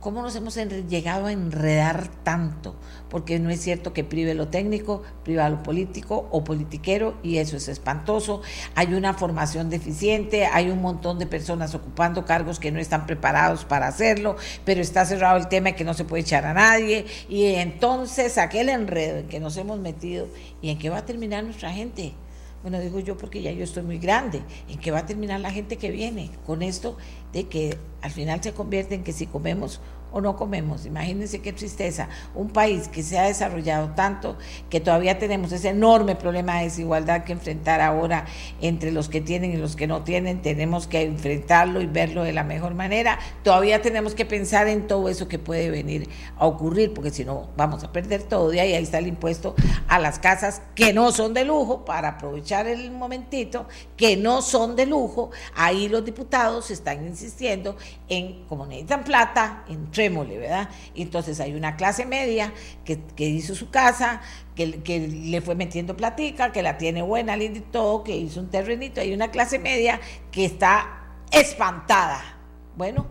[0.00, 2.74] ¿cómo nos hemos llegado a enredar tanto?
[3.08, 7.56] Porque no es cierto que prive lo técnico, priva lo político o politiquero y eso
[7.56, 8.40] es espantoso.
[8.74, 13.64] Hay una formación deficiente, hay un montón de personas ocupando cargos que no están preparados
[13.64, 17.44] para hacerlo, pero está cerrado el tema que no se puede echar a nadie y
[17.54, 20.28] entonces aquel enredo en que nos hemos metido
[20.62, 22.14] y en que va a terminar nuestra gente
[22.62, 24.42] Bueno, digo yo porque ya yo estoy muy grande.
[24.68, 26.30] ¿En qué va a terminar la gente que viene?
[26.46, 26.96] Con esto
[27.32, 29.80] de que al final se convierte en que si comemos
[30.12, 30.86] o no comemos.
[30.86, 32.08] Imagínense qué tristeza.
[32.34, 34.36] Un país que se ha desarrollado tanto,
[34.68, 38.26] que todavía tenemos ese enorme problema de desigualdad que enfrentar ahora
[38.60, 42.32] entre los que tienen y los que no tienen, tenemos que enfrentarlo y verlo de
[42.32, 43.18] la mejor manera.
[43.42, 47.48] Todavía tenemos que pensar en todo eso que puede venir a ocurrir, porque si no
[47.56, 48.52] vamos a perder todo.
[48.52, 49.54] Y ahí, ahí está el impuesto
[49.88, 54.76] a las casas que no son de lujo, para aprovechar el momentito, que no son
[54.76, 55.30] de lujo.
[55.54, 57.76] Ahí los diputados están insistiendo
[58.08, 60.70] en, como necesitan plata, en ¿verdad?
[60.94, 62.52] Entonces hay una clase media
[62.84, 64.22] que, hizo su casa,
[64.56, 68.40] que, que, le fue metiendo platica, que la tiene buena, linda y todo, que hizo
[68.40, 69.00] un terrenito.
[69.00, 72.38] Hay una clase media que está espantada.
[72.76, 73.06] Bueno,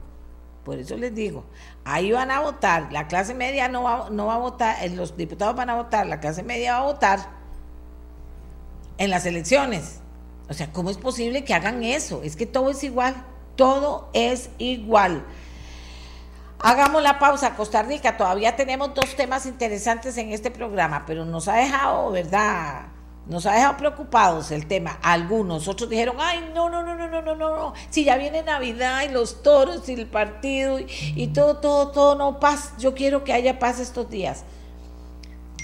[0.64, 1.46] por eso les digo,
[1.84, 5.18] ahí van a votar, la clase media no va, no va a votar, eh, los
[5.18, 7.20] diputados van a votar, la clase media va a votar
[8.98, 10.00] en las elecciones.
[10.50, 12.22] O sea, ¿cómo es posible que hagan eso?
[12.24, 13.16] Es que todo es igual,
[13.56, 15.24] todo es igual.
[16.62, 18.18] Hagamos la pausa, Costa Rica.
[18.18, 22.88] Todavía tenemos dos temas interesantes en este programa, pero nos ha dejado, ¿verdad?
[23.28, 25.00] Nos ha dejado preocupados el tema.
[25.02, 29.04] Algunos, otros dijeron, ay, no, no, no, no, no, no, no, si ya viene Navidad
[29.08, 32.74] y los toros y el partido y, y todo, todo, todo, no paz.
[32.78, 34.44] Yo quiero que haya paz estos días.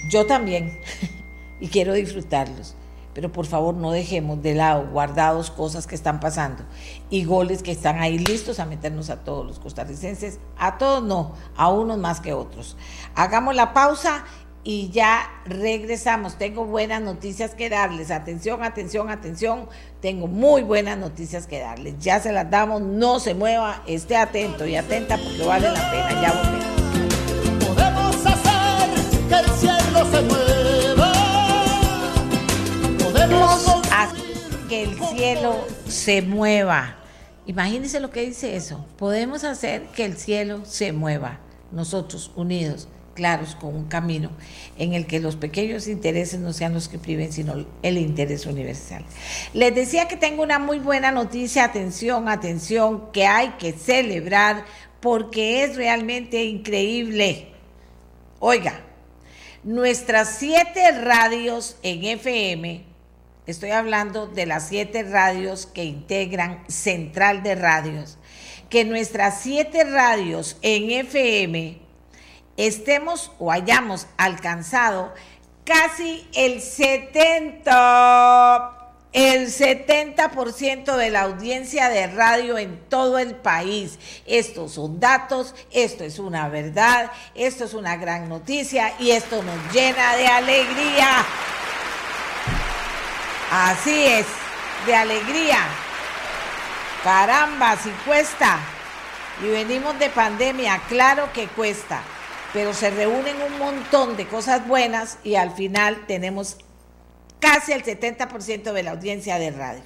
[0.09, 0.79] Yo también.
[1.59, 2.75] y quiero disfrutarlos
[3.15, 6.63] pero por favor no dejemos de lado guardados cosas que están pasando
[7.09, 11.33] y goles que están ahí listos a meternos a todos los costarricenses, a todos no,
[11.55, 12.75] a unos más que otros.
[13.15, 14.25] Hagamos la pausa
[14.65, 16.37] y ya regresamos.
[16.37, 18.11] Tengo buenas noticias que darles.
[18.11, 19.69] Atención, atención, atención.
[20.01, 21.95] Tengo muy buenas noticias que darles.
[21.99, 26.21] Ya se las damos, no se mueva, esté atento y atenta porque vale la pena.
[26.21, 27.65] Ya volvemos.
[27.65, 28.89] Podemos hacer
[29.29, 30.54] que el cielo se mueva
[34.69, 36.95] que el cielo se mueva.
[37.45, 38.85] Imagínense lo que dice eso.
[38.97, 41.39] Podemos hacer que el cielo se mueva.
[41.71, 44.31] Nosotros unidos, claros, con un camino
[44.77, 49.05] en el que los pequeños intereses no sean los que priven, sino el interés universal.
[49.53, 51.65] Les decía que tengo una muy buena noticia.
[51.65, 54.65] Atención, atención, que hay que celebrar
[54.99, 57.49] porque es realmente increíble.
[58.39, 58.81] Oiga,
[59.63, 62.94] nuestras siete radios en FM
[63.47, 68.17] Estoy hablando de las siete radios que integran Central de Radios.
[68.69, 71.77] Que nuestras siete radios en FM
[72.57, 75.13] estemos o hayamos alcanzado
[75.63, 78.71] casi el 70
[79.13, 83.97] el 70% de la audiencia de radio en todo el país.
[84.25, 89.73] Estos son datos, esto es una verdad, esto es una gran noticia y esto nos
[89.73, 91.25] llena de alegría.
[93.57, 94.25] Así es,
[94.85, 95.59] de alegría.
[97.05, 98.59] Caramba, si cuesta.
[99.41, 102.01] Y venimos de pandemia, claro que cuesta,
[102.51, 106.57] pero se reúnen un montón de cosas buenas y al final tenemos
[107.39, 109.85] casi el 70% de la audiencia de radio.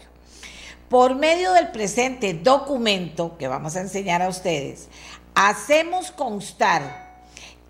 [0.90, 4.88] Por medio del presente documento que vamos a enseñar a ustedes,
[5.36, 7.09] hacemos constar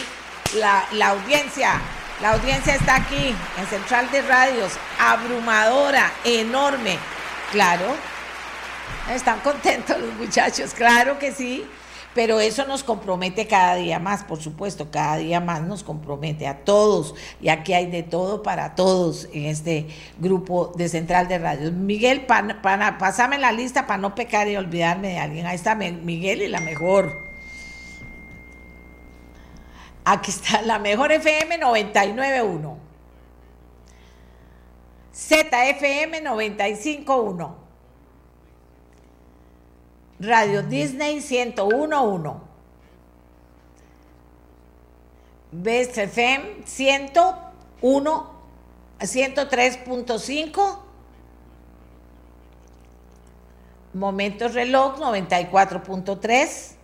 [0.56, 1.80] la, la audiencia.
[2.20, 4.72] La audiencia está aquí en Central de Radios.
[4.98, 6.98] Abrumadora, enorme.
[7.52, 7.94] Claro.
[9.10, 11.64] Están contentos los muchachos, claro que sí
[12.14, 16.64] pero eso nos compromete cada día más, por supuesto, cada día más nos compromete a
[16.64, 19.88] todos, y aquí hay de todo para todos en este
[20.18, 21.72] grupo de Central de Radio.
[21.72, 25.46] Miguel, pásame la lista para no pecar y olvidarme de alguien.
[25.46, 27.24] Ahí está Miguel y la mejor.
[30.04, 32.78] Aquí está la mejor FM 991.
[35.14, 37.63] ZFM 951.
[40.26, 42.40] Radio Disney 1011.
[45.52, 48.34] Best FM 101
[49.01, 50.78] 103.5
[53.92, 56.74] Momentos Reloj 94.3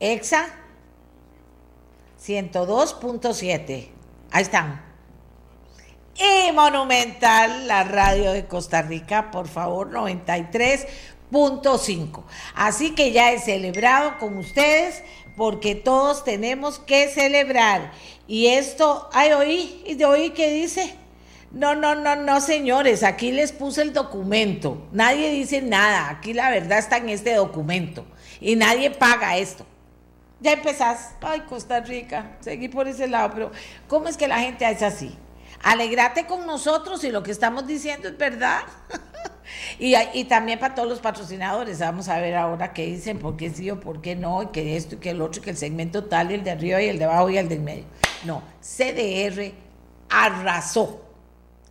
[0.00, 0.46] EXA
[2.20, 3.88] 102.7
[4.32, 4.93] Ahí están.
[6.16, 12.22] Y Monumental, la radio de Costa Rica, por favor, 93.5.
[12.54, 15.02] Así que ya he celebrado con ustedes
[15.36, 17.90] porque todos tenemos que celebrar.
[18.28, 20.94] Y esto, ay, oí, y de oí que dice,
[21.50, 24.86] no, no, no, no, señores, aquí les puse el documento.
[24.92, 28.06] Nadie dice nada, aquí la verdad está en este documento
[28.40, 29.66] y nadie paga esto.
[30.40, 33.50] Ya empezás, ay, Costa Rica, seguí por ese lado, pero
[33.88, 35.16] ¿cómo es que la gente es así?
[35.64, 38.60] Alegrate con nosotros y lo que estamos diciendo es verdad.
[39.78, 43.70] Y, también para todos los patrocinadores, vamos a ver ahora qué dicen, por qué sí
[43.70, 46.30] o por qué no, y que esto y que el otro, que el segmento tal,
[46.30, 47.84] y el de arriba y el de abajo y el del medio.
[48.24, 49.52] No, CDR
[50.08, 51.04] arrasó,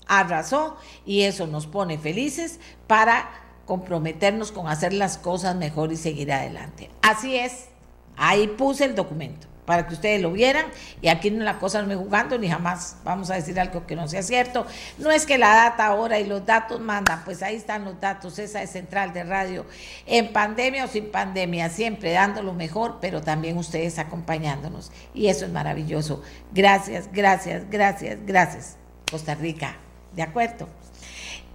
[0.06, 3.28] arrasó y eso nos pone felices para
[3.66, 6.92] comprometernos con hacer las cosas mejor y seguir adelante.
[7.02, 7.70] Así es,
[8.18, 10.66] ahí puse el documento para que ustedes lo vieran
[11.02, 14.08] y aquí la cosa no me jugando ni jamás vamos a decir algo que no
[14.08, 14.66] sea cierto.
[14.98, 18.40] No es que la data ahora y los datos mandan, pues ahí están los datos,
[18.40, 19.66] esa es central de radio,
[20.06, 25.46] en pandemia o sin pandemia, siempre dando lo mejor, pero también ustedes acompañándonos y eso
[25.46, 26.22] es maravilloso.
[26.54, 28.78] Gracias, gracias, gracias, gracias.
[29.10, 29.78] Costa Rica,
[30.14, 30.68] ¿de acuerdo?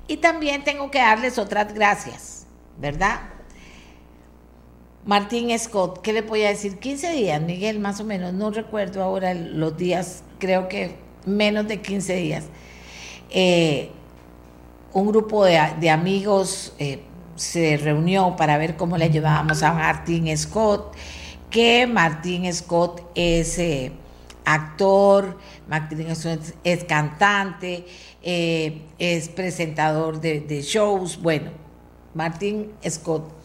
[0.06, 2.46] Y también tengo que darles otras gracias,
[2.78, 3.20] ¿verdad?
[5.08, 6.78] Martín Scott, ¿qué le voy a decir?
[6.78, 11.80] 15 días, Miguel, más o menos, no recuerdo ahora los días, creo que menos de
[11.80, 12.44] 15 días.
[13.30, 13.88] Eh,
[14.92, 17.00] un grupo de, amigos eh,
[17.36, 20.94] se reunió para ver cómo le ayudábamos a Martín Scott,
[21.48, 23.92] que Martín Scott es eh,
[24.44, 25.38] actor,
[25.70, 27.86] Martín Scott es cantante,
[28.20, 31.50] es presentador de, de shows, bueno,
[32.12, 33.37] Martín Scott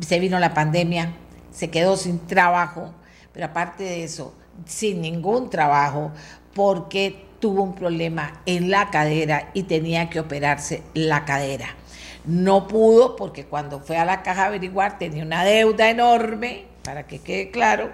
[0.00, 1.12] se vino la pandemia,
[1.50, 2.92] se quedó sin trabajo,
[3.32, 4.34] pero aparte de eso,
[4.66, 6.12] sin ningún trabajo,
[6.54, 11.76] porque tuvo un problema en la cadera y tenía que operarse la cadera.
[12.24, 17.06] No pudo porque cuando fue a la caja a averiguar tenía una deuda enorme, para
[17.06, 17.90] que quede claro.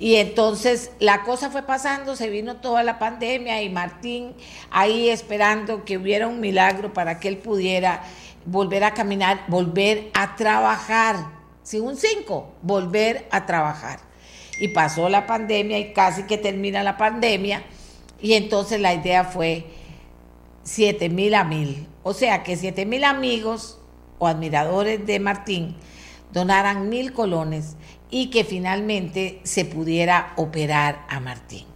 [0.00, 4.32] Y entonces la cosa fue pasando, se vino toda la pandemia y Martín
[4.70, 8.04] ahí esperando que hubiera un milagro para que él pudiera
[8.44, 11.16] volver a caminar, volver a trabajar.
[11.62, 14.00] Si un 5, volver a trabajar.
[14.60, 17.62] Y pasó la pandemia y casi que termina la pandemia.
[18.20, 19.66] Y entonces la idea fue
[20.64, 21.86] 7 mil a mil.
[22.02, 23.78] O sea que 7 mil amigos
[24.18, 25.76] o admiradores de Martín
[26.32, 27.76] donaran mil colones
[28.10, 31.66] y que finalmente se pudiera operar a Martín.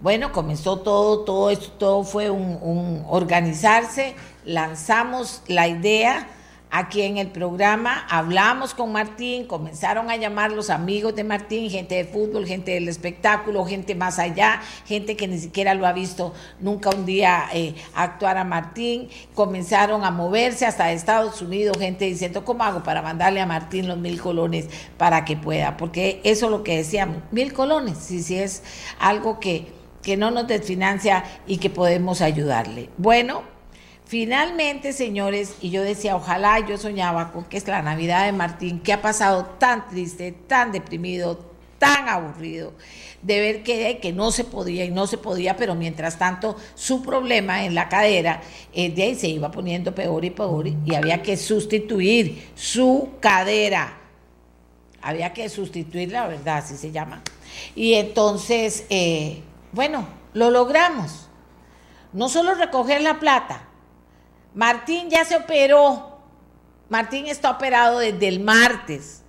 [0.00, 4.14] Bueno, comenzó todo, todo esto, todo fue un, organizarse,
[4.44, 6.28] lanzamos la idea
[6.70, 11.96] aquí en el programa, hablamos con Martín, comenzaron a llamar los amigos de Martín, gente
[11.96, 16.32] de fútbol, gente del espectáculo, gente más allá, gente que ni siquiera lo ha visto
[16.60, 22.44] nunca un día eh, actuar a Martín, comenzaron a moverse hasta Estados Unidos, gente diciendo,
[22.44, 25.76] ¿cómo hago para mandarle a Martín los mil colones para que pueda?
[25.76, 28.62] Porque eso es lo que decíamos, mil colones, si, si es
[28.98, 32.88] algo que que no nos desfinancia y que podemos ayudarle.
[32.96, 33.42] Bueno,
[34.10, 38.80] finalmente, señores, y yo decía, ojalá yo soñaba con que es la Navidad de Martín,
[38.80, 41.38] que ha pasado tan triste, tan deprimido,
[41.78, 42.72] tan aburrido,
[43.22, 47.02] de ver que, que no se podía y no se podía, pero mientras tanto su
[47.02, 48.42] problema en la cadera
[48.72, 53.96] eh, de ahí se iba poniendo peor y peor y había que sustituir su cadera.
[55.02, 57.22] Había que sustituir, la verdad, así se llama.
[57.76, 60.04] Y entonces, eh, bueno,
[60.34, 61.28] lo logramos.
[62.12, 63.68] No solo recoger la plata.
[64.54, 66.18] Martín ya se operó.
[66.88, 69.22] Martín está operado desde el martes.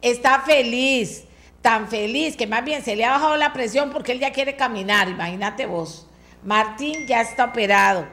[0.00, 1.24] Está feliz,
[1.60, 4.56] tan feliz que más bien se le ha bajado la presión porque él ya quiere
[4.56, 5.08] caminar.
[5.08, 6.06] Imagínate vos.
[6.44, 8.06] Martín ya está operado.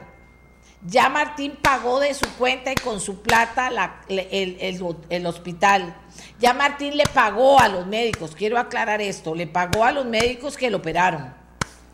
[0.84, 3.70] Ya Martín pagó de su cuenta y con su plata
[4.08, 5.96] el, el hospital.
[6.38, 10.56] Ya Martín le pagó a los médicos, quiero aclarar esto, le pagó a los médicos
[10.56, 11.45] que lo operaron.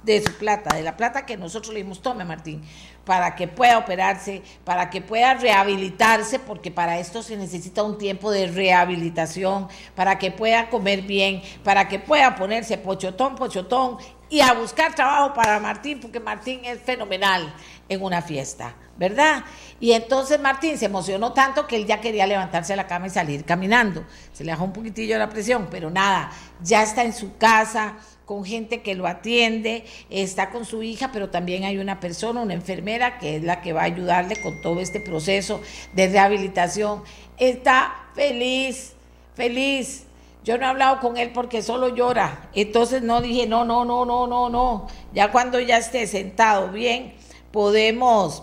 [0.02, 2.62] De su plata, de la plata que nosotros le dimos, tome Martín,
[3.04, 8.30] para que pueda operarse, para que pueda rehabilitarse, porque para esto se necesita un tiempo
[8.30, 13.98] de rehabilitación, para que pueda comer bien, para que pueda ponerse pochotón, pochotón
[14.28, 17.52] y a buscar trabajo para Martín, porque Martín es fenomenal
[17.88, 19.44] en una fiesta, ¿verdad?
[19.78, 23.10] Y entonces Martín se emocionó tanto que él ya quería levantarse de la cama y
[23.10, 24.04] salir caminando.
[24.32, 26.30] Se le bajó un poquitillo la presión, pero nada,
[26.62, 31.30] ya está en su casa con gente que lo atiende, está con su hija, pero
[31.30, 34.80] también hay una persona, una enfermera, que es la que va a ayudarle con todo
[34.80, 35.60] este proceso
[35.94, 37.02] de rehabilitación.
[37.38, 38.94] Está feliz,
[39.34, 40.04] feliz.
[40.44, 42.48] Yo no he hablado con él porque solo llora.
[42.54, 44.88] Entonces no dije, no, no, no, no, no, no.
[45.12, 47.14] Ya cuando ya esté sentado bien,
[47.52, 48.42] podemos,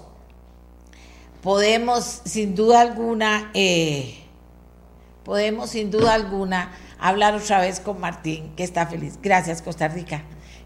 [1.41, 4.15] podemos sin duda alguna, eh,
[5.23, 9.19] podemos sin duda alguna hablar otra vez con Martín, que está feliz.
[9.21, 10.23] Gracias, Costa Rica.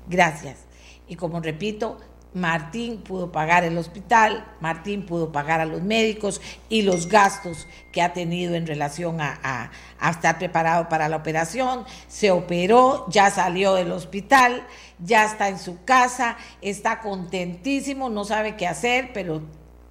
[0.07, 0.59] Gracias.
[1.07, 1.97] Y como repito,
[2.33, 8.01] Martín pudo pagar el hospital, Martín pudo pagar a los médicos y los gastos que
[8.01, 9.71] ha tenido en relación a,
[10.09, 11.85] estar preparado para la operación.
[12.07, 14.65] Se operó, ya salió del hospital,
[14.99, 19.43] ya está en su casa, está contentísimo, no sabe qué hacer, pero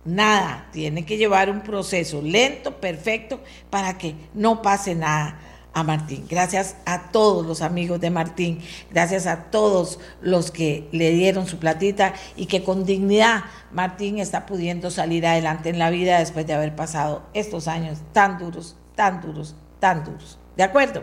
[0.04, 3.40] nada, tiene que llevar un proceso lento, perfecto,
[3.70, 5.38] para que no pase nada
[5.74, 6.26] a Martín.
[6.28, 11.58] Gracias a todos los amigos de Martín, gracias a todos los que le dieron su
[11.58, 16.54] platita y que con dignidad Martín está pudiendo salir adelante en la vida después de
[16.54, 20.38] haber pasado estos años tan duros, tan duros, tan duros.
[20.56, 21.02] ¿De acuerdo?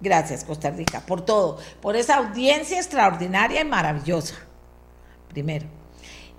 [0.00, 4.34] Gracias Costa Rica por todo, por esa audiencia extraordinaria y maravillosa.
[5.28, 5.66] Primero.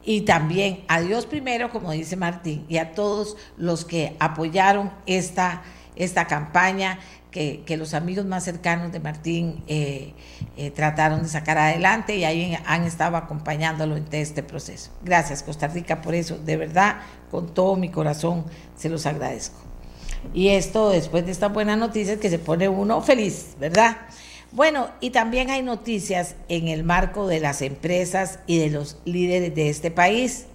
[0.08, 5.64] Y también a Dios primero, como dice Martín, y a todos los que apoyaron esta
[5.96, 7.00] esta campaña
[7.32, 10.14] que, los amigos más cercanos de Martín eh,
[10.56, 14.92] eh, trataron de sacar adelante y ahí han estado acompañándolo en este proceso.
[15.04, 18.46] Gracias Costa Rica por eso, de verdad, con todo mi corazón
[18.78, 19.60] se los agradezco.
[20.34, 23.98] Y esto después de esta buena noticia que se pone uno feliz, ¿verdad?
[24.54, 29.54] Bueno, y también hay noticias en el marco de las empresas y de los líderes
[29.54, 30.46] de este país,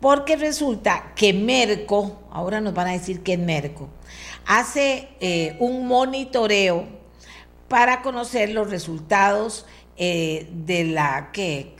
[0.00, 3.88] porque resulta que Merco, ahora nos van a decir que es Merco,
[4.46, 6.86] hace eh, un monitoreo
[7.68, 9.66] para conocer los resultados
[9.96, 11.74] eh, de la que,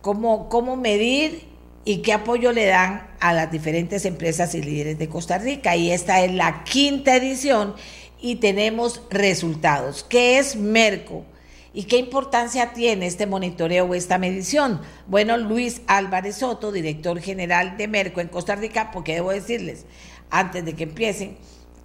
[0.00, 1.46] cómo, cómo medir
[1.84, 5.76] y qué apoyo le dan a las diferentes empresas y líderes de Costa Rica.
[5.76, 7.74] Y esta es la quinta edición
[8.20, 10.04] y tenemos resultados.
[10.04, 11.24] ¿Qué es Merco?
[11.72, 14.80] ¿Y qué importancia tiene este monitoreo o esta medición?
[15.06, 19.84] Bueno, Luis Álvarez Soto, director general de Merco en Costa Rica, porque debo decirles,
[20.30, 21.36] antes de que empiecen,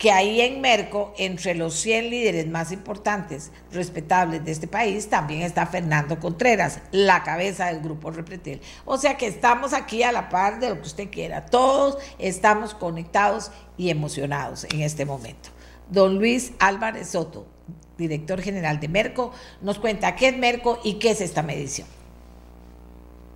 [0.03, 5.43] que ahí en Merco, entre los 100 líderes más importantes, respetables de este país, también
[5.43, 8.59] está Fernando Contreras, la cabeza del grupo Repretel.
[8.83, 11.45] O sea que estamos aquí a la par de lo que usted quiera.
[11.45, 15.51] Todos estamos conectados y emocionados en este momento.
[15.89, 17.47] Don Luis Álvarez Soto,
[17.97, 19.31] director general de Merco,
[19.61, 21.87] nos cuenta qué es Merco y qué es esta medición.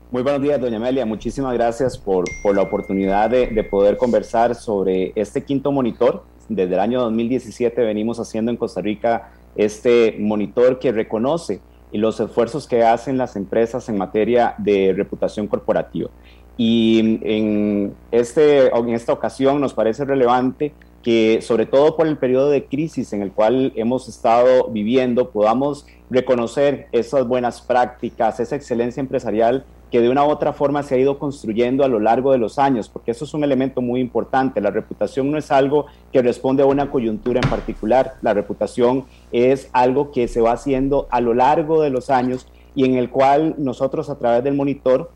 [0.10, 1.06] Muy buenos días, doña Amelia.
[1.06, 2.26] Muchísimas gracias por,
[2.56, 8.20] la oportunidad de, de poder conversar sobre este quinto monitor desde el año 2017 venimos
[8.20, 11.60] haciendo en Costa Rica este monitor que reconoce
[11.92, 16.10] los esfuerzos que hacen las empresas en materia de reputación corporativa.
[16.58, 20.74] Y en, este, en esta ocasión nos parece relevante
[21.04, 25.86] que, sobre todo por el periodo de crisis en el cual hemos estado viviendo, podamos
[26.10, 30.98] reconocer esas buenas prácticas, esa excelencia empresarial que de una u otra forma se ha
[30.98, 34.62] ido construyendo a lo largo de los años, porque eso es un elemento muy importante.
[34.62, 39.70] La reputación no es algo que responde a una coyuntura en particular, la reputación es
[39.72, 43.56] algo que se va haciendo a lo largo de los años y en el cual
[43.58, 45.10] nosotros a través del monitor,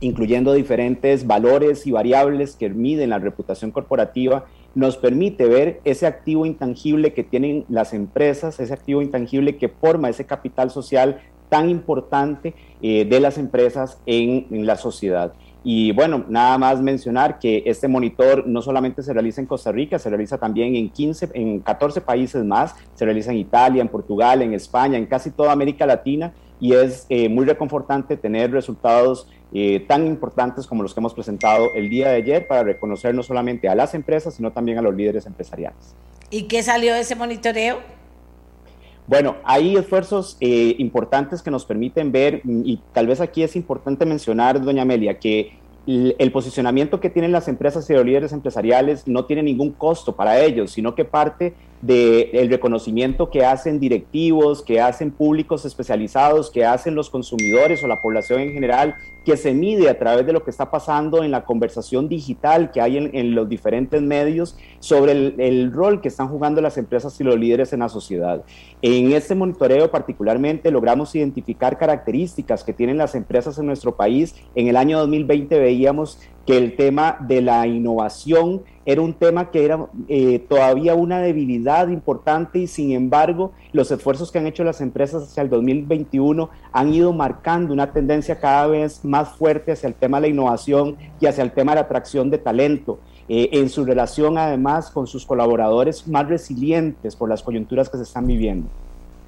[0.00, 4.44] incluyendo diferentes valores y variables que miden la reputación corporativa,
[4.74, 10.08] nos permite ver ese activo intangible que tienen las empresas, ese activo intangible que forma
[10.08, 15.32] ese capital social tan importante eh, de las empresas en, la sociedad.
[15.62, 19.98] Y bueno, nada más mencionar que este monitor no solamente se realiza en Costa Rica,
[19.98, 24.40] se realiza también en 15, en 14 países más, se realiza en Italia, en Portugal,
[24.40, 29.84] en España, en casi toda América Latina y es eh, muy reconfortante tener resultados eh,
[29.88, 33.68] tan importantes como los que hemos presentado el día de ayer para reconocer no solamente
[33.68, 35.96] a las empresas, sino también a los líderes empresariales.
[36.30, 37.78] ¿Y qué salió de ese monitoreo?
[39.10, 44.06] Bueno, hay esfuerzos eh, importantes que nos permiten ver, y tal vez aquí es importante
[44.06, 45.58] mencionar, doña Amelia, que
[45.88, 50.40] el posicionamiento que tienen las empresas y los líderes empresariales no tiene ningún costo para
[50.40, 56.94] ellos, sino que parte del reconocimiento que hacen directivos, que hacen públicos especializados, que hacen
[56.94, 60.50] los consumidores o la población en general, que se mide a través de lo que
[60.50, 66.00] está pasando en la conversación digital que hay en, los diferentes medios sobre el, rol
[66.00, 68.42] que están jugando las empresas y los líderes en la sociedad.
[68.82, 74.34] En este monitoreo particularmente logramos identificar características que tienen las empresas en nuestro país.
[74.54, 76.18] En el año 2020 veíamos
[76.50, 81.86] que el tema de la innovación era un tema que era eh, todavía una debilidad
[81.86, 86.92] importante y sin embargo los esfuerzos que han hecho las empresas hacia el 2021 han
[86.92, 91.26] ido marcando una tendencia cada vez más fuerte hacia el tema de la innovación y
[91.26, 92.98] hacia el tema de la atracción de talento.
[93.28, 98.02] Eh, en su relación además con sus colaboradores más resilientes por las coyunturas que se
[98.02, 98.68] están viviendo.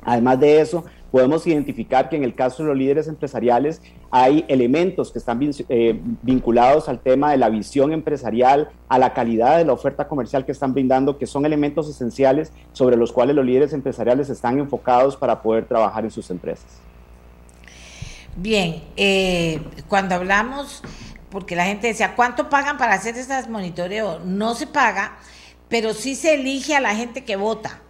[0.05, 0.83] Además de eso,
[1.13, 6.01] podemos identificar que en el caso de los líderes empresariales hay elementos que están eh,
[6.23, 10.53] vinculados al tema de la visión empresarial, a la calidad de la oferta comercial que
[10.53, 15.43] están brindando, que son elementos esenciales sobre los cuales los líderes empresariales están enfocados para
[15.43, 16.81] poder trabajar en sus empresas.
[18.35, 20.83] Bien, eh, cuando hablamos,
[21.29, 24.21] porque la gente decía, ¿cuánto pagan para hacer estas monitoreo?
[24.21, 25.19] No se paga,
[25.69, 27.83] pero sí se elige a la gente que vota.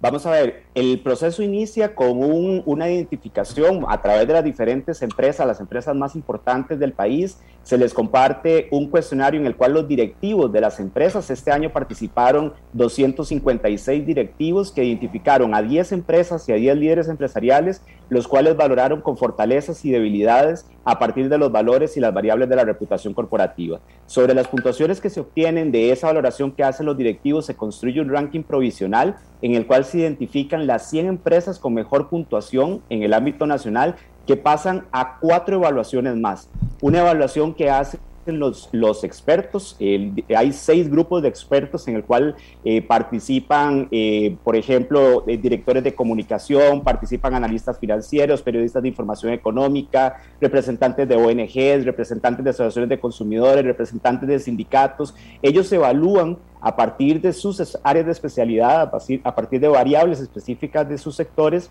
[0.00, 2.18] Vamos a ver, el proceso inicia con
[2.64, 7.40] una identificación a través de las diferentes empresas, las empresas más importantes del país.
[7.64, 11.70] Se les comparte un cuestionario en el cual los directivos de las empresas, este año
[11.70, 18.56] participaron 256 directivos que identificaron a 10 empresas y a 10 líderes empresariales, los cuales
[18.56, 22.64] valoraron con fortalezas y debilidades a partir de los valores y las variables de la
[22.64, 23.80] reputación corporativa.
[24.06, 28.00] Sobre las puntuaciones que se obtienen de esa valoración que hacen los directivos, se construye
[28.00, 33.02] un ranking provisional en el cual se identifican las 100 empresas con mejor puntuación en
[33.02, 33.96] el ámbito nacional
[34.26, 36.48] que pasan a cuatro evaluaciones más.
[36.80, 37.98] Una evaluación que hace
[38.32, 39.76] los, los expertos.
[39.80, 45.82] hay seis grupos de expertos en el cual eh, participan, eh, por ejemplo, eh, directores
[45.82, 52.88] de comunicación, participan analistas financieros, periodistas de información económica, representantes de ONGs, representantes de asociaciones
[52.88, 55.14] de consumidores, representantes de sindicatos.
[55.42, 58.90] Ellos evalúan a partir de sus áreas de especialidad,
[59.24, 61.70] a partir de variables específicas de sus sectores,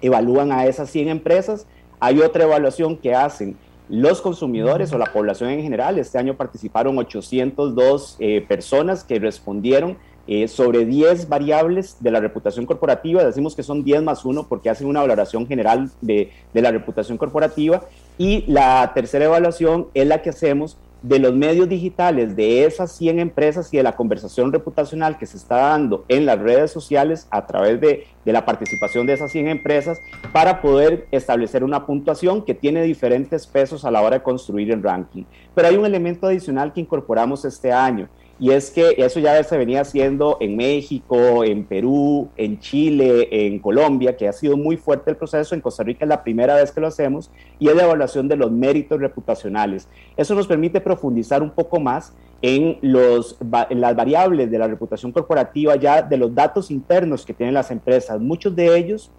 [0.00, 1.66] evalúan a esas 100 empresas.
[2.00, 3.56] Hay otra evaluación que hacen
[3.88, 5.98] los consumidores o la población en general.
[5.98, 12.64] Este año participaron 802 eh, personas que respondieron eh, sobre 10 variables de la reputación
[12.64, 13.24] corporativa.
[13.24, 17.18] Decimos que son 10 más 1 porque hacen una valoración general de, de la reputación
[17.18, 17.82] corporativa.
[18.18, 23.18] Y la tercera evaluación es la que hacemos de los medios digitales de esas 100
[23.18, 27.46] empresas y de la conversación reputacional que se está dando en las redes sociales a
[27.46, 30.00] través de, de, la participación de esas 100 empresas
[30.32, 34.82] para poder establecer una puntuación que tiene diferentes pesos a la hora de construir el
[34.82, 35.24] ranking.
[35.54, 38.08] Pero hay un elemento adicional que incorporamos este año
[38.42, 43.60] y es que eso ya se venía haciendo en México, en Perú, en Chile, en
[43.60, 45.54] Colombia, que ha sido muy fuerte el proceso.
[45.54, 48.34] En Costa Rica es la primera vez que lo hacemos y es la evaluación de
[48.34, 49.86] los méritos reputacionales.
[50.16, 53.38] Eso nos permite profundizar un poco más en, los,
[53.70, 57.70] en las variables de la reputación corporativa, ya de los datos internos que tienen las
[57.70, 58.20] empresas.
[58.20, 59.12] Muchos de ellos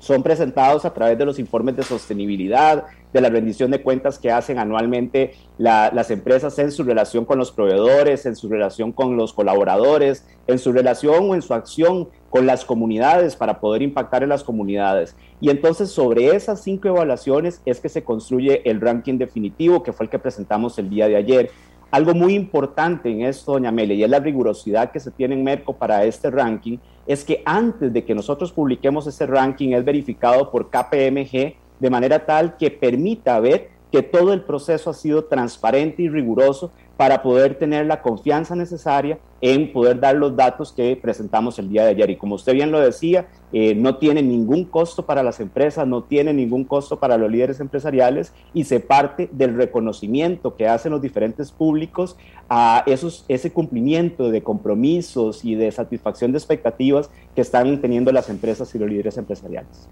[0.00, 4.30] son presentados a través de los informes de sostenibilidad, de la rendición de cuentas que
[4.32, 9.32] hacen anualmente las empresas en su relación con los proveedores, en su relación con los
[9.32, 14.30] colaboradores, en su relación o en su acción con las comunidades para poder impactar en
[14.30, 15.16] las comunidades.
[15.40, 20.06] Y entonces sobre esas cinco evaluaciones es que se construye el ranking definitivo, que fue
[20.06, 21.50] el que presentamos el día de ayer.
[21.90, 25.42] Algo muy importante en esto, doña Mele, y es la rigurosidad que se tiene en
[25.42, 30.52] Merco para este ranking, es que antes de que nosotros publiquemos ese ranking es verificado
[30.52, 36.02] por KPMG de manera tal que permita ver que todo el proceso ha sido transparente
[36.02, 36.70] y riguroso
[37.00, 41.84] para poder tener la confianza necesaria en poder dar los datos que presentamos el día
[41.84, 42.10] de ayer.
[42.10, 46.02] Y como usted bien lo decía, eh, no tiene ningún costo para las empresas, no
[46.02, 51.00] tiene ningún costo para los líderes empresariales y se parte del reconocimiento que hacen los
[51.00, 52.18] diferentes públicos
[52.50, 58.28] a esos, ese cumplimiento de compromisos y de satisfacción de expectativas que están teniendo las
[58.28, 59.88] empresas y los líderes empresariales.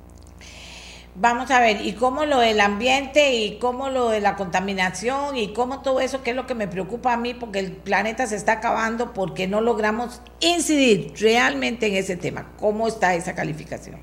[1.21, 5.53] Vamos a ver, y cómo lo del ambiente y cómo lo de la contaminación y
[5.53, 8.37] cómo todo eso, que es lo que me preocupa a mí, porque el planeta se
[8.37, 12.53] está acabando porque no logramos incidir realmente en ese tema.
[12.57, 13.99] ¿Cómo está esa calificación?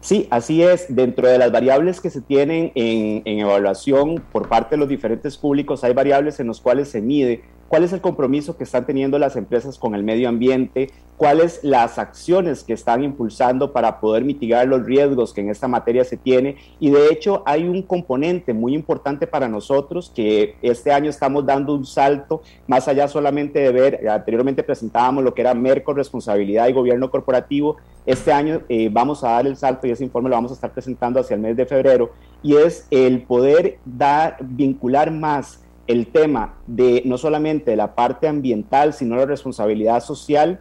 [0.00, 0.86] Sí, así es.
[0.88, 5.38] Dentro de las variables que se tienen en, en evaluación por parte de los diferentes
[5.38, 9.16] públicos, hay variables en las cuales se mide cuál es el compromiso que están teniendo
[9.16, 14.66] las empresas con el medio ambiente, cuáles las acciones que están impulsando para poder mitigar
[14.66, 16.56] los riesgos que en esta materia se tiene.
[16.80, 21.72] Y de hecho hay un componente muy importante para nosotros que este año estamos dando
[21.72, 26.72] un salto más allá solamente de ver, anteriormente presentábamos lo que era Merco, responsabilidad y
[26.72, 27.76] gobierno corporativo.
[28.04, 30.72] Este año eh, vamos a dar el salto y ese informe lo vamos a estar
[30.72, 32.10] presentando hacia el mes de febrero
[32.42, 35.60] y es el poder dar, vincular más
[35.90, 40.60] el tema de no solamente la parte ambiental, sino la responsabilidad social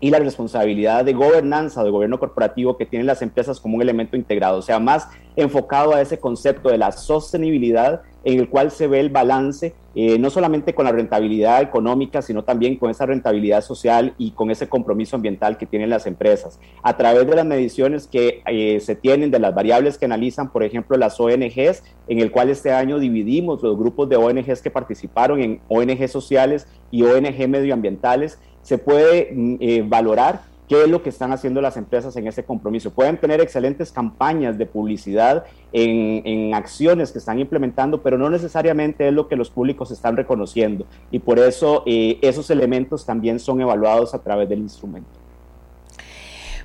[0.00, 4.16] y la responsabilidad de gobernanza, de gobierno corporativo que tienen las empresas como un elemento
[4.16, 8.86] integrado, o sea, más enfocado a ese concepto de la sostenibilidad en el cual se
[8.86, 13.62] ve el balance, eh, no solamente con la rentabilidad económica, sino también con esa rentabilidad
[13.62, 16.58] social y con ese compromiso ambiental que tienen las empresas.
[16.82, 20.62] A través de las mediciones que eh, se tienen, de las variables que analizan, por
[20.62, 25.40] ejemplo, las ONGs, en el cual este año dividimos los grupos de ONGs que participaron
[25.40, 28.38] en ONG sociales y ONG medioambientales,
[28.68, 32.44] se puede mm, eh, valorar qué es lo que están haciendo las empresas en ese
[32.44, 32.90] compromiso.
[32.90, 39.14] Pueden tener excelentes campañas de publicidad en, acciones que están implementando, pero no necesariamente es
[39.14, 40.84] lo que los públicos están reconociendo.
[41.10, 45.08] Y por eso eh, esos elementos también son evaluados a través del instrumento.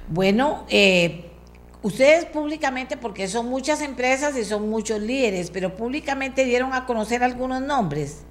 [0.09, 1.23] Bueno, eh,
[1.83, 7.23] ustedes públicamente, porque son muchas empresas y son muchos líderes, pero públicamente dieron a conocer
[7.23, 8.25] algunos nombres.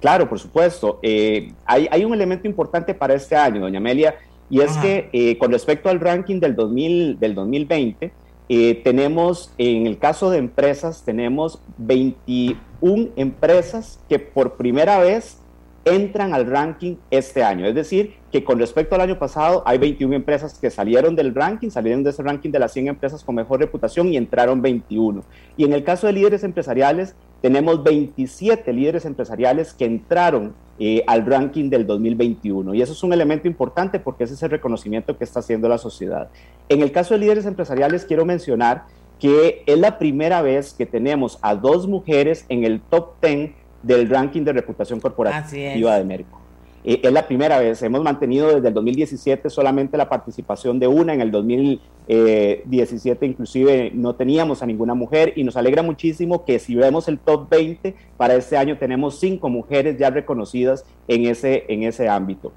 [0.00, 0.98] Claro, por supuesto.
[1.02, 4.16] Eh, hay, un elemento importante para este año, doña Amelia,
[4.48, 8.12] y es que eh, con respecto al ranking del, 2000, del 2020,
[8.48, 15.38] eh, tenemos, en el caso de empresas, tenemos 21 empresas que por primera vez
[15.84, 17.64] entran al ranking este año.
[17.66, 21.70] Es decir, que con respecto al año pasado hay 21 empresas que salieron del ranking,
[21.70, 25.24] salieron de ese ranking de las 100 empresas con mejor reputación y entraron 21.
[25.56, 27.14] Y en el caso de líderes empresariales,
[27.46, 32.74] tenemos 27 líderes empresariales que entraron eh, al ranking del 2021.
[32.74, 35.78] Y eso es un elemento importante porque ese es el reconocimiento que está haciendo la
[35.78, 36.28] sociedad.
[36.68, 38.86] En el caso de líderes empresariales, quiero mencionar
[39.20, 43.52] que es la primera vez que tenemos a dos mujeres en el top 10
[43.84, 46.40] del ranking de reputación corporativa de Merco.
[46.88, 51.14] Eh, es la primera vez, hemos mantenido desde el 2017 solamente la participación de una,
[51.14, 56.76] en el 2017 inclusive no teníamos a ninguna mujer y nos alegra muchísimo que si
[56.76, 61.82] vemos el top 20, para este año tenemos cinco mujeres ya reconocidas en ese, en
[61.82, 62.52] ese ámbito.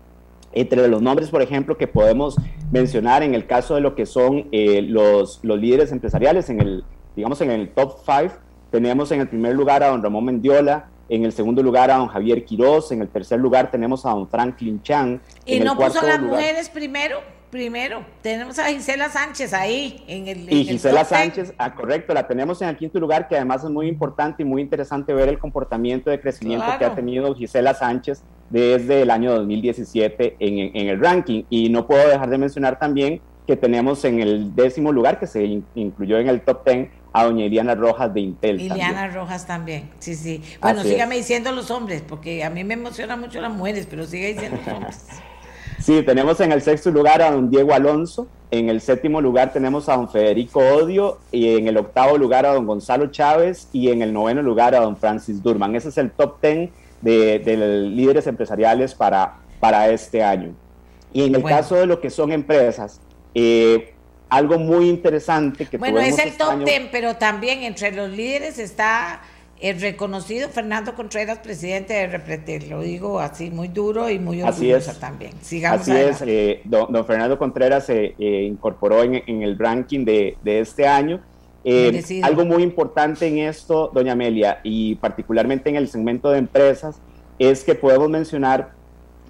[0.51, 2.35] Entre los nombres, por ejemplo, que podemos
[2.71, 6.83] mencionar en el caso de lo que son eh, los, los líderes empresariales, en el,
[7.15, 8.35] digamos en el top 5,
[8.69, 12.07] tenemos en el primer lugar a don Ramón Mendiola, en el segundo lugar a don
[12.07, 15.21] Javier Quiroz, en el tercer lugar tenemos a don Franklin Chan.
[15.45, 17.19] ¿Y no puso a las mujeres primero?
[17.49, 20.53] Primero, tenemos a Gisela Sánchez ahí en el.
[20.53, 23.87] Y Gisela Sánchez, ah, correcto, la tenemos en el quinto lugar, que además es muy
[23.87, 28.21] importante y muy interesante ver el comportamiento de crecimiento que ha tenido Gisela Sánchez
[28.51, 31.43] desde el año 2017 en, en, el ranking.
[31.49, 35.43] Y no puedo dejar de mencionar también que tenemos en el décimo lugar, que se
[35.73, 38.61] incluyó en el top ten, a doña Iliana Rojas de Intel.
[38.61, 40.43] Iliana Rojas también, sí, sí.
[40.61, 44.33] Bueno, sígame diciendo los hombres, porque a mí me emocionan mucho las mujeres, pero sigue
[44.33, 45.05] diciendo los hombres.
[45.79, 49.89] sí, tenemos en el sexto lugar a don Diego Alonso, en el séptimo lugar tenemos
[49.89, 54.01] a don Federico Odio, y en el octavo lugar a don Gonzalo Chávez, y en
[54.01, 55.75] el noveno lugar a don Francis Durman.
[55.75, 56.71] Ese es el top ten
[57.01, 60.53] de, líderes empresariales para, para este año.
[61.11, 63.01] Y en el caso de lo que son empresas,
[63.33, 63.93] eh,
[64.29, 69.21] algo muy interesante que Bueno, es el top ten, pero también entre los líderes está
[69.59, 72.69] el reconocido Fernando Contreras, presidente de Repretel.
[72.69, 75.33] Lo digo así muy duro y muy orgullosa también.
[75.41, 80.87] Sigamos así es, eh, don, Fernando Contreras se eh, incorporó en, el ranking de, este
[80.87, 81.19] año.
[81.65, 87.01] Eh, algo muy importante en esto, doña Amelia, y particularmente en el segmento de empresas,
[87.37, 88.78] es que podemos mencionar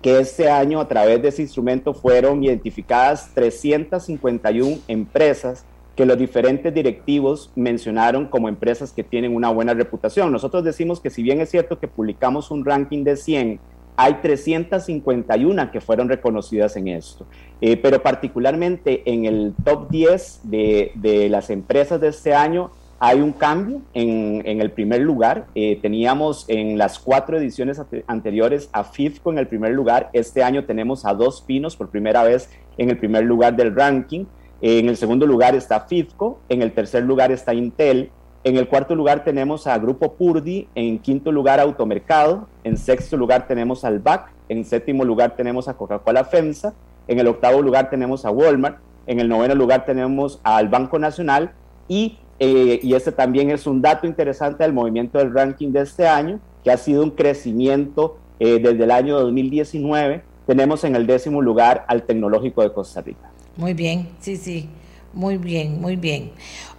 [0.01, 5.65] que este año a través de ese instrumento fueron identificadas 351 empresas
[5.95, 10.31] que los diferentes directivos mencionaron como empresas que tienen una buena reputación.
[10.31, 13.59] Nosotros decimos que si bien es cierto que publicamos un ranking de 100,
[13.97, 17.25] hay 351 que fueron reconocidas en esto.
[17.59, 23.21] Eh, pero particularmente en el top 10 de, de las empresas de este año hay
[23.21, 25.47] un cambio en, el primer lugar.
[25.55, 30.09] Eh, teníamos en las cuatro ediciones anteriores a FIFCO en el primer lugar.
[30.11, 34.25] Este año tenemos a Dos Pinos por primera vez en el primer lugar del ranking.
[34.61, 36.41] en el segundo lugar está FIFCO.
[36.49, 38.11] En el tercer lugar está Intel.
[38.43, 40.67] En el cuarto lugar tenemos a Grupo Purdi.
[40.75, 42.49] En quinto lugar Automercado.
[42.65, 44.33] En sexto lugar tenemos al BAC.
[44.49, 46.73] En séptimo lugar tenemos a Coca-Cola FEMSA.
[47.07, 48.79] En el octavo lugar tenemos a Walmart.
[49.07, 51.53] En el noveno lugar tenemos al Banco Nacional.
[51.87, 56.07] Y eh, y este también es un dato interesante del movimiento del ranking de este
[56.07, 61.43] año, que ha sido un crecimiento eh, desde el año 2019 tenemos en el décimo
[61.43, 63.29] lugar al Tecnológico de Costa Rica.
[63.55, 64.67] Muy bien, sí, sí,
[65.13, 66.31] muy bien, muy bien.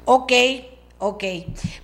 [0.07, 0.33] Ok,
[1.03, 1.25] Ok,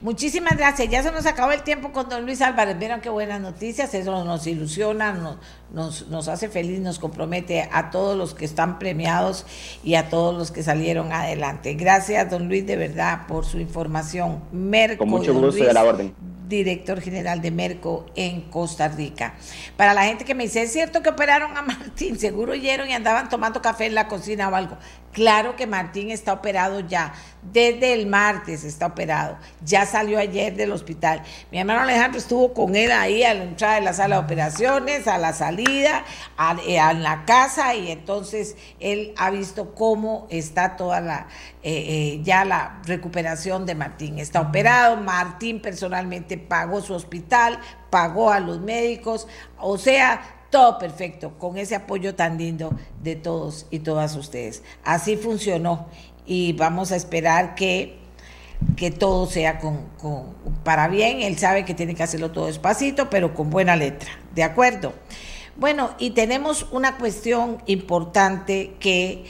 [0.03, 0.91] muchísimas gracias.
[0.91, 2.79] Ya se nos acabó el tiempo con don Luis Álvarez.
[2.79, 5.39] Vieron qué buenas noticias, eso nos ilusiona, nos,
[5.73, 9.47] nos, hace feliz, nos compromete a todos los que están premiados
[9.85, 11.75] y a todos los que salieron adelante.
[11.75, 14.43] Gracias, don Luis, de verdad, por su información.
[14.53, 16.15] Merco, con mucho gusto de la orden
[16.49, 19.35] director general de Merco en Costa Rica.
[19.77, 22.93] Para la gente que me dice, es cierto que operaron a Martín, seguro oyeron y
[22.93, 24.77] andaban tomando café en la cocina o algo.
[25.13, 30.73] Claro que Martín está operado ya, desde el martes está operado, ya salió ayer del
[30.73, 31.23] hospital.
[31.51, 35.09] Mi hermano Alejandro estuvo con él ahí a la entrada de la sala de operaciones,
[35.09, 35.56] a la salida,
[36.37, 41.29] a, eh, la casa y entonces él ha visto cómo está toda la,
[41.63, 44.19] eh, eh, ya la recuperación de Martín.
[44.19, 47.59] Está operado, Martín personalmente pagó su hospital,
[47.91, 49.27] pagó a los médicos,
[49.59, 52.73] o sea, todo perfecto, con ese apoyo tan lindo
[53.03, 54.63] de todos y todas ustedes.
[54.85, 55.87] Así funcionó
[56.25, 57.99] y vamos a esperar que,
[58.77, 59.87] que todo sea con,
[60.65, 61.23] para bien.
[61.23, 64.11] Él sabe que tiene que hacerlo todo despacito, pero con buena letra.
[64.35, 64.93] ¿De acuerdo?
[65.59, 69.25] Bueno, y tenemos una cuestión importante que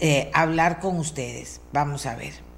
[0.00, 1.60] eh, hablar con ustedes.
[1.72, 2.51] Vamos a ver.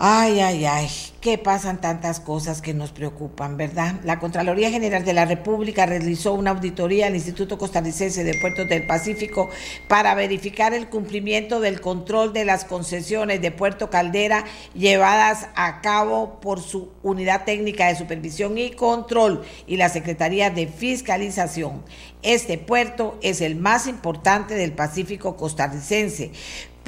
[0.00, 0.88] Ay, ay, ay,
[1.20, 3.96] que pasan tantas cosas que nos preocupan, ¿verdad?
[4.04, 8.86] La Contraloría General de la República realizó una auditoría al Instituto Costarricense de Puertos del
[8.86, 9.50] Pacífico
[9.88, 16.38] para verificar el cumplimiento del control de las concesiones de Puerto Caldera llevadas a cabo
[16.38, 21.82] por su Unidad Técnica de Supervisión y Control y la Secretaría de Fiscalización.
[22.22, 26.30] Este puerto es el más importante del Pacífico costarricense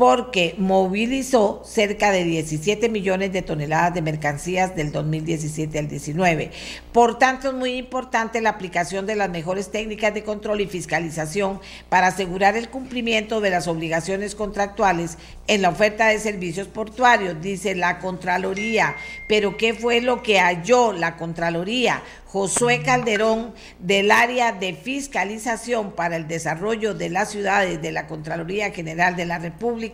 [0.01, 6.53] porque movilizó cerca de 17 millones de toneladas de mercancías del 2017 al 19.
[6.91, 11.61] Por tanto, es muy importante la aplicación de las mejores técnicas de control y fiscalización
[11.91, 15.19] para asegurar el cumplimiento de las obligaciones contractuales
[15.49, 18.97] en la oferta de servicios portuarios, dice la Contraloría.
[19.29, 22.03] Pero ¿qué fue lo que halló la Contraloría?
[22.33, 28.71] Josué Calderón del área de fiscalización para el desarrollo de las ciudades de la Contraloría
[28.71, 29.90] General de la República.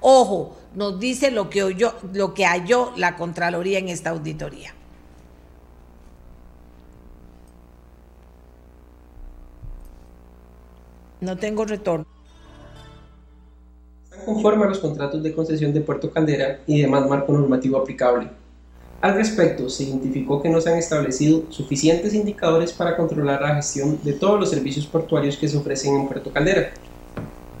[0.00, 4.74] Ojo, nos dice lo que, oyó, lo que halló la Contraloría en esta auditoría.
[11.20, 12.06] No tengo retorno.
[14.24, 18.28] Conforme a los contratos de concesión de Puerto Caldera y demás marco normativo aplicable
[19.00, 23.98] al respecto, se identificó que no se han establecido suficientes indicadores para controlar la gestión
[24.02, 26.72] de todos los servicios portuarios que se ofrecen en Puerto Caldera.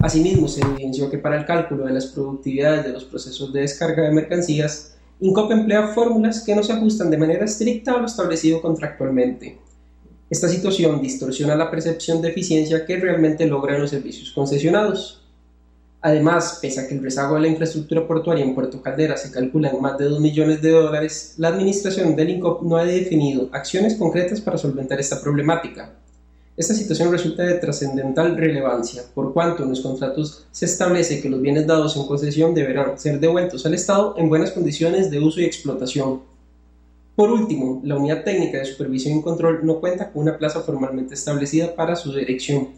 [0.00, 4.02] Asimismo, se evidenció que para el cálculo de las productividades de los procesos de descarga
[4.02, 8.60] de mercancías, INCOP emplea fórmulas que no se ajustan de manera estricta a lo establecido
[8.60, 9.58] contractualmente.
[10.28, 15.22] Esta situación distorsiona la percepción de eficiencia que realmente logran los servicios concesionados.
[16.02, 19.70] Además, pese a que el rezago de la infraestructura portuaria en Puerto Caldera se calcula
[19.70, 23.94] en más de 2 millones de dólares, la administración del INCOP no ha definido acciones
[23.94, 25.94] concretas para solventar esta problemática.
[26.56, 31.42] Esta situación resulta de trascendental relevancia, por cuanto en los contratos se establece que los
[31.42, 35.44] bienes dados en concesión deberán ser devueltos al Estado en buenas condiciones de uso y
[35.44, 36.22] explotación.
[37.14, 41.12] Por último, la Unidad Técnica de Supervisión y Control no cuenta con una plaza formalmente
[41.12, 42.68] establecida para su dirección,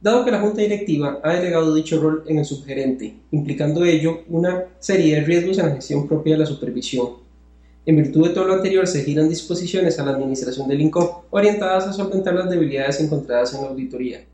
[0.00, 4.64] dado que la Junta Directiva ha delegado dicho rol en el subgerente, implicando ello una
[4.78, 7.27] serie de riesgos en la gestión propia de la supervisión.
[7.88, 11.86] En virtud de todo lo anterior, se giran disposiciones a la administración del INCOP orientadas
[11.86, 14.26] a solventar las debilidades encontradas en la auditoría.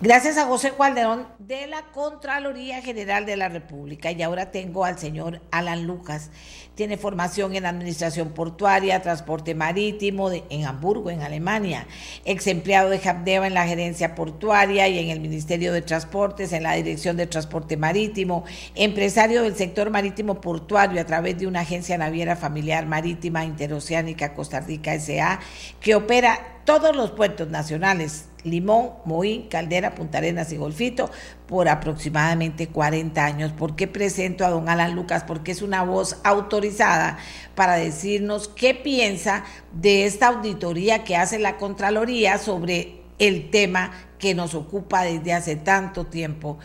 [0.00, 4.10] Gracias a José Calderón de la Contraloría General de la República.
[4.10, 6.30] Y ahora tengo al señor Alan Lucas.
[6.74, 11.86] Tiene formación en Administración Portuaria, Transporte Marítimo en Hamburgo, en Alemania.
[12.24, 16.62] Ex empleado de Habdeba en la Gerencia Portuaria y en el Ministerio de Transportes, en
[16.62, 18.44] la Dirección de Transporte Marítimo.
[18.74, 24.60] Empresario del sector marítimo portuario a través de una agencia naviera familiar marítima interoceánica Costa
[24.60, 25.40] Rica S.A.
[25.80, 31.10] que opera todos los puertos nacionales Limón, Moín, Caldera, Punta Arenas y Golfito
[31.48, 33.50] por aproximadamente 40 años.
[33.50, 35.24] ¿Por qué presento a don Alan Lucas?
[35.26, 37.18] Porque es una voz autorizada
[37.56, 39.42] para decirnos qué piensa
[39.72, 43.90] de esta auditoría que hace la Contraloría sobre el tema
[44.20, 46.60] que nos ocupa desde hace tanto tiempo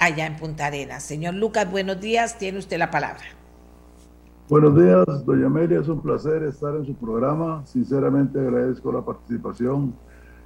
[0.00, 1.04] allá en Punta Arenas.
[1.04, 3.43] Señor Lucas, buenos días, tiene usted la palabra.
[4.46, 7.64] Buenos días, doña Amelia, es un placer estar en su programa.
[7.64, 9.94] Sinceramente agradezco la participación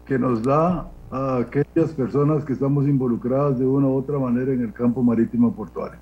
[0.07, 4.63] que nos da a aquellas personas que estamos involucradas de una u otra manera en
[4.63, 5.99] el campo marítimo portuario.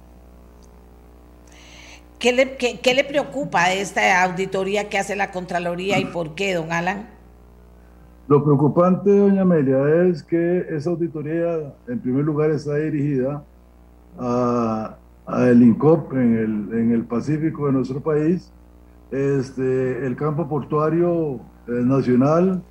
[2.18, 6.72] ¿Qué le, qué, le preocupa esta auditoría que hace la Contraloría y por qué, don
[6.72, 7.08] Alan?
[8.28, 13.42] Lo preocupante, doña Amelia, es que esa auditoría, en primer lugar, está dirigida
[14.18, 14.96] a,
[15.28, 18.52] el INCOP en el, en el, Pacífico de nuestro país.
[19.10, 22.62] Este, el campo portuario eh, nacional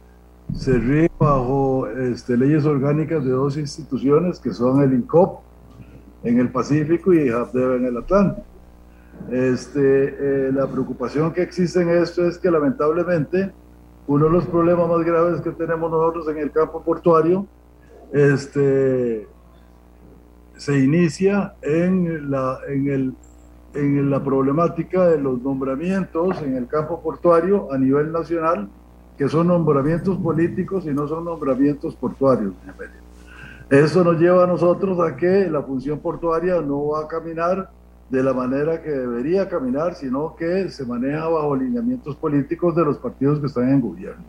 [0.54, 5.42] se rige bajo este, leyes orgánicas de dos instituciones que son el INCOP
[6.24, 8.48] en el Pacífico y HAPDEV en el Atlántico.
[9.32, 13.52] Este, eh, la preocupación que existe en esto es que lamentablemente
[14.08, 17.48] uno de los problemas más graves que tenemos nosotros en el campo portuario
[18.14, 19.28] este,
[20.58, 23.14] se inicia en la, en, el,
[23.74, 28.70] en la problemática de los nombramientos en el campo portuario a nivel nacional,
[29.18, 32.54] que son nombramientos políticos y no son nombramientos portuarios.
[33.70, 37.70] Eso nos lleva a nosotros a que la función portuaria no va a caminar
[38.10, 42.98] de la manera que debería caminar, sino que se maneja bajo lineamientos políticos de los
[42.98, 44.24] partidos que están en gobierno.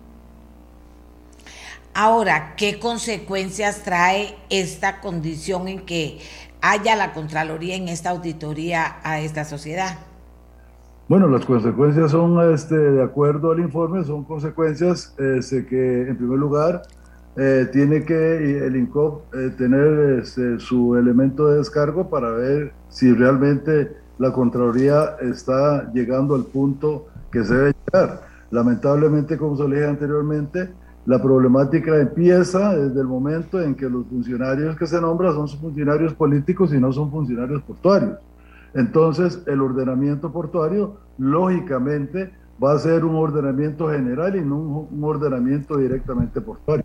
[1.99, 6.19] Ahora, ¿qué consecuencias trae esta condición en que
[6.61, 9.97] haya la Contraloría en esta auditoría a esta sociedad?
[11.09, 16.39] Bueno, las consecuencias son, este, de acuerdo al informe, son consecuencias este, que, en primer
[16.39, 16.83] lugar,
[17.35, 23.11] eh, tiene que el INCOP eh, tener este, su elemento de descargo para ver si
[23.15, 28.21] realmente la Contraloría está llegando al punto que se debe llegar.
[28.51, 30.69] Lamentablemente, como se le dije anteriormente,
[31.07, 36.13] la problemática empieza desde el momento en que los funcionarios que se nombran son funcionarios
[36.15, 38.19] políticos y no son funcionarios portuarios.
[38.75, 44.57] Entonces, el ordenamiento portuario, lógicamente, va a ser un ordenamiento general y no
[44.91, 46.85] un ordenamiento directamente portuario.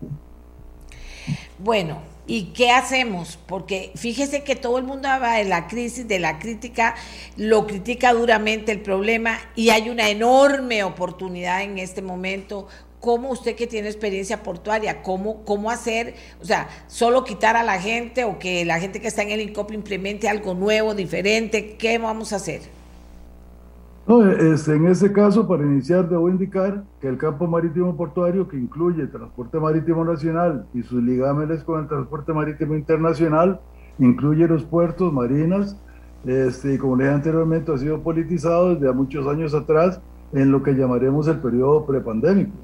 [1.57, 3.39] Bueno, ¿y qué hacemos?
[3.47, 6.95] Porque fíjese que todo el mundo habla de la crisis, de la crítica,
[7.37, 12.67] lo critica duramente el problema y hay una enorme oportunidad en este momento.
[13.01, 17.79] ¿Cómo usted que tiene experiencia portuaria, cómo, cómo hacer, o sea, solo quitar a la
[17.79, 21.75] gente o que la gente que está en el INCOP implemente algo nuevo, diferente?
[21.77, 22.61] ¿Qué vamos a hacer?
[24.05, 28.57] No, este, en ese caso, para iniciar, debo indicar que el campo marítimo portuario, que
[28.57, 33.59] incluye transporte marítimo nacional y sus ligámenes con el transporte marítimo internacional,
[33.97, 35.75] incluye los puertos, marinas,
[36.25, 39.99] este, como le dije anteriormente, ha sido politizado desde muchos años atrás
[40.33, 42.57] en lo que llamaremos el periodo prepandémico.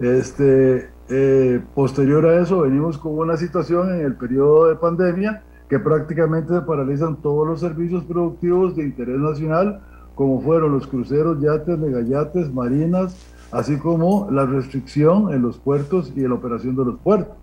[0.00, 5.78] Este, eh, posterior a eso, venimos con una situación en el periodo de pandemia que
[5.78, 9.80] prácticamente se paralizan todos los servicios productivos de interés nacional
[10.14, 13.16] como fueron los cruceros, yates, megayates, marinas,
[13.50, 17.36] así como la restricción en los puertos y en la operación de los puertos.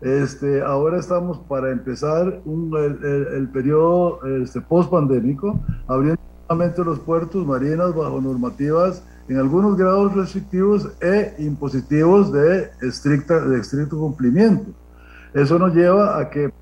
[0.00, 9.02] Este, ahora estamos para empezar el, periodo este, post-pandémico, abriendo los puertos, marinas, bajo normativas
[9.28, 14.70] en algunos grados restrictivos e impositivos de, estricta, de estricto cumplimiento.
[15.32, 16.52] Eso nos lleva a que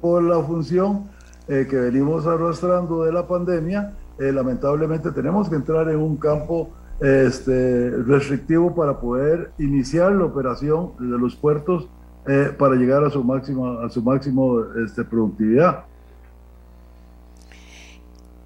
[0.00, 1.10] por la función
[1.48, 6.70] eh, que venimos arrastrando de la pandemia, eh, lamentablemente tenemos que entrar en un campo
[7.00, 11.88] este, restrictivo para poder iniciar la operación de los puertos
[12.28, 15.84] eh, para llegar a su máximo, a su máximo este, productividad.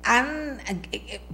[0.09, 0.46] Eh,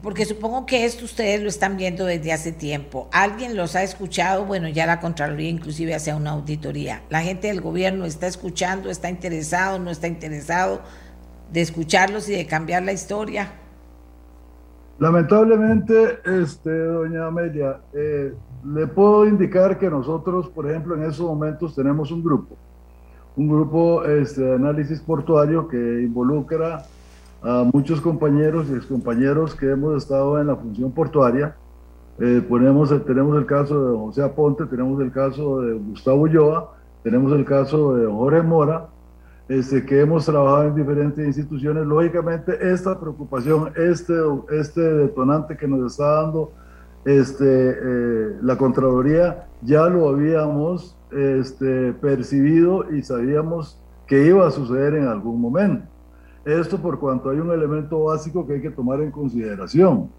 [0.02, 3.08] porque supongo que esto ustedes lo están viendo desde hace tiempo.
[3.12, 4.44] ¿Alguien los ha escuchado?
[4.44, 7.02] Bueno, ya la Contraloría inclusive hace una auditoría.
[7.08, 10.80] ¿La gente del gobierno está escuchando, está interesado, no está interesado
[11.52, 13.52] de escucharlos y de cambiar la historia?
[14.98, 18.34] Lamentablemente, este, doña Amelia, eh,
[18.64, 22.56] le puedo indicar que nosotros, por ejemplo, en esos momentos tenemos un grupo,
[23.36, 26.84] un grupo este, de análisis portuario que involucra
[27.42, 31.56] a muchos compañeros y excompañeros que hemos estado en la función portuaria.
[32.18, 37.32] Eh, ponemos, tenemos el caso de José Aponte, tenemos el caso de Gustavo Ulloa, tenemos
[37.32, 38.86] el caso de Jorge Mora,
[39.48, 44.14] este, que hemos trabajado en diferentes instituciones, lógicamente esta preocupación, este,
[44.50, 46.52] este detonante que nos está dando
[47.04, 54.94] este, eh, la Contraloría, ya lo habíamos este, percibido y sabíamos que iba a suceder
[54.94, 55.91] en algún momento.
[56.44, 60.10] Esto por cuanto hay un elemento básico que hay que tomar en consideración.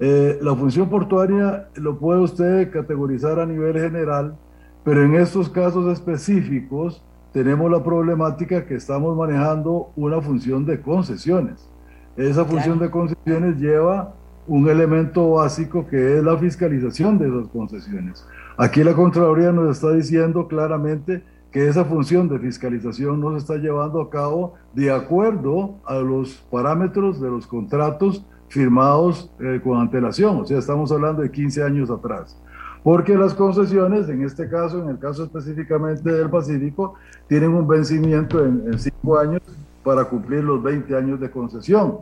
[0.00, 4.36] Eh, la función portuaria lo puede usted categorizar a nivel general,
[4.84, 11.68] pero en estos casos específicos, tenemos la problemática que estamos manejando una función de concesiones.
[12.16, 14.14] Esa función de concesiones lleva
[14.46, 18.26] un elemento básico que es la fiscalización de esas concesiones.
[18.58, 21.22] Aquí la Contraloría nos está diciendo claramente
[21.52, 26.36] que esa función de fiscalización no se está llevando a cabo de acuerdo a los
[26.50, 31.90] parámetros de los contratos firmados eh, con antelación, o sea, estamos hablando de 15 años
[31.90, 32.36] atrás.
[32.82, 36.94] porque las concesiones, en este caso, en el caso específicamente del Pacífico,
[37.28, 39.40] tienen un vencimiento en, en cinco años
[39.84, 41.98] para cumplir los 20 años de concesión.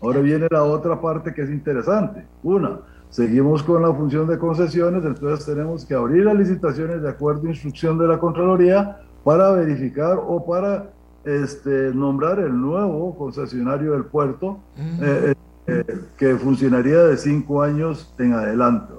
[0.00, 2.24] Ahora viene la otra parte que es interesante.
[2.42, 2.80] Una,
[3.12, 7.50] seguimos con la función de concesiones, entonces tenemos que abrir las licitaciones de acuerdo a
[7.50, 10.90] instrucción de la Contraloría para verificar o para
[11.24, 14.60] este, nombrar el nuevo concesionario del puerto
[15.02, 15.34] eh,
[15.66, 15.84] eh,
[16.16, 18.94] que funcionaría de cinco años en adelante.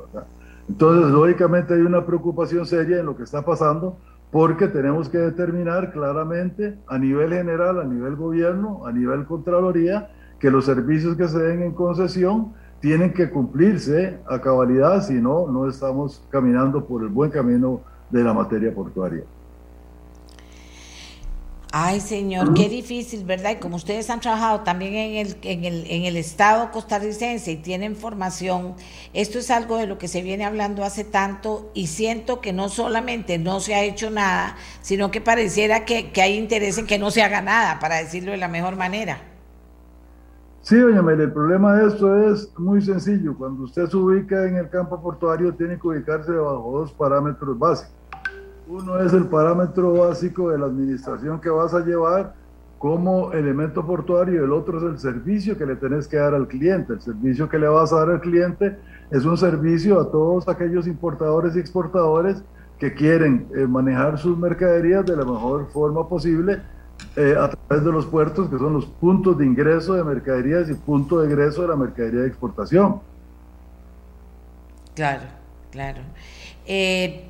[0.70, 3.98] Entonces, lógicamente hay una preocupación seria en lo que está pasando
[4.32, 10.52] porque tenemos que determinar claramente a nivel general, a nivel gobierno, a nivel Contraloría, que
[10.52, 12.54] los servicios que se den en concesión
[12.84, 17.80] tienen que cumplirse a cabalidad, si no, no estamos caminando por el buen camino
[18.10, 19.24] de la materia portuaria.
[21.72, 23.52] Ay, señor, qué difícil, ¿verdad?
[23.52, 27.56] Y como ustedes han trabajado también en el, en el, en el Estado costarricense y
[27.56, 28.76] tienen formación,
[29.14, 32.68] esto es algo de lo que se viene hablando hace tanto y siento que no
[32.68, 37.00] solamente no se ha hecho nada, sino que pareciera que, que hay interés en que
[37.00, 39.33] no se haga nada, para decirlo de la mejor manera.
[40.64, 43.38] Sí, doña Mel, el problema de esto es muy sencillo.
[43.38, 47.94] Cuando usted se ubica en el campo portuario, tiene que ubicarse bajo dos parámetros básicos
[48.68, 52.34] uno es el parámetro básico de la administración que vas a llevar
[52.80, 56.48] como elemento portuario y el otro es el servicio que le tenés que dar al
[56.48, 56.94] cliente.
[56.94, 58.78] El servicio que le vas a dar al cliente
[59.10, 62.44] es un servicio a todos aquellos importadores y exportadores
[62.80, 66.62] que quieren eh, manejar sus mercaderías de la mejor forma posible
[67.16, 70.74] eh, a través de los puertos, que son los puntos de ingreso de mercaderías y
[70.74, 73.02] punto de egreso de la mercadería de exportación.
[74.96, 75.24] Claro,
[75.72, 76.02] claro.
[76.66, 77.28] Eh,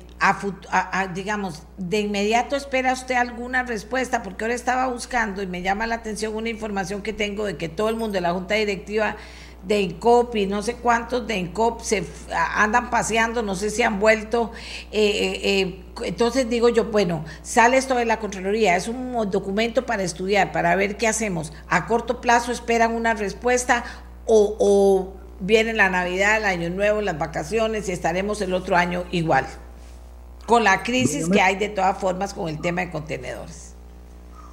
[1.14, 5.96] digamos, de inmediato espera usted alguna respuesta, porque ahora estaba buscando y me llama la
[5.96, 9.16] atención una información que tengo de que todo el mundo de la Junta Directiva
[9.66, 12.04] de INCOP y no sé cuántos de INCOP se
[12.54, 14.52] andan paseando, no sé si han vuelto.
[14.92, 19.86] Eh, eh, eh, entonces digo yo, bueno, sale esto de la Contraloría, es un documento
[19.86, 21.52] para estudiar, para ver qué hacemos.
[21.68, 23.84] A corto plazo esperan una respuesta
[24.26, 29.04] o, o viene la Navidad, el Año Nuevo, las vacaciones y estaremos el otro año
[29.10, 29.46] igual
[30.46, 33.73] con la crisis que hay de todas formas con el tema de contenedores.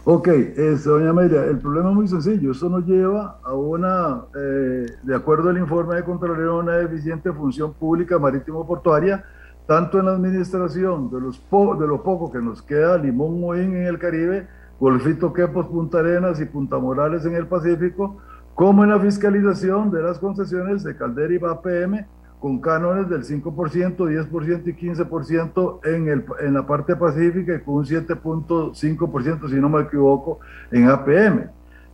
[0.04, 2.52] Ok, este, doña Amelia, el problema es muy sencillo.
[2.54, 7.74] Eso nos lleva a una, eh, de acuerdo al informe de Contraloría, una deficiente función
[7.74, 9.24] pública marítimo-portuaria,
[9.68, 13.86] tanto en la administración de, los de lo poco que nos queda, Limón Moín en
[13.86, 14.48] el Caribe,
[14.80, 18.18] Golfito Quepos, Punta Arenas y Punta Morales en el Pacífico,
[18.56, 22.08] como en la fiscalización de las concesiones de Caldera y APM
[22.42, 27.76] con cánones del 5%, 10% y 15% en, el, en la parte pacífica y con
[27.76, 30.40] un 7.5%, si no me equivoco,
[30.72, 31.50] en APM.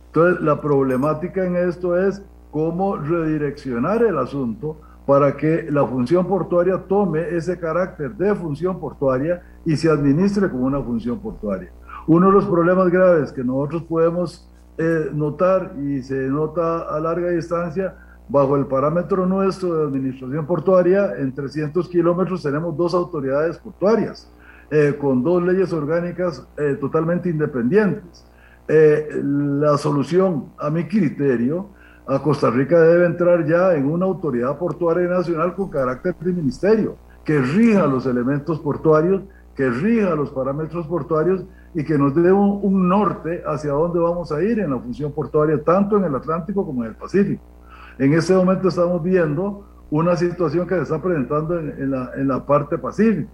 [0.06, 6.78] Entonces, la problemática en esto es cómo redireccionar el asunto para que la función portuaria
[6.88, 11.70] tome ese carácter de función portuaria y se administre como una función portuaria.
[12.06, 14.48] Uno de los problemas graves que nosotros podemos
[14.78, 17.94] eh, notar y se nota a larga distancia
[18.28, 24.30] Bajo el parámetro nuestro de administración portuaria, en 300 kilómetros tenemos dos autoridades portuarias,
[24.70, 28.26] eh, con dos leyes orgánicas eh, totalmente independientes.
[28.68, 31.70] Eh, la solución, a mi criterio,
[32.06, 36.96] a Costa Rica debe entrar ya en una autoridad portuaria nacional con carácter de ministerio,
[37.24, 39.22] que rija los elementos portuarios,
[39.54, 44.30] que rija los parámetros portuarios y que nos dé un, un norte hacia dónde vamos
[44.32, 47.57] a ir en la función portuaria, tanto en el Atlántico como en el Pacífico.
[47.98, 52.46] En este momento estamos viendo una situación que se está presentando en, la, en la
[52.46, 53.30] parte pacífica.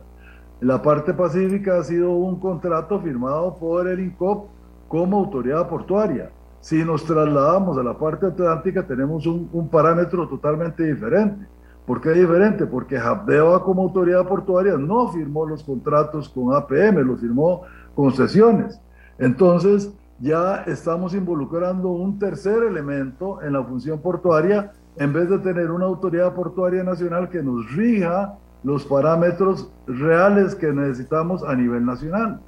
[0.60, 4.48] La parte pacífica ha sido un contrato firmado por el INCOP
[4.88, 6.30] como autoridad portuaria.
[6.60, 11.46] Si nos trasladamos a la parte atlántica, tenemos un, un parámetro totalmente diferente.
[11.86, 12.64] ¿Por qué diferente?
[12.64, 17.62] Porque Habdeba como autoridad portuaria no firmó los contratos con APM, los firmó
[17.94, 18.80] concesiones.
[19.18, 25.70] Entonces, ya estamos involucrando un tercer elemento en la función portuaria en vez de tener
[25.70, 32.40] una autoridad portuaria nacional que nos rija los parámetros reales que necesitamos a nivel nacional.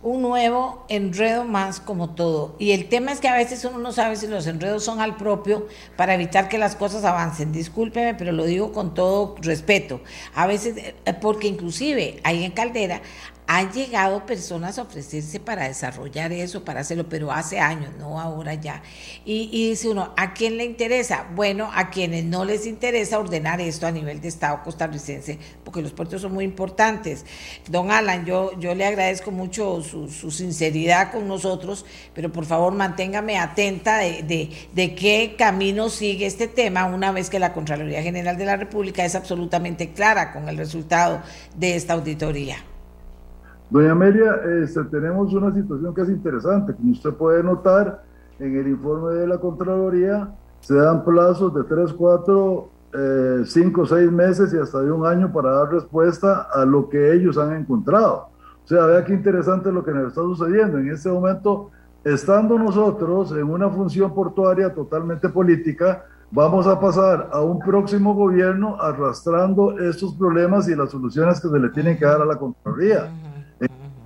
[0.00, 2.54] Un nuevo enredo más como todo.
[2.58, 5.16] Y el tema es que a veces uno no sabe si los enredos son al
[5.16, 5.66] propio
[5.96, 7.52] para evitar que las cosas avancen.
[7.52, 10.00] Discúlpeme, pero lo digo con todo respeto.
[10.36, 13.02] A veces, eh, porque inclusive ahí en Caldera
[13.50, 18.52] han llegado personas a ofrecerse para desarrollar eso, para hacerlo, pero hace años, no ahora
[18.52, 18.82] ya.
[19.24, 21.26] Y, dice uno, ¿a quién le interesa?
[21.34, 25.92] Bueno, a quienes no les interesa ordenar esto a nivel de Estado costarricense, porque los
[25.92, 27.24] puertos son muy importantes.
[27.70, 33.38] Don Alan, yo, yo le agradezco mucho su, sinceridad con nosotros, pero por favor manténgame
[33.38, 38.44] atenta de, de qué camino sigue este tema una vez que la Contraloría General de
[38.44, 41.22] la República es absolutamente clara con el resultado
[41.56, 42.67] de esta auditoría.
[43.70, 46.74] Doña Amelia, este, tenemos una situación que es interesante.
[46.74, 48.02] Como usted puede notar,
[48.38, 50.30] en el informe de la Contraloría
[50.60, 52.68] se dan plazos de 3, 4,
[53.44, 57.36] 5, 6 meses y hasta de un año para dar respuesta a lo que ellos
[57.36, 58.28] han encontrado.
[58.64, 60.78] O sea, vea qué interesante lo que nos está sucediendo.
[60.78, 61.70] En este momento,
[62.04, 68.80] estando nosotros en una función portuaria totalmente política, vamos a pasar a un próximo gobierno
[68.80, 73.10] arrastrando estos problemas y las soluciones que se le tienen que dar a la Contraloría.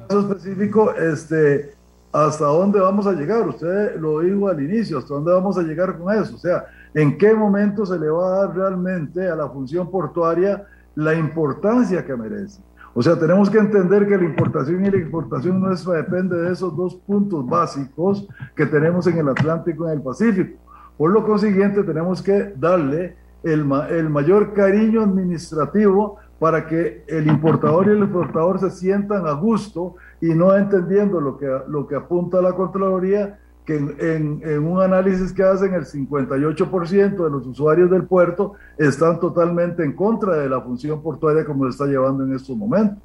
[0.09, 1.74] Específico, este,
[2.12, 3.49] ¿hasta dónde vamos a llegar?
[3.49, 6.37] Usted lo dijo al inicio, ¿hasta dónde vamos a llegar con eso?
[6.37, 6.65] O sea,
[6.95, 10.65] ¿en qué momento se le va a dar realmente a la función portuaria
[10.95, 12.61] la importancia que merece?
[12.95, 16.77] O sea, tenemos que entender que la importación y la exportación nuestra depende de esos
[16.77, 20.59] dos puntos básicos que tenemos en el Atlántico y en el Pacífico.
[20.99, 27.86] Por lo consiguiente, tenemos que darle el, el mayor cariño administrativo para que el importador
[27.86, 32.43] y el exportador se sientan a gusto y no entendiendo lo que, lo que apunta
[32.43, 38.55] la Contraloría, que en, un análisis que hacen el 58% de los usuarios del puerto
[38.77, 42.98] están totalmente en contra de la función portuaria como se está llevando en estos momentos.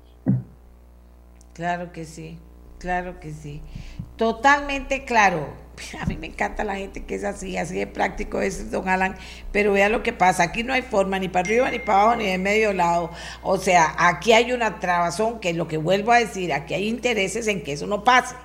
[1.54, 2.40] Claro que sí,
[2.80, 3.62] claro que sí.
[4.16, 5.54] Totalmente claro.
[6.02, 9.16] A mí me encanta la gente que es así, así de práctico es don Alan,
[9.52, 12.16] pero vea lo que pasa, aquí no hay forma ni para arriba ni para abajo
[12.18, 13.12] ni de medio lado,
[13.44, 17.48] o sea, aquí hay una trabazón que lo que vuelvo a decir, aquí hay intereses
[17.48, 18.36] en que eso no pase.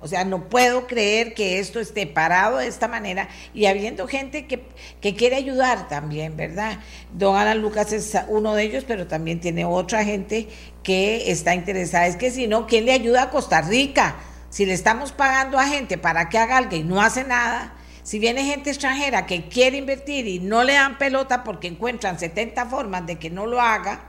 [0.00, 4.46] O sea, no puedo creer que esto esté parado de esta manera y habiendo gente
[4.46, 4.62] que,
[5.00, 6.78] que, quiere ayudar también, ¿verdad?
[7.12, 10.48] Don Alan Lucas es uno de ellos, pero también tiene otra gente
[10.84, 12.06] que está interesada.
[12.06, 14.16] Es que si no, ¿quién le ayuda a Costa Rica?
[14.50, 18.20] Si le estamos pagando a gente para que haga algo y no hace nada, si
[18.20, 23.04] viene gente extranjera que quiere invertir y no le dan pelota porque encuentran 70 formas
[23.04, 24.04] de que no lo haga,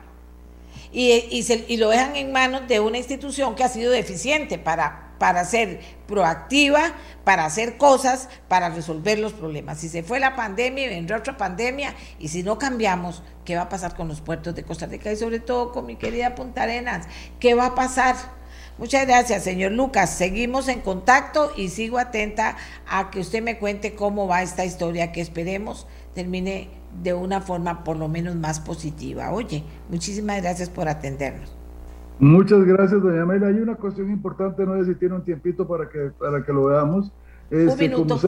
[0.91, 5.08] y, y, y lo dejan en manos de una institución que ha sido deficiente para,
[5.19, 6.81] para ser proactiva,
[7.23, 9.79] para hacer cosas, para resolver los problemas.
[9.79, 13.69] Si se fue la pandemia, vendrá otra pandemia, y si no cambiamos, ¿qué va a
[13.69, 17.05] pasar con los puertos de Costa Rica y sobre todo con mi querida Punta Arenas?
[17.39, 18.15] ¿Qué va a pasar?
[18.79, 20.09] Muchas gracias, señor Lucas.
[20.09, 22.55] Seguimos en contacto y sigo atenta
[22.87, 25.85] a que usted me cuente cómo va esta historia que esperemos
[26.15, 26.69] termine
[27.03, 29.31] de una forma por lo menos más positiva.
[29.31, 31.58] Oye, muchísimas gracias por atendernos.
[32.19, 33.47] Muchas gracias, doña Mela.
[33.47, 36.65] Hay una cuestión importante, no sé si tiene un tiempito para que, para que lo
[36.65, 37.11] veamos.
[37.49, 38.19] Este, un minuto.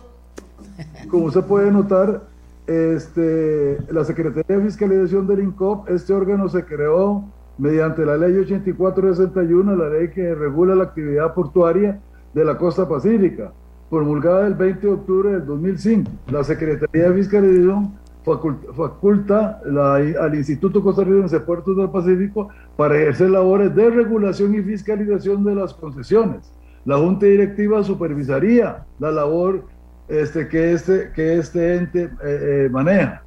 [1.10, 2.22] Como usted, como puede notar,
[2.68, 7.26] este, la Secretaría de Fiscalización del INCOP, este órgano se creó
[7.58, 12.00] mediante la ley 8461, la ley que regula la actividad portuaria
[12.34, 13.52] de la costa pacífica,
[13.90, 16.10] promulgada el 20 de octubre del 2005.
[16.32, 17.92] La Secretaría de Fiscalización
[18.24, 22.50] faculta, faculta la, al Instituto Costarricense de Puertos del Pacífico
[22.82, 26.52] para ejercer labores de regulación y fiscalización de las concesiones.
[26.84, 29.66] La Junta Directiva supervisaría la labor
[30.08, 33.22] este, que, este, que este ente eh, eh, maneja.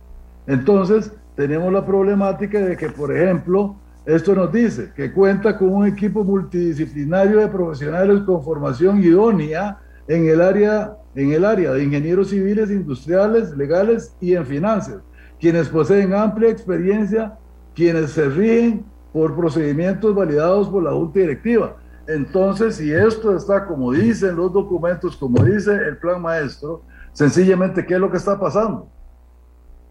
[0.48, 3.76] Entonces, tenemos la problemática de que, por ejemplo,
[4.06, 9.78] esto nos dice que cuenta con un equipo multidisciplinario de profesionales con formación idónea
[10.08, 14.96] en el área, en el área de ingenieros civiles, industriales, legales y en finanzas,
[15.38, 17.38] quienes poseen amplia experiencia,
[17.72, 21.76] quienes se rigen por procedimientos validados por la Junta Directiva.
[22.08, 26.82] Entonces, si esto está como dicen los documentos, como dice el plan maestro,
[27.12, 28.88] sencillamente, ¿qué es lo que está pasando?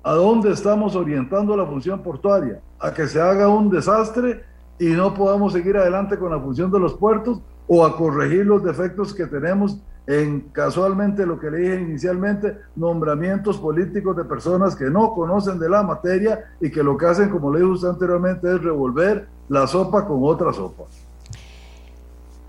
[0.04, 2.60] ¿A dónde estamos orientando la función portuaria?
[2.78, 4.44] ¿A que se haga un desastre
[4.78, 8.62] y no podamos seguir adelante con la función de los puertos o a corregir los
[8.62, 14.86] defectos que tenemos en casualmente lo que le dije inicialmente, nombramientos políticos de personas que
[14.86, 18.54] no conocen de la materia y que lo que hacen, como le dije usted anteriormente,
[18.54, 20.84] es revolver la sopa con otra sopa.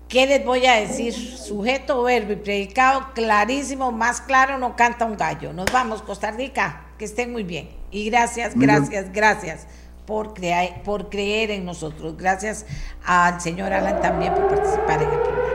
[0.07, 1.13] ¿Qué les voy a decir?
[1.13, 5.51] Sujeto, verbo y predicado clarísimo, más claro no canta un gallo.
[5.51, 7.69] Nos vamos, Costa Rica, que estén muy bien.
[7.89, 9.67] Y gracias, gracias, gracias
[10.05, 12.17] por, crear, por creer en nosotros.
[12.17, 12.65] Gracias
[13.05, 15.54] al señor Alan también por participar en el programa.